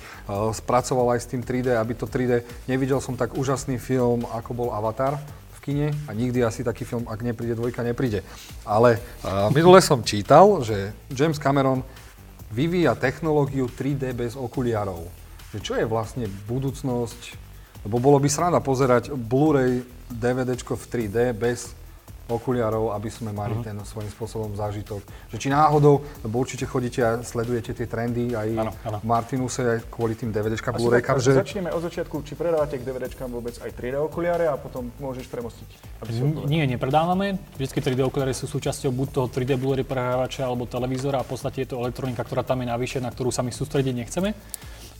Spracoval 0.56 1.16
aj 1.16 1.20
s 1.24 1.30
tým 1.32 1.44
3D, 1.44 1.76
aby 1.76 1.94
to 1.96 2.08
3D... 2.08 2.44
Nevidel 2.68 3.04
som 3.04 3.20
tak 3.20 3.36
úžasný 3.36 3.80
film, 3.80 4.24
ako 4.28 4.52
bol 4.56 4.70
Avatar 4.72 5.20
kine 5.62 5.94
a 6.10 6.12
nikdy 6.18 6.42
asi 6.42 6.66
taký 6.66 6.90
film, 6.90 7.06
ak 7.06 7.22
nepríde 7.22 7.54
dvojka, 7.54 7.86
nepríde. 7.86 8.26
Ale 8.66 8.98
uh, 9.22 9.54
minule 9.54 9.78
som 9.78 10.02
čítal, 10.02 10.66
že 10.66 10.90
James 11.14 11.38
Cameron 11.38 11.86
vyvíja 12.52 12.94
technológiu 13.00 13.72
3D 13.72 14.12
bez 14.12 14.36
okuliarov. 14.36 15.08
Že 15.56 15.60
čo 15.64 15.74
je 15.80 15.86
vlastne 15.88 16.26
budúcnosť? 16.48 17.40
Lebo 17.88 17.98
bolo 17.98 18.22
by 18.22 18.30
sranda 18.30 18.62
pozerať 18.62 19.10
Blu-ray 19.16 19.82
DVD 20.12 20.54
v 20.54 20.84
3D 20.86 21.18
bez 21.34 21.74
okuliarov, 22.32 22.96
aby 22.96 23.10
sme 23.12 23.36
mali 23.36 23.60
uh-huh. 23.60 23.68
ten 23.68 23.78
svojím 23.84 24.12
spôsobom 24.12 24.56
zážitok. 24.56 25.04
Že 25.30 25.38
či 25.38 25.48
náhodou, 25.52 26.02
lebo 26.24 26.40
určite 26.40 26.64
chodíte 26.64 27.00
a 27.04 27.12
sledujete 27.22 27.76
tie 27.76 27.88
trendy 27.88 28.32
aj 28.32 28.48
ano, 28.56 28.72
ano. 28.88 28.98
v 29.04 29.06
Martinuse 29.06 29.62
aj 29.62 29.80
kvôli 29.92 30.16
tým 30.16 30.32
DVDčkám, 30.32 30.80
blu 30.80 30.90
že... 31.20 31.36
Začneme 31.36 31.70
od 31.76 31.82
začiatku, 31.84 32.24
či 32.24 32.34
predávate 32.40 32.80
k 32.80 32.84
DVDčkám 32.88 33.30
vôbec 33.30 33.56
aj 33.60 33.70
3D 33.76 33.96
okuliare 34.00 34.48
a 34.48 34.56
potom 34.56 34.90
môžeš 34.98 35.28
premostiť. 35.28 35.70
Aby 36.02 36.12
Nie, 36.48 36.64
nepredávame. 36.66 37.38
Vždycky 37.60 37.84
3D 37.84 38.02
okuliare 38.08 38.32
sú 38.32 38.48
súčasťou 38.48 38.90
buď 38.96 39.08
toho 39.12 39.28
3D 39.28 39.60
Blu-ray 39.60 39.84
prehrávača 39.84 40.48
alebo 40.48 40.66
televízora 40.66 41.20
a 41.20 41.26
v 41.28 41.36
podstate 41.36 41.68
je 41.68 41.76
to 41.76 41.80
elektronika, 41.84 42.24
ktorá 42.24 42.48
tam 42.48 42.64
je 42.64 42.68
navyše, 42.72 42.98
na 43.04 43.12
ktorú 43.12 43.30
sa 43.30 43.44
my 43.44 43.52
sústrediť 43.52 43.94
nechceme. 43.94 44.32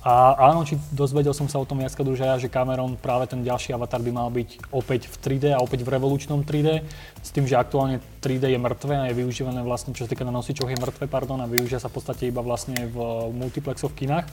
A 0.02 0.34
áno, 0.50 0.66
či 0.66 0.82
dozvedel 0.90 1.30
som 1.30 1.46
sa 1.46 1.62
o 1.62 1.66
tom 1.66 1.78
viackrát 1.78 2.10
už 2.10 2.26
aj, 2.26 2.42
že 2.42 2.50
Cameron 2.50 2.98
práve 2.98 3.30
ten 3.30 3.46
ďalší 3.46 3.78
avatar 3.78 4.02
by 4.02 4.10
mal 4.10 4.34
byť 4.34 4.74
opäť 4.74 5.06
v 5.06 5.16
3D 5.22 5.54
a 5.54 5.62
opäť 5.62 5.86
v 5.86 5.94
revolučnom 5.94 6.42
3D, 6.42 6.82
s 7.22 7.30
tým, 7.30 7.46
že 7.46 7.54
aktuálne 7.54 8.02
3D 8.18 8.50
je 8.50 8.58
mŕtve 8.58 8.98
a 8.98 9.06
je 9.14 9.18
využívané 9.22 9.62
vlastne, 9.62 9.94
čo 9.94 10.06
sa 10.06 10.10
týka 10.10 10.26
na 10.26 10.34
nosičoch 10.34 10.74
je 10.74 10.82
mŕtve, 10.82 11.06
pardon, 11.06 11.38
a 11.38 11.46
využíva 11.46 11.78
sa 11.78 11.86
v 11.94 12.02
podstate 12.02 12.34
iba 12.34 12.42
vlastne 12.42 12.90
v 12.90 12.98
multiplexoch 13.30 13.94
v 13.94 14.06
kinách. 14.06 14.26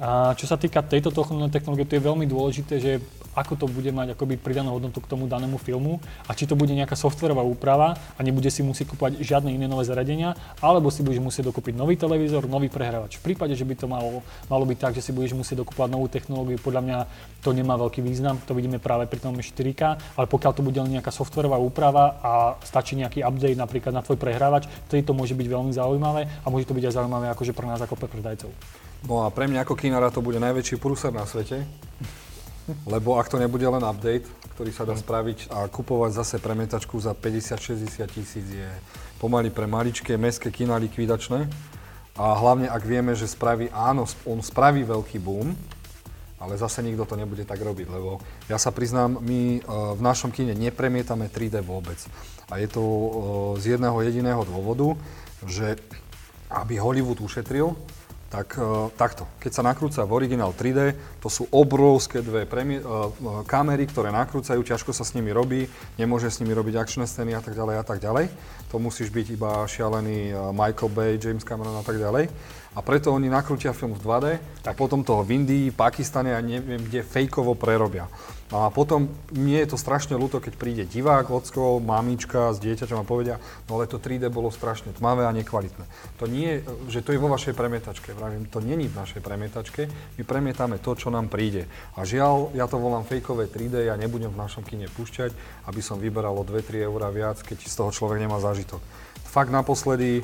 A 0.00 0.32
čo 0.32 0.48
sa 0.48 0.56
týka 0.56 0.80
tejto 0.80 1.12
technológie, 1.52 1.84
to 1.84 2.00
je 2.00 2.08
veľmi 2.08 2.24
dôležité, 2.24 2.80
že 2.80 3.04
ako 3.36 3.64
to 3.64 3.66
bude 3.68 3.88
mať 3.92 4.16
akoby 4.16 4.36
pridanú 4.36 4.76
hodnotu 4.76 5.00
k 5.00 5.08
tomu 5.08 5.24
danému 5.24 5.56
filmu 5.56 6.00
a 6.28 6.36
či 6.36 6.44
to 6.44 6.52
bude 6.52 6.72
nejaká 6.72 6.92
softverová 6.92 7.40
úprava 7.40 7.96
a 8.16 8.20
nebude 8.20 8.48
si 8.52 8.60
musieť 8.60 8.92
kúpať 8.92 9.24
žiadne 9.24 9.52
iné 9.52 9.64
nové 9.64 9.88
zariadenia, 9.88 10.36
alebo 10.60 10.92
si 10.92 11.00
budeš 11.00 11.20
musieť 11.20 11.48
dokúpiť 11.48 11.72
nový 11.76 11.96
televízor, 11.96 12.44
nový 12.44 12.68
prehrávač. 12.68 13.16
V 13.20 13.32
prípade, 13.32 13.56
že 13.56 13.64
by 13.64 13.74
to 13.76 13.86
malo, 13.88 14.20
malo 14.52 14.64
byť 14.68 14.78
tak, 14.80 14.92
že 14.96 15.01
si 15.02 15.10
budeš 15.10 15.34
musieť 15.34 15.66
dokúpať 15.66 15.90
novú 15.90 16.06
technológiu, 16.06 16.62
podľa 16.62 16.82
mňa 16.86 16.98
to 17.42 17.50
nemá 17.50 17.74
veľký 17.74 18.00
význam, 18.00 18.38
to 18.46 18.54
vidíme 18.54 18.78
práve 18.78 19.10
pri 19.10 19.18
tom 19.18 19.34
4K, 19.34 19.82
ale 20.16 20.26
pokiaľ 20.30 20.52
to 20.54 20.62
bude 20.62 20.78
len 20.78 20.94
nejaká 20.96 21.10
softverová 21.10 21.58
úprava 21.58 22.22
a 22.22 22.32
stačí 22.62 22.94
nejaký 22.94 23.26
update 23.26 23.58
napríklad 23.58 23.92
na 23.92 24.06
tvoj 24.06 24.16
prehrávač, 24.16 24.70
vtedy 24.86 25.02
to 25.02 25.12
môže 25.12 25.34
byť 25.34 25.46
veľmi 25.50 25.74
zaujímavé 25.74 26.30
a 26.30 26.46
môže 26.46 26.70
to 26.70 26.78
byť 26.78 26.84
aj 26.88 26.94
zaujímavé 27.02 27.26
akože 27.34 27.52
pre 27.52 27.66
nás 27.66 27.82
ako 27.82 27.98
pre 27.98 28.08
predajcov. 28.08 28.54
No 29.02 29.26
a 29.26 29.34
pre 29.34 29.50
mňa 29.50 29.66
ako 29.66 29.74
kinára 29.74 30.14
to 30.14 30.22
bude 30.22 30.38
najväčší 30.38 30.78
prúser 30.78 31.10
na 31.10 31.26
svete. 31.26 31.66
Lebo 32.92 33.18
ak 33.18 33.26
to 33.26 33.42
nebude 33.42 33.66
len 33.66 33.82
update, 33.82 34.22
ktorý 34.54 34.70
sa 34.70 34.86
dá 34.86 34.94
spraviť 34.94 35.50
a 35.50 35.66
kupovať 35.66 36.10
zase 36.14 36.36
premietačku 36.38 36.94
za 37.02 37.10
50-60 37.10 38.06
tisíc 38.14 38.46
je 38.46 38.70
pomaly 39.18 39.50
pre 39.50 39.66
maličké 39.66 40.14
mestské 40.14 40.54
kina 40.54 40.78
likvidačné. 40.78 41.50
A 42.12 42.36
hlavne 42.36 42.68
ak 42.68 42.84
vieme, 42.84 43.16
že 43.16 43.24
spraví, 43.24 43.72
áno, 43.72 44.04
on 44.28 44.44
spraví 44.44 44.84
veľký 44.84 45.16
boom, 45.16 45.56
ale 46.42 46.58
zase 46.58 46.82
nikto 46.82 47.06
to 47.06 47.14
nebude 47.14 47.46
tak 47.46 47.62
robiť, 47.62 47.86
lebo 47.86 48.18
ja 48.50 48.58
sa 48.58 48.74
priznám, 48.74 49.22
my 49.22 49.40
e, 49.56 49.60
v 49.94 50.00
našom 50.02 50.34
kine 50.34 50.58
nepremietame 50.58 51.30
3D 51.30 51.62
vôbec. 51.62 51.96
A 52.50 52.58
je 52.58 52.68
to 52.68 52.82
e, 52.82 53.08
z 53.62 53.78
jedného 53.78 53.96
jediného 54.02 54.42
dôvodu, 54.42 54.98
že 55.46 55.78
aby 56.52 56.76
Hollywood 56.76 57.22
ušetril, 57.22 57.72
tak 58.32 58.56
uh, 58.56 58.88
takto. 58.96 59.28
Keď 59.44 59.52
sa 59.52 59.60
nakrúca 59.60 60.00
v 60.08 60.16
originál 60.16 60.56
3D, 60.56 60.96
to 61.20 61.28
sú 61.28 61.44
obrovské 61.52 62.24
dve 62.24 62.48
premie- 62.48 62.80
uh, 62.80 63.12
kamery, 63.44 63.84
ktoré 63.84 64.08
nakrúcajú, 64.08 64.64
ťažko 64.64 64.96
sa 64.96 65.04
s 65.04 65.12
nimi 65.12 65.36
robí, 65.36 65.68
nemôže 66.00 66.32
s 66.32 66.40
nimi 66.40 66.56
robiť 66.56 66.80
akčné 66.80 67.04
scény 67.04 67.36
a 67.36 67.44
tak 67.44 67.52
ďalej 67.52 67.76
a 67.76 67.84
tak 67.84 68.00
ďalej. 68.00 68.32
To 68.72 68.80
musíš 68.80 69.12
byť 69.12 69.36
iba 69.36 69.68
šialený 69.68 70.32
Michael 70.56 70.90
Bay, 70.96 71.20
James 71.20 71.44
Cameron 71.44 71.76
a 71.76 71.84
tak 71.84 72.00
ďalej. 72.00 72.32
A 72.72 72.80
preto 72.80 73.12
oni 73.12 73.28
nakrútia 73.28 73.76
film 73.76 73.92
v 73.92 74.00
2D 74.00 74.26
tak. 74.64 74.72
a 74.72 74.78
potom 74.80 75.04
toho 75.04 75.20
v 75.20 75.44
Indii, 75.44 75.68
Pakistane 75.68 76.32
a 76.32 76.40
neviem 76.40 76.80
kde 76.80 77.04
fejkovo 77.04 77.52
prerobia. 77.52 78.08
No 78.48 78.64
a 78.64 78.72
potom 78.72 79.08
mne 79.32 79.64
je 79.64 79.72
to 79.72 79.80
strašne 79.80 80.12
ľúto, 80.12 80.36
keď 80.36 80.60
príde 80.60 80.84
divák, 80.84 81.28
ocko, 81.28 81.80
mamička 81.80 82.52
s 82.52 82.60
dieťaťom 82.60 83.00
a 83.00 83.08
povedia, 83.08 83.36
no 83.64 83.80
ale 83.80 83.88
to 83.88 83.96
3D 83.96 84.28
bolo 84.28 84.52
strašne 84.52 84.92
tmavé 84.92 85.24
a 85.24 85.32
nekvalitné. 85.32 85.84
To 86.20 86.28
nie, 86.28 86.60
že 86.92 87.00
to 87.00 87.16
je 87.16 87.20
vo 87.20 87.32
vašej 87.32 87.56
premietačke, 87.56 88.12
vravím, 88.22 88.46
to 88.46 88.62
není 88.62 88.86
v 88.86 88.94
našej 89.02 89.18
premietačke, 89.18 89.90
my 89.90 90.22
premietame 90.22 90.78
to, 90.78 90.94
čo 90.94 91.10
nám 91.10 91.26
príde. 91.26 91.66
A 91.98 92.06
žiaľ, 92.06 92.54
ja 92.54 92.70
to 92.70 92.78
volám 92.78 93.02
fejkové 93.02 93.50
3D, 93.50 93.90
ja 93.90 93.98
nebudem 93.98 94.30
v 94.30 94.38
našom 94.38 94.62
kine 94.62 94.86
púšťať, 94.86 95.34
aby 95.66 95.82
som 95.82 95.98
vyberal 95.98 96.38
o 96.38 96.46
2-3 96.46 96.86
eurá 96.86 97.10
viac, 97.10 97.42
keď 97.42 97.66
z 97.66 97.74
toho 97.74 97.90
človek 97.90 98.22
nemá 98.22 98.38
zážitok. 98.38 98.78
Fakt 99.26 99.50
naposledy, 99.50 100.22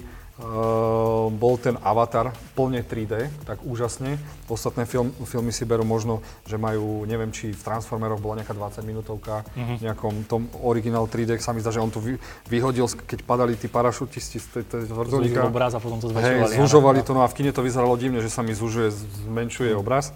bol 1.35 1.59
ten 1.59 1.75
Avatar 1.83 2.31
plne 2.55 2.87
3D, 2.87 3.27
tak 3.43 3.59
úžasne. 3.67 4.23
Ostatné 4.47 4.87
film, 4.87 5.11
filmy 5.27 5.51
si 5.51 5.67
berú 5.67 5.83
možno, 5.83 6.23
že 6.47 6.55
majú, 6.55 7.03
neviem, 7.11 7.35
či 7.35 7.51
v 7.51 7.59
Transformeroch 7.59 8.23
bola 8.23 8.41
nejaká 8.43 8.55
20 8.55 8.87
minútovka, 8.87 9.43
uh-huh. 9.43 9.83
nejakom 9.83 10.31
tom 10.31 10.47
originál 10.63 11.11
3D, 11.11 11.43
sa 11.43 11.51
mi 11.51 11.59
zdá, 11.59 11.75
že 11.75 11.83
on 11.83 11.91
tu 11.91 11.99
vy, 11.99 12.15
vyhodil, 12.47 12.87
keď 12.87 13.19
padali 13.27 13.59
tí 13.59 13.67
parašutisti 13.67 14.39
z 14.39 14.47
tej 14.63 14.87
vrtulníka. 14.87 15.51
obraz 15.51 15.75
a 15.75 15.83
potom 15.83 15.99
to 15.99 16.07
zväčšovali. 16.07 16.55
Hej, 16.55 16.63
zužovali 16.63 17.01
to, 17.03 17.19
no 17.19 17.27
a 17.27 17.29
v 17.29 17.35
kine 17.35 17.51
to 17.51 17.67
vyzeralo 17.67 17.99
divne, 17.99 18.23
že 18.23 18.31
sa 18.31 18.47
mi 18.47 18.55
zužuje, 18.55 18.95
zmenšuje 19.27 19.75
obraz. 19.75 20.15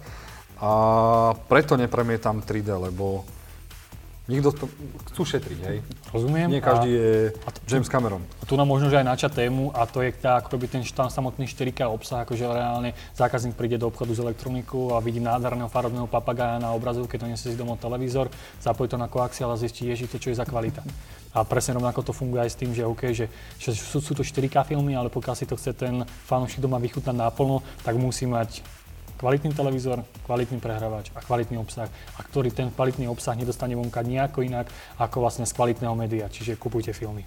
A 0.63 0.71
preto 1.51 1.75
nepremietam 1.75 2.39
3D, 2.39 2.71
lebo 2.79 3.27
Nikto 4.23 4.55
to 4.55 4.65
chcú 5.11 5.35
šetriť, 5.35 5.59
hej? 5.67 5.77
Rozumiem. 6.15 6.47
Nie 6.47 6.63
každý 6.63 6.95
a, 6.95 6.95
je 6.95 7.11
James 7.67 7.91
Cameron. 7.91 8.23
A 8.39 8.47
tu 8.47 8.55
nám 8.55 8.71
možno, 8.71 8.87
že 8.87 8.95
aj 8.95 9.11
načať 9.11 9.31
tému 9.35 9.75
a 9.75 9.83
to 9.83 9.99
je 9.99 10.15
tá, 10.15 10.39
ako 10.39 10.55
robí 10.55 10.71
ten 10.71 10.79
štán, 10.79 11.11
samotný 11.11 11.43
4K 11.43 11.91
obsah, 11.91 12.23
akože 12.23 12.47
reálne 12.47 12.95
zákazník 13.19 13.59
príde 13.59 13.75
do 13.75 13.91
obchodu 13.91 14.15
s 14.15 14.23
elektronikou 14.23 14.95
a 14.95 15.03
vidí 15.03 15.19
nádherného 15.19 15.67
farebného 15.67 16.07
papagája 16.07 16.55
na 16.55 16.71
obrazovke, 16.71 17.19
to 17.19 17.27
nesie 17.27 17.51
si 17.51 17.59
domov 17.59 17.83
televízor, 17.83 18.31
zapojí 18.63 18.87
to 18.87 18.95
na 18.95 19.11
koaxiál 19.11 19.51
a 19.51 19.59
zistí, 19.59 19.91
ježi, 19.91 20.07
to 20.07 20.15
čo 20.15 20.31
je 20.31 20.39
za 20.39 20.47
kvalita. 20.47 20.79
A 21.35 21.43
presne 21.43 21.75
rovnako 21.75 22.07
to 22.07 22.13
funguje 22.15 22.47
aj 22.47 22.51
s 22.55 22.59
tým, 22.63 22.71
že, 22.71 22.87
OK, 22.87 23.11
že, 23.11 23.27
že 23.59 23.75
sú, 23.75 23.99
sú 23.99 24.15
to 24.15 24.23
4K 24.23 24.71
filmy, 24.71 24.95
ale 24.95 25.11
pokiaľ 25.11 25.35
si 25.35 25.43
to 25.43 25.59
chce 25.59 25.75
ten 25.75 25.99
fanúšik 26.07 26.63
doma 26.63 26.79
vychutnať 26.79 27.11
náplno, 27.11 27.59
tak 27.83 27.99
musí 27.99 28.23
mať 28.23 28.63
kvalitný 29.23 29.55
televízor, 29.55 30.03
kvalitný 30.27 30.59
prehrávač 30.59 31.15
a 31.15 31.23
kvalitný 31.23 31.55
obsah 31.55 31.87
a 31.87 32.19
ktorý 32.27 32.51
ten 32.51 32.67
kvalitný 32.75 33.07
obsah 33.07 33.39
nedostane 33.39 33.71
vonka 33.71 34.03
nejako 34.03 34.43
inak 34.43 34.67
ako 34.99 35.23
vlastne 35.23 35.47
z 35.47 35.55
kvalitného 35.55 35.95
média, 35.95 36.27
čiže 36.27 36.59
kupujte 36.59 36.91
filmy. 36.91 37.23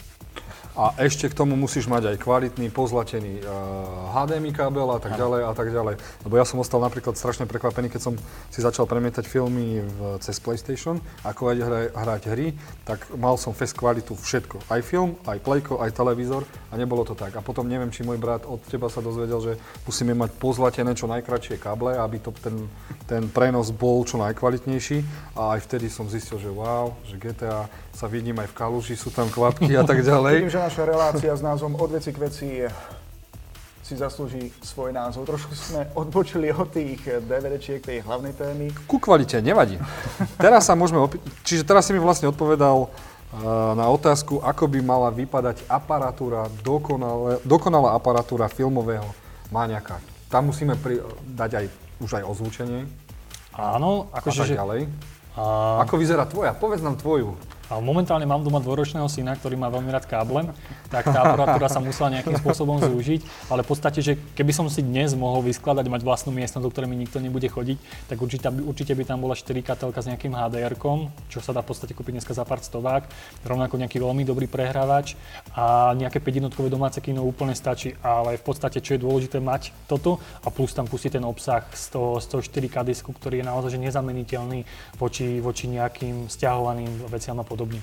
A 0.77 0.93
ešte 1.01 1.33
k 1.33 1.33
tomu 1.33 1.57
musíš 1.57 1.89
mať 1.89 2.13
aj 2.13 2.17
kvalitný, 2.21 2.69
pozlatený 2.69 3.41
uh, 3.41 4.13
HDMI 4.13 4.53
kábel 4.53 4.85
a 4.93 5.01
tak 5.01 5.17
ďalej 5.17 5.41
a 5.49 5.53
tak 5.57 5.73
ďalej. 5.73 5.97
Lebo 6.29 6.35
ja 6.37 6.45
som 6.45 6.61
ostal 6.61 6.85
napríklad 6.85 7.17
strašne 7.17 7.49
prekvapený, 7.49 7.89
keď 7.89 8.13
som 8.13 8.15
si 8.53 8.61
začal 8.61 8.85
premietať 8.85 9.25
filmy 9.25 9.81
v, 9.81 10.21
cez 10.21 10.37
PlayStation, 10.37 11.01
ako 11.25 11.49
aj 11.49 11.57
hra, 11.65 11.81
hrať 11.97 12.23
hry, 12.29 12.53
tak 12.85 13.09
mal 13.17 13.41
som 13.41 13.57
fest 13.57 13.73
kvalitu 13.73 14.13
všetko. 14.13 14.69
Aj 14.69 14.85
film, 14.85 15.17
aj 15.25 15.41
playko, 15.41 15.81
aj 15.81 15.97
televízor 15.97 16.45
a 16.69 16.77
nebolo 16.77 17.09
to 17.09 17.17
tak. 17.17 17.33
A 17.33 17.41
potom 17.41 17.65
neviem, 17.65 17.89
či 17.89 18.05
môj 18.05 18.21
brat 18.21 18.45
od 18.45 18.61
teba 18.69 18.93
sa 18.93 19.01
dozvedel, 19.01 19.41
že 19.41 19.53
musíme 19.89 20.13
mať 20.13 20.37
pozlatené 20.37 20.93
čo 20.93 21.09
najkračšie 21.09 21.57
káble, 21.57 21.97
aby 21.97 22.21
to, 22.21 22.37
ten, 22.37 22.69
ten 23.09 23.33
prenos 23.33 23.73
bol 23.73 24.05
čo 24.05 24.21
najkvalitnejší. 24.21 25.01
A 25.41 25.57
aj 25.57 25.65
vtedy 25.65 25.89
som 25.89 26.05
zistil, 26.05 26.37
že 26.37 26.53
wow, 26.53 26.93
že 27.09 27.17
GTA 27.17 27.65
sa 27.97 28.05
vidím 28.13 28.37
aj 28.37 28.53
v 28.53 28.57
kaluži, 28.61 28.93
sú 28.93 29.09
tam 29.09 29.33
kvapky 29.33 29.73
a 29.73 29.81
tak 29.89 30.05
ďalej. 30.13 30.53
Naša 30.67 30.83
relácia 30.83 31.31
s 31.31 31.47
názvom 31.47 31.79
Od 31.79 31.95
veci 31.95 32.11
k 32.11 32.19
veci 32.19 32.49
si 33.87 33.95
zaslúži 33.95 34.51
svoj 34.67 34.91
názov. 34.91 35.23
Trošku 35.23 35.55
sme 35.55 35.87
odbočili 35.95 36.51
od 36.51 36.67
tých 36.75 37.07
DVDčiek, 37.23 37.79
tej 37.79 38.03
hlavnej 38.03 38.35
témy. 38.35 38.75
Ku 38.91 38.99
kvalite, 38.99 39.39
nevadí. 39.39 39.79
Teraz 40.43 40.67
sa 40.67 40.75
môžeme 40.75 41.07
opi- 41.07 41.23
Čiže 41.47 41.63
teraz 41.63 41.87
si 41.87 41.95
mi 41.95 42.03
vlastne 42.03 42.35
odpovedal 42.35 42.83
uh, 42.83 42.91
na 43.79 43.87
otázku, 43.95 44.43
ako 44.43 44.67
by 44.67 44.83
mala 44.83 45.15
vypadať 45.15 45.71
aparatúra, 45.71 46.51
dokonalé, 46.67 47.39
dokonalá 47.47 47.95
aparatúra 47.95 48.51
filmového 48.51 49.07
maniaka. 49.55 50.03
Tam 50.27 50.51
musíme 50.51 50.75
pri, 50.75 50.99
dať 51.31 51.63
aj 51.63 51.67
už 52.03 52.11
aj 52.19 52.25
ozvučenie. 52.27 52.91
Áno, 53.55 54.11
akože... 54.11 54.43
A 54.43 54.47
tak 54.51 54.59
ďalej. 54.59 54.81
A... 55.39 55.43
Ako 55.87 55.95
vyzerá 55.95 56.27
tvoja? 56.27 56.59
Povedz 56.59 56.83
nám 56.83 56.99
tvoju. 56.99 57.39
A 57.67 57.83
momentálne 57.83 58.23
mám 58.31 58.47
doma 58.47 58.63
dvoročného 58.63 59.11
syna, 59.11 59.35
ktorý 59.35 59.59
má 59.59 59.67
veľmi 59.67 59.91
rád 59.91 60.07
káble, 60.07 60.55
tak 60.87 61.11
tá 61.11 61.27
aparatúra 61.27 61.67
sa 61.67 61.83
musela 61.83 62.15
nejakým 62.15 62.39
spôsobom 62.39 62.79
zúžiť, 62.79 63.27
ale 63.51 63.67
v 63.67 63.69
podstate, 63.75 63.99
že 63.99 64.15
keby 64.39 64.55
som 64.55 64.71
si 64.71 64.87
dnes 64.87 65.19
mohol 65.19 65.43
vyskladať, 65.43 65.91
mať 65.91 66.03
vlastnú 66.07 66.31
miestnosť, 66.31 66.63
do 66.63 66.71
ktorej 66.71 66.87
mi 66.87 66.95
nikto 66.95 67.19
nebude 67.19 67.51
chodiť, 67.51 68.07
tak 68.07 68.23
určite, 68.23 68.47
určite 68.63 68.93
by 68.95 69.03
tam 69.03 69.19
bola 69.19 69.35
4 69.35 69.51
katelka 69.67 69.99
s 69.99 70.07
nejakým 70.07 70.31
hdr 70.31 70.79
čo 71.27 71.43
sa 71.43 71.51
dá 71.51 71.65
v 71.67 71.75
podstate 71.75 71.91
kúpiť 71.97 72.23
dneska 72.23 72.39
za 72.39 72.47
pár 72.47 72.63
stovák, 72.63 73.11
rovnako 73.43 73.83
nejaký 73.83 73.99
veľmi 73.99 74.23
dobrý 74.23 74.47
prehrávač 74.47 75.19
a 75.59 75.91
nejaké 75.99 76.23
5 76.23 76.39
jednotkové 76.39 76.71
domáce 76.71 77.03
kino 77.03 77.27
úplne 77.27 77.59
stačí, 77.59 77.99
ale 77.99 78.39
v 78.39 78.45
podstate, 78.47 78.79
čo 78.79 78.95
je 78.95 79.03
dôležité 79.03 79.43
mať 79.43 79.75
toto 79.91 80.23
a 80.47 80.55
plus 80.55 80.71
tam 80.71 80.87
pustiť 80.87 81.19
ten 81.19 81.25
obsah 81.27 81.67
z 81.75 81.91
toho, 81.91 82.23
z 82.23 82.27
toho 82.31 82.41
4K 82.47 82.87
disku, 82.87 83.11
ktorý 83.11 83.43
je 83.43 83.49
naozaj 83.51 83.75
nezameniteľný 83.75 84.63
voči, 85.01 85.43
voči 85.43 85.67
nejakým 85.67 86.31
stiahovaným 86.31 87.11
veciam 87.11 87.35
a 87.43 87.45
podobne. 87.57 87.81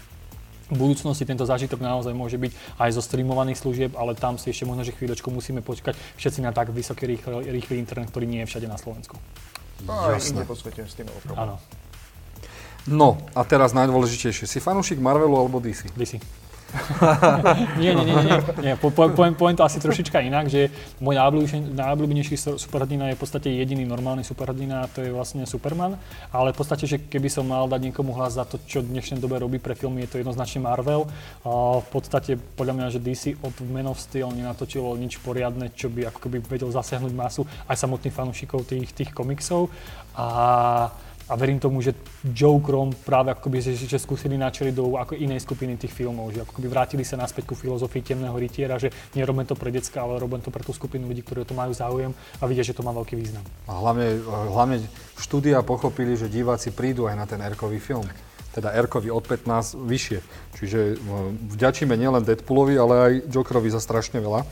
V 0.70 0.78
budúcnosti 0.78 1.26
tento 1.26 1.44
zážitok 1.44 1.82
naozaj 1.82 2.14
môže 2.14 2.38
byť 2.38 2.54
aj 2.78 2.90
zo 2.94 3.02
streamovaných 3.02 3.58
služieb, 3.58 3.92
ale 3.98 4.14
tam 4.14 4.38
si 4.38 4.54
ešte 4.54 4.70
možno, 4.70 4.86
že 4.86 4.94
chvíľočku 4.94 5.28
musíme 5.34 5.66
počkať 5.66 5.98
všetci 6.16 6.40
na 6.46 6.54
tak 6.54 6.70
vysoký 6.70 7.10
rýchly, 7.10 7.50
rýchly 7.50 7.82
internet, 7.82 8.14
ktorý 8.14 8.30
nie 8.30 8.46
je 8.46 8.50
všade 8.54 8.68
na 8.70 8.78
Slovensku. 8.78 9.18
No, 9.84 10.14
aj 10.14 10.22
inde 10.30 10.46
po 10.46 10.54
svete 10.54 10.86
s 10.86 10.94
tým 10.94 11.10
Áno. 11.34 11.58
No 12.86 13.18
a 13.34 13.42
teraz 13.48 13.74
najdôležitejšie. 13.74 14.46
Si 14.46 14.60
fanúšik 14.62 15.02
Marvelu 15.02 15.34
alebo 15.34 15.58
DC? 15.58 15.92
DC. 15.98 16.20
Nie, 17.78 17.94
nie, 17.94 18.06
nie, 18.06 18.16
nie, 18.26 18.38
nie. 18.62 18.74
Po, 18.82 18.90
po, 18.90 19.10
poviem, 19.14 19.38
poviem 19.38 19.58
to 19.58 19.66
asi 19.66 19.78
trošička 19.78 20.26
inak, 20.26 20.50
že 20.50 20.74
môj 20.98 21.18
najobľúbenejší 21.74 22.36
superhrdina 22.58 23.14
je 23.14 23.18
v 23.18 23.22
podstate 23.22 23.50
jediný 23.54 23.86
normálny 23.86 24.26
superhrdina 24.26 24.86
a 24.86 24.90
to 24.90 25.06
je 25.06 25.14
vlastne 25.14 25.46
Superman, 25.46 26.02
ale 26.34 26.50
v 26.52 26.58
podstate, 26.58 26.90
že 26.90 26.98
keby 26.98 27.30
som 27.30 27.46
mal 27.46 27.70
dať 27.70 27.94
niekomu 27.94 28.18
hlas 28.18 28.36
za 28.38 28.46
to, 28.50 28.58
čo 28.66 28.82
v 28.82 28.90
dnešnej 28.90 29.22
dobe 29.22 29.38
robí 29.38 29.62
pre 29.62 29.78
filmy, 29.78 30.06
je 30.06 30.18
to 30.18 30.20
jednoznačne 30.26 30.66
Marvel. 30.66 31.06
A 31.46 31.80
v 31.80 31.90
podstate 31.94 32.36
podľa 32.58 32.74
mňa, 32.74 32.88
že 32.90 33.00
DC 33.04 33.24
od 33.46 33.54
Man 33.70 33.90
of 33.90 34.02
Steel 34.02 34.34
nenatočilo 34.34 34.98
nič 34.98 35.22
poriadne, 35.22 35.70
čo 35.74 35.94
by 35.94 36.10
ako 36.10 36.20
keby 36.26 36.42
vedel 36.42 36.74
zasiahnuť 36.74 37.14
masu 37.14 37.46
aj 37.70 37.78
samotných 37.78 38.16
fanúšikov 38.16 38.66
tých, 38.66 38.90
tých 38.98 39.12
komiksov. 39.14 39.70
A 40.18 40.90
a 41.30 41.34
verím 41.40 41.56
tomu, 41.60 41.80
že 41.80 41.96
Jokerom 42.36 42.92
práve 43.08 43.32
ako 43.32 43.48
keby, 43.48 43.64
že, 43.64 43.80
že 43.80 43.96
skúsili 43.96 44.36
načeliť 44.36 44.74
do 44.76 45.00
ako 45.00 45.16
inej 45.16 45.48
skupiny 45.48 45.80
tých 45.80 45.96
filmov, 45.96 46.36
že 46.36 46.44
ako 46.44 46.60
keby 46.60 46.68
vrátili 46.68 47.08
sa 47.08 47.16
naspäť 47.16 47.48
ku 47.48 47.56
filozofii 47.56 48.04
temného 48.04 48.36
rytiera, 48.36 48.76
že 48.76 48.92
nerobím 49.16 49.48
to 49.48 49.56
pre 49.56 49.72
decka, 49.72 50.04
ale 50.04 50.20
robím 50.20 50.44
to 50.44 50.52
pre 50.52 50.60
tú 50.68 50.76
skupinu 50.76 51.08
ľudí, 51.08 51.24
ktorí 51.24 51.48
to 51.48 51.56
majú 51.56 51.72
záujem 51.72 52.12
a 52.12 52.44
vidia, 52.44 52.68
že 52.68 52.76
to 52.76 52.84
má 52.84 52.92
veľký 52.92 53.16
význam. 53.16 53.44
A 53.72 53.80
hlavne, 53.80 54.20
hlavne 54.28 54.78
štúdia 55.16 55.64
pochopili, 55.64 56.20
že 56.20 56.28
diváci 56.28 56.76
prídu 56.76 57.08
aj 57.08 57.16
na 57.16 57.26
ten 57.26 57.40
Erkový 57.40 57.80
film. 57.80 58.04
Teda 58.54 58.70
Erkovi 58.70 59.10
od 59.10 59.26
15 59.26 59.82
vyššie. 59.82 60.20
Čiže 60.62 61.02
vďačíme 61.58 61.98
nielen 61.98 62.22
Deadpoolovi, 62.22 62.78
ale 62.78 62.94
aj 62.94 63.14
Jokerovi 63.34 63.74
za 63.74 63.82
strašne 63.82 64.22
veľa. 64.22 64.46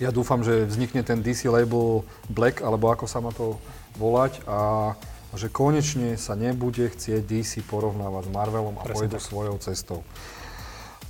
Ja 0.00 0.08
dúfam, 0.08 0.40
že 0.40 0.64
vznikne 0.64 1.04
ten 1.04 1.20
DC 1.20 1.46
label 1.46 2.08
Black, 2.32 2.64
alebo 2.64 2.88
ako 2.88 3.04
sa 3.04 3.20
má 3.20 3.30
to 3.30 3.60
volať. 4.00 4.40
A 4.48 4.96
že 5.32 5.48
konečne 5.48 6.20
sa 6.20 6.36
nebude 6.36 6.92
chcieť 6.92 7.24
DC 7.24 7.64
porovnávať 7.64 8.28
s 8.28 8.30
Marvelom 8.30 8.76
a 8.76 8.84
pôjdu 8.84 9.16
svojou 9.16 9.56
cestou. 9.64 10.04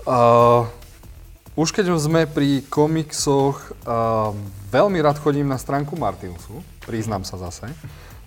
Uh, 0.02 0.66
už 1.58 1.74
keď 1.74 1.94
sme 1.98 2.26
pri 2.30 2.62
komiksoch, 2.66 3.74
uh, 3.84 4.30
veľmi 4.70 4.98
rád 5.02 5.18
chodím 5.18 5.50
na 5.50 5.58
stránku 5.58 5.98
Martinusu, 5.98 6.62
priznám 6.86 7.26
sa 7.26 7.38
zase, 7.38 7.70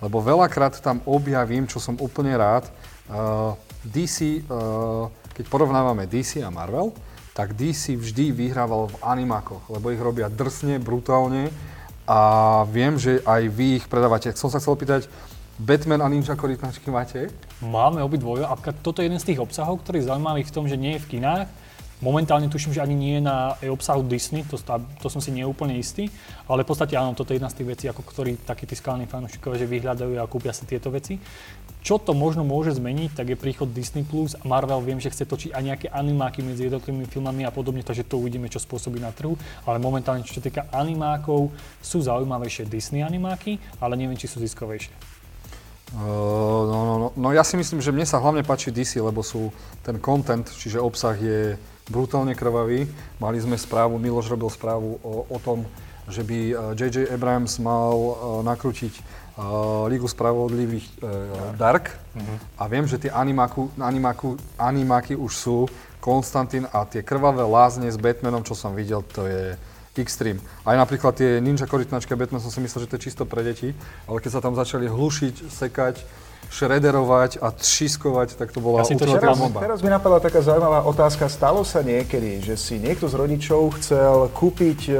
lebo 0.00 0.20
veľakrát 0.20 0.78
tam 0.84 1.00
objavím, 1.08 1.64
čo 1.64 1.80
som 1.80 1.96
úplne 1.96 2.36
rád. 2.36 2.68
Uh, 3.08 3.56
DC, 3.84 4.44
uh, 4.46 5.08
keď 5.32 5.44
porovnávame 5.48 6.04
DC 6.08 6.44
a 6.44 6.52
Marvel, 6.52 6.92
tak 7.36 7.52
DC 7.52 8.00
vždy 8.00 8.32
vyhrával 8.32 8.88
v 8.88 8.96
animákoch, 9.04 9.68
lebo 9.68 9.92
ich 9.92 10.00
robia 10.00 10.32
drsne, 10.32 10.80
brutálne 10.80 11.52
a 12.08 12.20
viem, 12.64 12.96
že 12.96 13.20
aj 13.28 13.42
vy 13.52 13.66
ich 13.82 13.86
predávate. 13.90 14.32
Som 14.32 14.48
sa 14.48 14.56
chcel 14.56 14.78
pýtať, 14.80 15.10
Batman 15.56 16.04
a 16.04 16.08
Ninja 16.12 16.36
korytnačky 16.36 16.92
máte? 16.92 17.32
Máme 17.64 18.04
obidvoje 18.04 18.44
a 18.44 18.52
toto 18.84 19.00
je 19.00 19.08
jeden 19.08 19.16
z 19.16 19.32
tých 19.32 19.40
obsahov, 19.40 19.80
ktorý 19.80 20.04
je 20.04 20.08
zaujímavý 20.12 20.44
v 20.44 20.52
tom, 20.52 20.68
že 20.68 20.76
nie 20.76 21.00
je 21.00 21.08
v 21.08 21.16
kinách. 21.16 21.48
Momentálne 22.04 22.52
tuším, 22.52 22.76
že 22.76 22.84
ani 22.84 22.92
nie 22.92 23.16
je 23.16 23.24
na 23.24 23.56
obsahu 23.72 24.04
Disney, 24.04 24.44
to, 24.44 24.60
to 25.00 25.08
som 25.08 25.16
si 25.16 25.32
neúplne 25.32 25.72
istý, 25.80 26.12
ale 26.44 26.60
v 26.60 26.68
podstate 26.68 26.92
áno, 26.92 27.16
toto 27.16 27.32
je 27.32 27.40
jedna 27.40 27.48
z 27.48 27.56
tých 27.56 27.68
vecí, 27.72 27.84
ako 27.88 28.04
ktorí 28.04 28.36
takí 28.44 28.68
tí 28.68 28.76
fanúšikovia, 28.76 29.64
že 29.64 29.64
vyhľadajú 29.64 30.20
a 30.20 30.28
kúpia 30.28 30.52
si 30.52 30.68
tieto 30.68 30.92
veci. 30.92 31.16
Čo 31.80 31.96
to 32.04 32.12
možno 32.12 32.44
môže 32.44 32.76
zmeniť, 32.76 33.16
tak 33.16 33.32
je 33.32 33.40
príchod 33.40 33.72
Disney 33.72 34.04
Plus 34.04 34.36
a 34.36 34.44
Marvel 34.44 34.84
viem, 34.84 35.00
že 35.00 35.08
chce 35.08 35.24
točiť 35.24 35.56
aj 35.56 35.62
nejaké 35.64 35.86
animáky 35.88 36.44
medzi 36.44 36.68
jednotlivými 36.68 37.08
filmami 37.08 37.48
a 37.48 37.50
podobne, 37.54 37.80
takže 37.80 38.04
to 38.04 38.20
uvidíme, 38.20 38.52
čo 38.52 38.60
spôsobí 38.60 39.00
na 39.00 39.08
trhu. 39.08 39.40
Ale 39.64 39.80
momentálne, 39.80 40.20
čo 40.20 40.36
sa 40.36 40.44
týka 40.44 40.68
animákov, 40.76 41.48
sú 41.80 42.04
zaujímavejšie 42.04 42.68
Disney 42.68 43.00
animáky, 43.00 43.56
ale 43.80 43.96
neviem, 43.96 44.20
či 44.20 44.28
sú 44.28 44.36
ziskovejšie. 44.44 45.15
Uh, 45.94 46.66
no, 46.66 46.80
no, 46.82 46.94
no, 46.98 47.08
no 47.14 47.28
ja 47.30 47.46
si 47.46 47.54
myslím, 47.54 47.78
že 47.78 47.94
mne 47.94 48.02
sa 48.02 48.18
hlavne 48.18 48.42
páči 48.42 48.74
DC, 48.74 48.98
lebo 48.98 49.22
sú 49.22 49.54
ten 49.86 50.02
content, 50.02 50.42
čiže 50.42 50.82
obsah 50.82 51.14
je 51.14 51.54
brutálne 51.86 52.34
krvavý. 52.34 52.90
Mali 53.22 53.38
sme 53.38 53.54
správu, 53.54 53.94
Miloš 54.02 54.34
robil 54.34 54.50
správu 54.50 54.98
o, 55.06 55.30
o 55.30 55.38
tom, 55.38 55.62
že 56.10 56.26
by 56.26 56.38
J.J. 56.74 57.10
Abrams 57.10 57.58
mal 57.62 57.94
uh, 57.94 58.14
nakrútiť 58.42 58.94
uh, 58.98 59.86
Ligu 59.86 60.06
spravodlivých 60.06 60.86
uh, 61.02 61.54
Dark. 61.54 61.94
Uh-huh. 62.14 62.36
A 62.58 62.66
viem, 62.66 62.86
že 62.86 62.98
tie 62.98 63.10
animáku, 63.10 63.70
animáku, 63.78 64.38
animáky 64.58 65.14
už 65.14 65.32
sú 65.34 65.56
Konstantin 65.98 66.66
a 66.70 66.86
tie 66.86 67.02
krvavé 67.02 67.42
lázne 67.42 67.90
s 67.90 67.98
Batmanom, 67.98 68.46
čo 68.46 68.54
som 68.54 68.74
videl, 68.74 69.02
to 69.10 69.26
je 69.26 69.58
extreme. 70.02 70.40
Aj 70.64 70.76
napríklad 70.76 71.16
tie 71.16 71.38
ninja 71.38 71.68
korytnačky 71.68 72.12
Batman 72.16 72.42
som 72.42 72.52
si 72.52 72.60
myslel, 72.64 72.84
že 72.84 72.88
to 72.90 72.96
je 72.98 73.04
čisto 73.10 73.22
pre 73.28 73.44
deti, 73.44 73.72
ale 74.08 74.18
keď 74.20 74.30
sa 74.36 74.40
tam 74.40 74.56
začali 74.56 74.88
hlušiť, 74.88 75.48
sekať, 75.52 75.96
šrederovať 76.50 77.42
a 77.42 77.50
tšiskovať, 77.50 78.38
tak 78.38 78.54
to 78.54 78.62
bola 78.62 78.82
ja 78.82 78.86
ultimatívna 78.86 79.34
bomba. 79.34 79.58
Teraz 79.60 79.82
mi 79.82 79.90
napadla 79.90 80.22
taká 80.22 80.40
zaujímavá 80.42 80.86
otázka. 80.86 81.26
Stalo 81.26 81.66
sa 81.66 81.82
niekedy, 81.82 82.38
že 82.42 82.54
si 82.54 82.78
niekto 82.78 83.10
z 83.10 83.14
rodičov 83.18 83.74
chcel 83.82 84.30
kúpiť 84.30 84.80
e, 84.88 84.92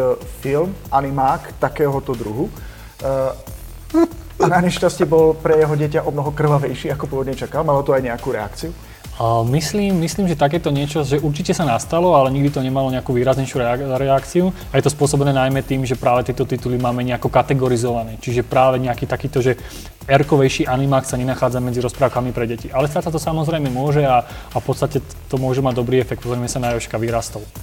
film, 0.43 0.75
animák 0.91 1.55
takéhoto 1.63 2.19
druhu 2.19 2.51
e, 2.51 2.53
a 4.37 4.47
na 4.53 4.61
nešťastie 4.61 5.09
bol 5.09 5.33
pre 5.33 5.65
jeho 5.65 5.73
dieťa 5.73 6.05
o 6.05 6.13
mnoho 6.13 6.29
krvavejší, 6.35 6.93
ako 6.93 7.09
pôvodne 7.09 7.33
čakal. 7.33 7.65
Malo 7.65 7.81
to 7.81 7.97
aj 7.97 8.05
nejakú 8.05 8.37
reakciu? 8.37 8.71
Myslím, 9.49 10.05
myslím, 10.05 10.29
že 10.29 10.37
takéto 10.37 10.69
niečo, 10.69 11.01
že 11.01 11.17
určite 11.17 11.57
sa 11.57 11.65
nastalo, 11.65 12.13
ale 12.13 12.29
nikdy 12.29 12.53
to 12.53 12.61
nemalo 12.61 12.93
nejakú 12.93 13.17
výraznejšiu 13.17 13.57
reakciu. 13.97 14.53
A 14.69 14.77
je 14.77 14.85
to 14.85 14.93
spôsobené 14.93 15.33
najmä 15.33 15.65
tým, 15.65 15.89
že 15.89 15.97
práve 15.97 16.29
tieto 16.29 16.45
tituly 16.45 16.77
máme 16.77 17.01
nejako 17.01 17.33
kategorizované. 17.33 18.21
Čiže 18.21 18.45
práve 18.45 18.77
nejaký 18.77 19.09
takýto, 19.09 19.41
že 19.41 19.57
erkovejší 20.07 20.71
animák 20.71 21.03
sa 21.03 21.19
nenachádza 21.19 21.59
medzi 21.59 21.83
rozprávkami 21.83 22.31
pre 22.31 22.47
deti. 22.47 22.71
Ale 22.71 22.87
sa 22.87 23.03
to 23.03 23.19
samozrejme 23.19 23.69
môže 23.71 24.07
a, 24.07 24.23
a 24.27 24.57
v 24.57 24.65
podstate 24.65 25.03
to 25.27 25.37
môže 25.37 25.59
mať 25.61 25.75
dobrý 25.75 25.99
efekt. 25.99 26.23
Pozrieme 26.23 26.47
sa 26.47 26.63
na 26.63 26.75
Joška, 26.75 26.97
vyrastol. 26.97 27.43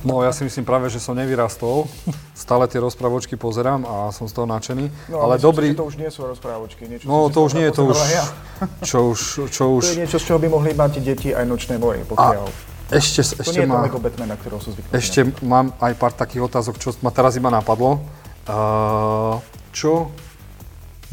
No 0.00 0.24
ja 0.24 0.32
si 0.32 0.48
myslím 0.48 0.64
práve, 0.64 0.88
že 0.88 0.96
som 0.96 1.12
nevyrastol. 1.12 1.84
Stále 2.32 2.64
tie 2.72 2.80
rozprávočky 2.80 3.36
pozerám 3.36 3.84
a 3.84 4.08
som 4.16 4.24
z 4.24 4.32
toho 4.32 4.48
nadšený. 4.48 5.12
No, 5.12 5.28
ale 5.28 5.36
dobrý... 5.36 5.76
Si, 5.76 5.80
to 5.80 5.84
už 5.84 6.00
nie 6.00 6.08
sú 6.08 6.24
rozprávočky. 6.24 6.88
Niečo, 6.88 7.04
no 7.04 7.28
to 7.28 7.44
už 7.44 7.52
nie 7.52 7.68
je 7.68 7.72
to 7.76 7.92
už, 7.92 7.98
čo 8.88 8.98
už, 9.12 9.20
čo 9.52 9.64
už... 9.76 9.84
To 9.84 9.92
je 9.92 10.00
niečo, 10.00 10.16
z 10.16 10.24
čoho 10.24 10.40
by 10.40 10.48
mohli 10.48 10.72
mať 10.72 11.04
deti 11.04 11.36
aj 11.36 11.44
nočné 11.44 11.76
boje, 11.76 12.00
pokiaľ... 12.08 12.48
A... 12.48 12.96
Ešte, 12.96 13.24
ešte 13.24 13.44
to 13.44 13.52
nie 13.60 13.68
má, 13.68 13.84
je 13.84 13.92
to 13.92 14.00
Batmana, 14.00 14.40
ktorého 14.40 14.60
sú 14.60 14.72
zvyknutí. 14.72 14.96
Ešte 14.96 15.20
mám 15.44 15.76
aj 15.80 15.92
pár 16.00 16.12
takých 16.16 16.48
otázok, 16.48 16.80
čo 16.80 16.96
ma 17.04 17.12
teraz 17.12 17.36
iba 17.36 17.52
napadlo. 17.52 18.00
Uh, 18.44 19.40
čo 19.72 20.12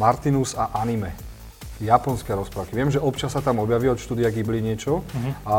Martinus 0.02 0.58
a 0.58 0.74
anime. 0.82 1.14
Japonské 1.78 2.34
rozprávky. 2.34 2.74
Viem, 2.74 2.89
že 2.89 2.97
občas 3.02 3.38
sa 3.38 3.41
tam 3.41 3.62
objaví 3.62 3.89
od 3.89 4.02
štúdia 4.02 4.34
Ghibli 4.34 4.62
niečo. 4.62 5.06
Uh-huh. 5.06 5.34
A, 5.45 5.56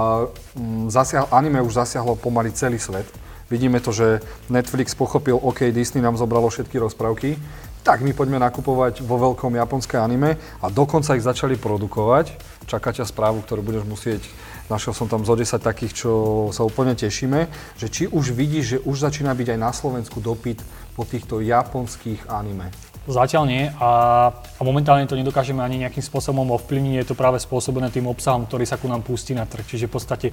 m, 0.59 0.87
mm, 0.87 0.87
zasiah, 0.91 1.31
anime 1.31 1.63
už 1.63 1.79
zasiahlo 1.79 2.19
pomaly 2.19 2.51
celý 2.51 2.83
svet. 2.83 3.07
Vidíme 3.47 3.79
to, 3.79 3.95
že 3.95 4.23
Netflix 4.51 4.99
pochopil, 4.99 5.39
OK, 5.39 5.71
Disney 5.71 6.03
nám 6.03 6.17
zobralo 6.17 6.49
všetky 6.49 6.79
rozprávky, 6.79 7.37
tak 7.83 8.01
my 8.01 8.15
poďme 8.15 8.39
nakupovať 8.39 9.03
vo 9.03 9.19
veľkom 9.19 9.59
japonské 9.59 9.99
anime 9.99 10.39
a 10.63 10.71
dokonca 10.71 11.19
ich 11.19 11.27
začali 11.27 11.59
produkovať. 11.59 12.33
Čaká 12.71 12.95
ťa 12.95 13.05
správu, 13.05 13.43
ktorú 13.43 13.61
budeš 13.61 13.85
musieť, 13.85 14.23
našiel 14.71 14.95
som 14.95 15.11
tam 15.11 15.27
zo 15.27 15.35
10 15.35 15.59
takých, 15.59 16.07
čo 16.07 16.11
sa 16.55 16.63
úplne 16.63 16.95
tešíme, 16.95 17.51
že 17.77 17.91
či 17.91 18.07
už 18.07 18.33
vidíš, 18.33 18.65
že 18.65 18.79
už 18.87 19.03
začína 19.11 19.35
byť 19.35 19.49
aj 19.53 19.59
na 19.59 19.75
Slovensku 19.75 20.23
dopyt 20.23 20.63
po 20.95 21.03
týchto 21.03 21.43
japonských 21.43 22.31
anime. 22.31 22.71
Zatiaľ 23.03 23.45
nie 23.51 23.65
a, 23.83 23.91
a 24.31 24.61
momentálne 24.63 25.11
to 25.11 25.19
nedokážeme 25.19 25.59
ani 25.59 25.83
nejakým 25.83 26.03
spôsobom 26.03 26.47
ovplyvniť. 26.55 27.03
Je 27.03 27.07
to 27.11 27.19
práve 27.19 27.43
spôsobené 27.43 27.91
tým 27.91 28.07
obsahom, 28.07 28.47
ktorý 28.47 28.63
sa 28.63 28.79
ku 28.79 28.87
nám 28.87 29.03
pustí 29.03 29.35
na 29.35 29.43
trh. 29.43 29.67
Čiže 29.67 29.91
v 29.91 29.93
podstate 29.93 30.29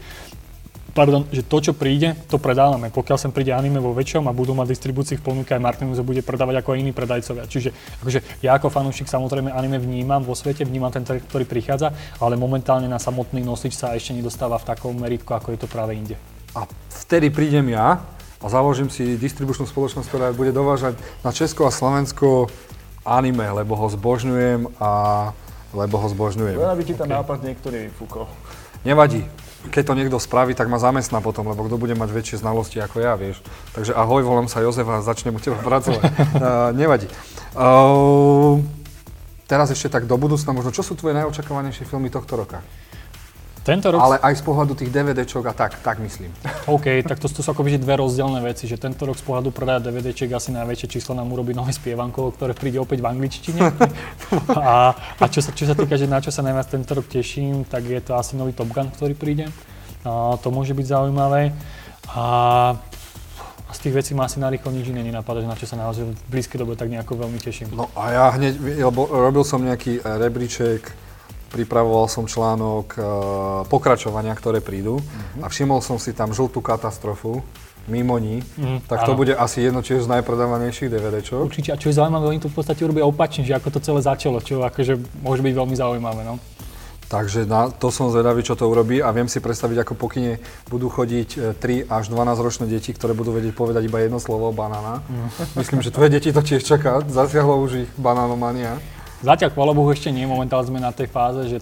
pardon, 0.93 1.25
že 1.29 1.45
to, 1.45 1.57
čo 1.63 1.73
príde, 1.73 2.17
to 2.27 2.41
predávame. 2.41 2.91
Pokiaľ 2.91 3.17
sem 3.17 3.31
príde 3.33 3.53
anime 3.53 3.79
vo 3.79 3.93
väčšom 3.95 4.25
a 4.27 4.35
budú 4.35 4.57
mať 4.57 4.73
distribúcii 4.73 5.17
v 5.21 5.25
ponuke, 5.25 5.53
aj 5.53 5.61
Martinus 5.61 6.01
bude 6.03 6.21
predávať 6.25 6.61
ako 6.61 6.77
iní 6.77 6.91
predajcovia. 6.91 7.47
Čiže 7.47 7.69
akože 8.03 8.19
ja 8.43 8.57
ako 8.57 8.67
fanúšik 8.67 9.07
samozrejme 9.07 9.53
anime 9.53 9.79
vnímam 9.79 10.21
vo 10.21 10.35
svete, 10.35 10.65
vnímam 10.65 10.91
ten 10.91 11.05
trh, 11.05 11.23
ktorý 11.25 11.45
prichádza, 11.47 11.93
ale 12.19 12.35
momentálne 12.35 12.89
na 12.89 12.99
samotný 12.99 13.41
nosič 13.41 13.77
sa 13.77 13.95
ešte 13.95 14.17
nedostáva 14.17 14.59
v 14.59 14.67
takom 14.75 14.93
meritku, 14.97 15.31
ako 15.31 15.55
je 15.55 15.59
to 15.63 15.67
práve 15.71 15.95
inde. 15.95 16.19
A 16.57 16.65
vtedy 16.89 17.29
prídem 17.29 17.71
ja 17.73 18.01
a 18.39 18.45
založím 18.47 18.87
si 18.87 19.19
distribučnú 19.19 19.67
spoločnosť, 19.67 20.07
ktorá 20.07 20.27
bude 20.31 20.55
dovážať 20.55 20.95
na 21.21 21.35
Česko 21.35 21.67
a 21.67 21.75
Slovensko 21.75 22.47
anime, 23.03 23.51
lebo 23.51 23.75
ho 23.75 23.87
zbožňujem 23.91 24.79
a 24.79 24.91
lebo 25.69 26.01
ho 26.01 26.07
zbožňujem. 26.09 26.57
Len 26.57 26.71
aby 26.73 26.83
ti 26.85 26.97
ten 26.97 27.05
okay. 27.05 27.17
nápad 27.21 27.37
niektorý 27.45 27.93
fúkol. 27.93 28.25
Nevadí. 28.81 29.21
Keď 29.69 29.91
to 29.91 29.93
niekto 29.93 30.17
spraví, 30.23 30.55
tak 30.55 30.71
ma 30.71 30.79
zamestná 30.79 31.19
potom, 31.19 31.43
lebo 31.43 31.67
kto 31.67 31.75
bude 31.75 31.91
mať 31.91 32.09
väčšie 32.15 32.39
znalosti 32.39 32.79
ako 32.79 33.03
ja, 33.03 33.19
vieš. 33.19 33.43
Takže 33.75 33.91
ahoj, 33.91 34.23
volám 34.23 34.47
sa 34.47 34.63
Jozef 34.63 34.87
a 34.87 35.03
začnem 35.03 35.35
u 35.35 35.39
teba 35.43 35.59
pracovať. 35.59 35.99
uh, 36.07 36.71
nevadí. 36.71 37.11
Uh, 37.59 38.63
teraz 39.51 39.67
ešte 39.67 39.91
tak 39.91 40.07
do 40.07 40.15
budúcna, 40.15 40.55
možno 40.55 40.71
čo 40.71 40.79
sú 40.79 40.95
tvoje 40.95 41.11
najočakovanejšie 41.19 41.83
filmy 41.83 42.07
tohto 42.07 42.39
roka? 42.39 42.63
Tento 43.63 43.91
rok... 43.91 43.99
Ale 43.99 44.15
aj 44.23 44.39
z 44.39 44.43
pohľadu 44.43 44.73
tých 44.75 44.89
DVDčok 44.89 45.43
a 45.51 45.53
tak, 45.53 45.77
tak 45.83 45.99
myslím. 45.99 46.31
OK, 46.75 47.03
tak 47.03 47.19
to, 47.19 47.27
to 47.27 47.43
sú 47.43 47.49
akoby 47.51 47.75
dve 47.75 47.99
rozdielne 47.99 48.39
veci, 48.39 48.65
že 48.65 48.79
tento 48.79 49.03
rok 49.03 49.19
z 49.19 49.23
pohľadu 49.27 49.51
predaja 49.51 49.83
DVDček 49.83 50.31
asi 50.31 50.55
najväčšie 50.55 50.87
číslo 50.87 51.13
nám 51.13 51.27
urobí 51.29 51.51
nové 51.51 51.75
spievanko, 51.75 52.33
ktoré 52.33 52.55
príde 52.55 52.79
opäť 52.79 53.03
v 53.03 53.07
angličtine. 53.11 53.59
a, 54.55 54.95
a 54.95 55.25
čo, 55.27 55.43
sa, 55.43 55.51
čo 55.51 55.67
sa 55.67 55.75
týka, 55.75 55.99
že 55.99 56.07
na 56.07 56.23
čo 56.23 56.31
sa 56.31 56.39
najviac 56.39 56.71
tento 56.71 56.91
rok 56.95 57.05
teším, 57.05 57.67
tak 57.67 57.83
je 57.83 57.99
to 57.99 58.15
asi 58.15 58.39
nový 58.39 58.55
Top 58.55 58.71
Gun, 58.71 58.89
ktorý 58.95 59.13
príde. 59.13 59.51
A 60.07 60.39
to 60.39 60.49
môže 60.49 60.71
byť 60.71 60.85
zaujímavé. 60.95 61.51
A 62.15 62.79
a 63.69 63.73
z 63.77 63.85
tých 63.85 63.93
vecí 64.01 64.11
ma 64.17 64.25
asi 64.25 64.41
narýchlo 64.41 64.73
nič 64.73 64.89
iné 64.89 65.05
nenapadá, 65.05 65.45
že 65.45 65.49
na 65.49 65.53
čo 65.53 65.69
sa 65.69 65.77
naozaj 65.77 66.09
v 66.09 66.17
blízkej 66.33 66.57
dobe 66.57 66.73
tak 66.73 66.89
nejako 66.89 67.21
veľmi 67.21 67.37
teším. 67.37 67.69
No 67.69 67.85
a 67.93 68.09
ja 68.09 68.25
hneď, 68.33 68.81
lebo 68.81 69.05
robil 69.05 69.45
som 69.45 69.61
nejaký 69.61 70.01
rebríček 70.01 70.89
pripravoval 71.49 72.05
som 72.07 72.29
článok 72.29 72.87
uh, 72.95 73.03
pokračovania, 73.67 74.33
ktoré 74.37 74.61
prídu 74.61 75.01
uh-huh. 75.01 75.43
a 75.43 75.49
všimol 75.49 75.81
som 75.81 75.97
si 75.97 76.13
tam 76.13 76.31
žltú 76.31 76.61
katastrofu, 76.61 77.41
mimo 77.89 78.21
ní, 78.21 78.45
mm, 78.45 78.85
tak 78.85 79.03
to 79.03 79.17
áno. 79.17 79.19
bude 79.19 79.33
asi 79.33 79.65
jedno 79.65 79.81
tiež 79.81 80.05
z 80.05 80.11
najpredávanejších 80.13 80.93
DVDčok. 80.93 81.41
Určite, 81.41 81.73
a 81.73 81.79
čo 81.81 81.89
je 81.89 81.97
zaujímavé, 81.97 82.37
oni 82.37 82.39
to 82.39 82.47
v 82.47 82.55
podstate 82.61 82.85
urobia 82.85 83.03
opačne, 83.09 83.41
že 83.43 83.57
ako 83.57 83.73
to 83.73 83.79
celé 83.81 83.99
začalo, 84.05 84.37
čo 84.45 84.61
akože 84.61 85.25
môže 85.25 85.41
byť 85.41 85.53
veľmi 85.57 85.75
zaujímavé. 85.75 86.21
No. 86.21 86.37
Takže 87.09 87.49
na 87.49 87.73
to 87.73 87.89
som 87.89 88.13
zvedavý, 88.13 88.45
čo 88.45 88.53
to 88.53 88.69
urobí 88.69 89.01
a 89.01 89.09
viem 89.09 89.25
si 89.25 89.41
predstaviť, 89.41 89.81
ako 89.81 89.93
pokyne 89.97 90.37
budú 90.69 90.93
chodiť 90.93 91.57
3 91.57 91.57
e, 91.57 91.81
až 91.89 92.13
12 92.13 92.45
ročné 92.45 92.65
deti, 92.69 92.93
ktoré 92.93 93.17
budú 93.17 93.33
vedieť 93.33 93.57
povedať 93.57 93.89
iba 93.89 93.97
jedno 93.97 94.21
slovo, 94.21 94.53
banána. 94.53 95.01
Mm. 95.09 95.57
Myslím, 95.57 95.81
že 95.81 95.89
tvoje 95.89 96.13
deti 96.13 96.29
to 96.29 96.45
tiež 96.45 96.61
čaká, 96.61 97.01
zasiahlo 97.09 97.65
už 97.65 97.89
ich 97.89 97.91
banánomania. 97.97 98.77
Zatiaľ, 99.19 99.51
chvála 99.51 99.73
Bohu, 99.75 99.91
ešte 99.91 100.07
nie. 100.15 100.23
Momentálne 100.23 100.71
sme 100.71 100.79
na 100.79 100.95
tej 100.95 101.11
fáze, 101.11 101.43
že 101.51 101.57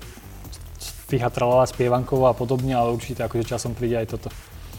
fíha 1.07 1.31
tralala 1.31 1.65
spievankov 1.65 2.29
a 2.29 2.33
podobne, 2.37 2.75
ale 2.75 2.93
určite 2.93 3.23
akože 3.25 3.47
časom 3.47 3.73
príde 3.73 3.97
aj 3.97 4.13
toto. 4.13 4.29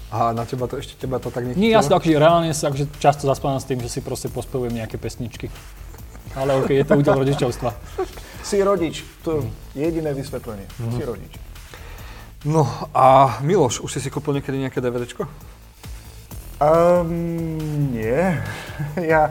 A 0.09 0.33
na 0.33 0.49
teba 0.49 0.65
to 0.71 0.81
ešte 0.81 0.97
teba 0.97 1.21
to 1.21 1.29
tak 1.29 1.45
nechytilo? 1.45 1.61
Nie, 1.61 1.77
ja 1.77 1.85
si 1.85 1.93
to 1.93 1.99
akože 1.99 2.17
reálne 2.17 2.53
sa 2.57 2.73
akože 2.73 2.87
často 2.97 3.29
zaspávam 3.29 3.61
s 3.61 3.69
tým, 3.69 3.81
že 3.83 3.93
si 3.93 4.01
proste 4.01 4.33
pospevujem 4.33 4.73
nejaké 4.73 4.97
pesničky. 4.97 5.53
Ale 6.37 6.61
OK, 6.61 6.71
je 6.71 6.85
to 6.85 6.97
údel 6.97 7.19
rodičovstva. 7.19 7.75
Si 8.45 8.57
rodič, 8.63 9.05
to 9.25 9.45
je 9.75 9.85
jediné 9.85 10.15
vysvetlenie. 10.15 10.65
Mm-hmm. 10.65 10.97
Si 10.97 11.03
rodič. 11.05 11.33
No 12.47 12.65
a 12.95 13.37
Miloš, 13.43 13.83
už 13.83 13.99
si 13.99 14.01
si 14.01 14.09
kúpil 14.09 14.39
niekedy 14.39 14.63
nejaké 14.63 14.79
DVDčko? 14.79 15.27
Um, 16.63 17.91
nie. 17.91 18.39
Ja, 19.11 19.27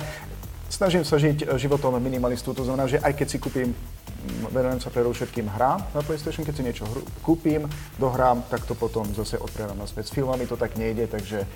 snažím 0.77 1.01
sa 1.01 1.17
žiť 1.17 1.37
eh, 1.41 1.57
životom 1.57 1.97
minimalistu, 1.97 2.53
to 2.53 2.61
znamená, 2.61 2.85
že 2.85 3.01
aj 3.01 3.13
keď 3.17 3.27
si 3.27 3.37
kúpim, 3.41 3.69
mm, 3.73 4.53
venujem 4.53 4.79
sa 4.79 4.93
všetkým 4.93 5.49
hrám 5.49 5.81
na 5.97 6.01
PlayStation, 6.05 6.45
keď 6.45 6.53
si 6.53 6.63
niečo 6.63 6.85
hru, 6.85 7.01
kúpim, 7.25 7.65
dohrám, 7.97 8.45
tak 8.53 8.61
to 8.69 8.77
potom 8.77 9.09
zase 9.17 9.41
odprávam 9.41 9.81
naspäť. 9.81 10.13
S 10.13 10.15
filmami 10.15 10.45
to 10.45 10.53
tak 10.53 10.77
nejde, 10.77 11.09
takže 11.09 11.49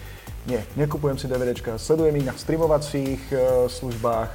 nie, 0.50 0.58
nekupujem 0.74 1.22
si 1.22 1.30
DVDčka, 1.30 1.78
sledujem 1.78 2.18
ich 2.18 2.26
na 2.26 2.34
streamovacích 2.34 3.22
uh, 3.30 3.70
službách, 3.70 4.30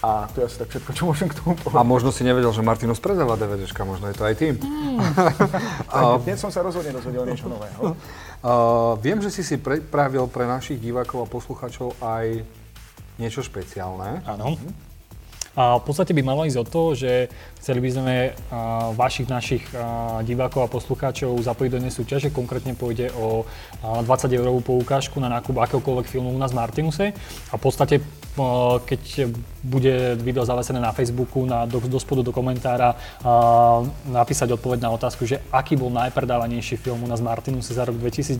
a 0.00 0.24
to 0.32 0.40
je 0.40 0.44
asi 0.48 0.56
tak 0.56 0.68
všetko, 0.72 0.90
čo 0.96 1.04
môžem 1.04 1.28
k 1.28 1.36
tomu 1.36 1.52
povedať. 1.60 1.76
A 1.76 1.84
možno 1.84 2.08
si 2.08 2.24
nevedel, 2.24 2.48
že 2.56 2.64
Martinus 2.64 2.96
predáva 2.96 3.36
DVDčka, 3.36 3.84
možno 3.84 4.08
je 4.08 4.16
to 4.16 4.24
aj 4.24 4.34
tým. 4.38 4.54
Mm. 4.90 4.98
a, 5.92 6.18
dnes 6.20 6.36
som 6.36 6.50
sa 6.50 6.60
rozhodne 6.60 6.90
dozvedel 6.92 7.24
niečo 7.24 7.48
nového. 7.48 7.80
Uh, 8.40 8.96
viem, 9.04 9.20
že 9.20 9.28
si 9.28 9.44
si 9.44 9.60
pripravil 9.60 10.24
pre 10.32 10.48
našich 10.48 10.80
divákov 10.80 11.20
a 11.20 11.26
poslucháčov 11.28 11.92
aj 12.00 12.40
niečo 13.20 13.44
špeciálne. 13.44 14.24
Áno. 14.24 14.56
A 15.58 15.82
v 15.82 15.84
podstate 15.84 16.14
by 16.14 16.22
malo 16.22 16.46
ísť 16.46 16.62
o 16.62 16.64
to, 16.64 16.82
že 16.94 17.26
chceli 17.58 17.82
by 17.82 17.90
sme 17.90 18.14
vašich 18.94 19.26
našich 19.26 19.66
divákov 20.22 20.62
a 20.62 20.72
poslucháčov 20.72 21.34
zapojiť 21.42 21.70
do 21.74 21.78
jednej 21.82 21.94
súťaže. 21.94 22.28
Konkrétne 22.30 22.78
pôjde 22.78 23.10
o 23.18 23.42
20 23.82 24.30
eurovú 24.30 24.62
poukážku 24.62 25.18
na 25.18 25.26
nákup 25.26 25.58
akéhokoľvek 25.58 26.06
filmu 26.06 26.30
u 26.30 26.38
nás 26.38 26.54
v 26.54 26.62
Martinuse. 26.62 27.06
A 27.50 27.54
v 27.58 27.62
podstate, 27.66 27.98
keď 28.86 29.02
bude 29.66 30.14
video 30.22 30.46
zavesené 30.46 30.78
na 30.78 30.94
Facebooku, 30.94 31.42
na, 31.42 31.66
do, 31.66 31.82
do 31.82 31.98
spodu 31.98 32.22
do 32.22 32.30
komentára 32.30 32.94
napísať 34.06 34.54
odpoveď 34.54 34.86
na 34.86 34.94
otázku, 34.94 35.26
že 35.26 35.42
aký 35.50 35.74
bol 35.74 35.90
najpredávanejší 35.90 36.78
film 36.78 37.02
u 37.02 37.10
nás 37.10 37.18
v 37.18 37.26
Martinuse 37.26 37.74
za 37.74 37.82
rok 37.82 37.98
2019. 37.98 38.38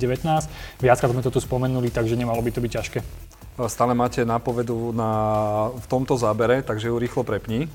Viackrát 0.79 1.11
sme 1.11 1.27
to 1.27 1.35
tu 1.35 1.43
spomenuli, 1.43 1.91
takže 1.91 2.15
nemalo 2.15 2.39
by 2.39 2.55
to 2.55 2.63
byť 2.63 2.71
ťažké 2.71 3.01
stále 3.69 3.93
máte 3.93 4.25
nápovedu 4.25 4.93
na, 4.95 5.11
v 5.75 5.87
tomto 5.91 6.17
zábere, 6.17 6.63
takže 6.63 6.89
ju 6.89 6.97
rýchlo 6.97 7.27
prepni. 7.27 7.69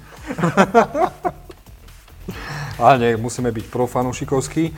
Ale 2.75 2.99
nie, 2.99 3.11
musíme 3.15 3.51
byť 3.55 3.71
profanúšikovskí. 3.71 4.73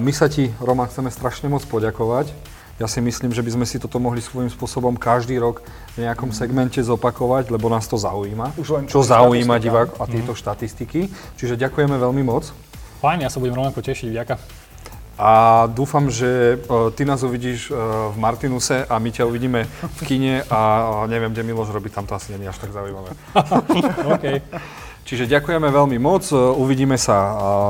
My 0.00 0.12
sa 0.16 0.32
ti, 0.32 0.48
Roma, 0.62 0.88
chceme 0.88 1.12
strašne 1.12 1.50
moc 1.52 1.60
poďakovať. 1.68 2.32
Ja 2.78 2.86
si 2.86 3.02
myslím, 3.02 3.34
že 3.34 3.42
by 3.42 3.58
sme 3.58 3.66
si 3.66 3.82
toto 3.82 3.98
mohli 3.98 4.22
svojím 4.22 4.46
spôsobom 4.54 4.94
každý 4.94 5.34
rok 5.42 5.66
v 5.98 6.06
nejakom 6.06 6.30
segmente 6.30 6.78
zopakovať, 6.78 7.50
lebo 7.50 7.66
nás 7.66 7.90
to 7.90 7.98
zaujíma. 7.98 8.54
Už 8.54 8.68
len 8.70 8.82
čo 8.86 9.02
zaujíma 9.02 9.58
divák 9.58 9.98
a 9.98 10.06
tieto 10.06 10.30
mm. 10.30 10.38
štatistiky. 10.38 11.10
Čiže 11.34 11.58
ďakujeme 11.58 11.98
veľmi 11.98 12.22
moc. 12.22 12.54
Fajn, 13.02 13.26
ja 13.26 13.30
sa 13.34 13.42
budem 13.42 13.58
rovnako 13.58 13.82
tešiť, 13.82 14.14
ďakujem. 14.14 14.57
A 15.18 15.66
dúfam, 15.66 16.06
že 16.06 16.54
uh, 16.56 16.94
ty 16.94 17.02
nás 17.02 17.26
uvidíš 17.26 17.74
uh, 17.74 17.76
v 18.14 18.16
Martinuse 18.22 18.86
a 18.86 19.02
my 19.02 19.10
ťa 19.10 19.26
uvidíme 19.26 19.66
v 19.66 20.00
kine 20.06 20.46
a 20.46 20.60
neviem, 21.10 21.34
kde 21.34 21.42
Miloš 21.42 21.74
robí, 21.74 21.90
tam 21.90 22.06
to 22.06 22.14
asi 22.14 22.38
nie 22.38 22.46
je 22.46 22.54
až 22.54 22.58
tak 22.62 22.70
zaujímavé. 22.70 23.10
OK. 24.14 24.24
Čiže 25.08 25.24
ďakujeme 25.26 25.72
veľmi 25.72 25.96
moc, 25.96 26.28
uvidíme 26.36 27.00
sa 27.00 27.16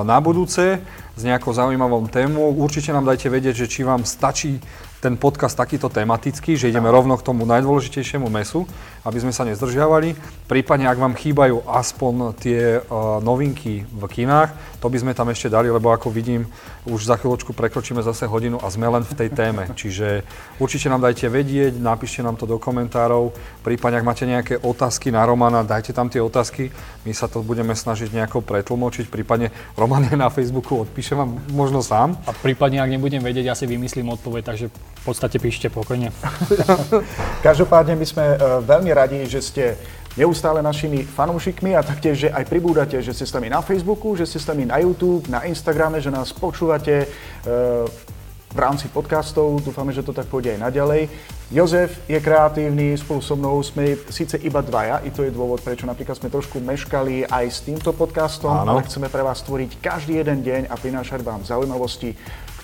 na 0.02 0.18
budúce 0.18 0.82
s 1.14 1.22
nejakou 1.22 1.54
zaujímavou 1.54 2.02
témou. 2.10 2.50
Určite 2.50 2.90
nám 2.90 3.06
dajte 3.06 3.30
vedieť, 3.30 3.62
že 3.62 3.70
či 3.70 3.86
vám 3.86 4.02
stačí 4.02 4.58
ten 4.98 5.14
podcast 5.14 5.54
takýto 5.54 5.86
tematický, 5.86 6.58
že 6.58 6.70
ideme 6.70 6.90
rovno 6.90 7.14
k 7.14 7.22
tomu 7.22 7.46
najdôležitejšiemu 7.46 8.26
mesu, 8.26 8.66
aby 9.06 9.18
sme 9.22 9.30
sa 9.30 9.46
nezdržiavali. 9.46 10.18
Prípadne, 10.50 10.90
ak 10.90 10.98
vám 10.98 11.14
chýbajú 11.14 11.62
aspoň 11.70 12.34
tie 12.34 12.82
uh, 12.82 13.22
novinky 13.22 13.86
v 13.86 14.02
kinách, 14.10 14.50
to 14.82 14.90
by 14.90 14.98
sme 14.98 15.14
tam 15.14 15.30
ešte 15.30 15.46
dali, 15.50 15.70
lebo 15.70 15.94
ako 15.94 16.10
vidím, 16.10 16.50
už 16.82 17.06
za 17.06 17.14
chvíľočku 17.14 17.54
prekročíme 17.54 18.02
zase 18.02 18.26
hodinu 18.26 18.58
a 18.58 18.66
sme 18.70 18.90
len 18.90 19.06
v 19.06 19.14
tej 19.14 19.30
téme. 19.30 19.70
Čiže 19.80 20.26
určite 20.58 20.90
nám 20.90 21.06
dajte 21.06 21.30
vedieť, 21.30 21.78
napíšte 21.78 22.26
nám 22.26 22.34
to 22.34 22.50
do 22.50 22.58
komentárov. 22.58 23.30
Prípadne, 23.62 24.02
ak 24.02 24.08
máte 24.08 24.24
nejaké 24.26 24.58
otázky 24.58 25.14
na 25.14 25.22
Romana, 25.22 25.62
dajte 25.62 25.94
tam 25.94 26.10
tie 26.10 26.18
otázky. 26.18 26.74
My 27.06 27.14
sa 27.14 27.30
to 27.30 27.46
budeme 27.46 27.72
snažiť 27.72 28.10
nejako 28.10 28.42
pretlmočiť. 28.42 29.06
Prípadne 29.06 29.54
Roman 29.78 30.10
je 30.10 30.18
na 30.18 30.26
Facebooku, 30.26 30.82
odpíše 30.82 31.14
vám 31.14 31.38
možno 31.54 31.86
sám. 31.86 32.18
A 32.26 32.34
prípadne, 32.34 32.82
ak 32.82 32.90
nebudem 32.90 33.22
vedieť, 33.22 33.46
ja 33.46 33.54
si 33.54 33.70
vymyslím 33.70 34.10
odpoveď, 34.10 34.42
takže 34.42 34.66
v 34.88 35.02
podstate 35.04 35.36
píšte 35.40 35.68
pokojne. 35.72 36.12
Každopádne 37.46 37.94
my 37.96 38.06
sme 38.06 38.24
uh, 38.34 38.60
veľmi 38.64 38.90
radi, 38.92 39.24
že 39.24 39.40
ste 39.40 39.64
neustále 40.18 40.58
našimi 40.58 41.06
fanúšikmi 41.06 41.78
a 41.78 41.86
taktiež, 41.86 42.26
že 42.26 42.28
aj 42.34 42.44
pribúdate, 42.50 42.98
že 42.98 43.14
ste 43.14 43.24
s 43.24 43.34
nami 43.34 43.46
na 43.46 43.62
Facebooku, 43.62 44.18
že 44.18 44.26
ste 44.26 44.42
s 44.42 44.50
nami 44.50 44.66
na 44.66 44.82
YouTube, 44.82 45.30
na 45.30 45.46
Instagrame, 45.46 46.02
že 46.02 46.10
nás 46.10 46.34
počúvate 46.34 47.06
uh, 47.06 47.86
v 48.48 48.58
rámci 48.58 48.88
podcastov. 48.88 49.60
Dúfame, 49.60 49.92
že 49.92 50.00
to 50.00 50.16
tak 50.16 50.26
pôjde 50.26 50.56
aj 50.56 50.60
naďalej. 50.72 51.12
Jozef 51.48 51.96
je 52.08 52.18
kreatívny, 52.20 52.96
spolu 52.96 53.20
so 53.24 53.32
mnou 53.36 53.60
sme 53.64 53.96
síce 54.12 54.36
iba 54.44 54.60
dvaja, 54.60 55.00
i 55.04 55.08
to 55.08 55.24
je 55.24 55.32
dôvod, 55.32 55.64
prečo 55.64 55.88
napríklad 55.88 56.16
sme 56.16 56.28
trošku 56.28 56.60
meškali 56.60 57.24
aj 57.24 57.44
s 57.48 57.64
týmto 57.64 57.96
podcastom, 57.96 58.52
Áno. 58.52 58.76
ale 58.76 58.84
chceme 58.84 59.08
pre 59.08 59.24
vás 59.24 59.40
stvoriť 59.40 59.80
každý 59.80 60.20
jeden 60.20 60.44
deň 60.44 60.68
a 60.68 60.76
prinášať 60.76 61.24
vám 61.24 61.44
zaujímavosti, 61.48 62.12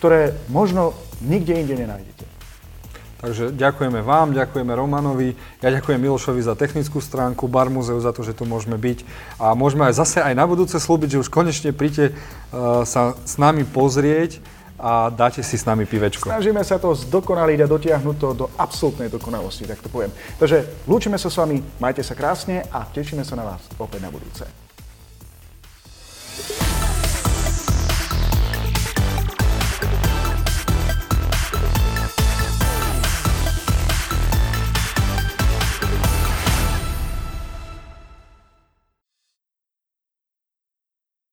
ktoré 0.04 0.36
možno 0.52 0.92
nikde 1.24 1.56
inde 1.56 1.80
nenájdete. 1.80 2.28
Takže 3.24 3.56
ďakujeme 3.56 4.04
vám, 4.04 4.36
ďakujeme 4.36 4.68
Romanovi, 4.76 5.32
ja 5.64 5.72
ďakujem 5.72 5.96
Milošovi 5.96 6.44
za 6.44 6.52
technickú 6.52 7.00
stránku, 7.00 7.48
Bar 7.48 7.72
za 7.80 8.12
to, 8.12 8.20
že 8.20 8.36
tu 8.36 8.44
môžeme 8.44 8.76
byť 8.76 9.00
a 9.40 9.56
môžeme 9.56 9.88
aj 9.88 9.96
zase 9.96 10.20
aj 10.20 10.36
na 10.36 10.44
budúce 10.44 10.76
slúbiť, 10.76 11.16
že 11.16 11.20
už 11.24 11.32
konečne 11.32 11.72
príďte 11.72 12.12
uh, 12.12 12.84
sa 12.84 13.16
s 13.24 13.40
nami 13.40 13.64
pozrieť 13.64 14.44
a 14.76 15.08
dáte 15.08 15.40
si 15.40 15.56
s 15.56 15.64
nami 15.64 15.88
pivečko. 15.88 16.28
Snažíme 16.28 16.60
sa 16.60 16.76
to 16.76 16.92
zdokonaliť 16.92 17.64
a 17.64 17.70
dotiahnuť 17.72 18.16
to 18.20 18.28
do 18.36 18.46
absolútnej 18.60 19.08
dokonalosti, 19.08 19.64
tak 19.64 19.80
to 19.80 19.88
poviem. 19.88 20.12
Takže 20.36 20.84
lúčime 20.84 21.16
sa 21.16 21.32
s 21.32 21.40
vami, 21.40 21.64
majte 21.80 22.04
sa 22.04 22.12
krásne 22.12 22.60
a 22.68 22.84
tešíme 22.84 23.24
sa 23.24 23.40
na 23.40 23.56
vás 23.56 23.64
opäť 23.80 24.04
na 24.04 24.12
budúce. 24.12 24.44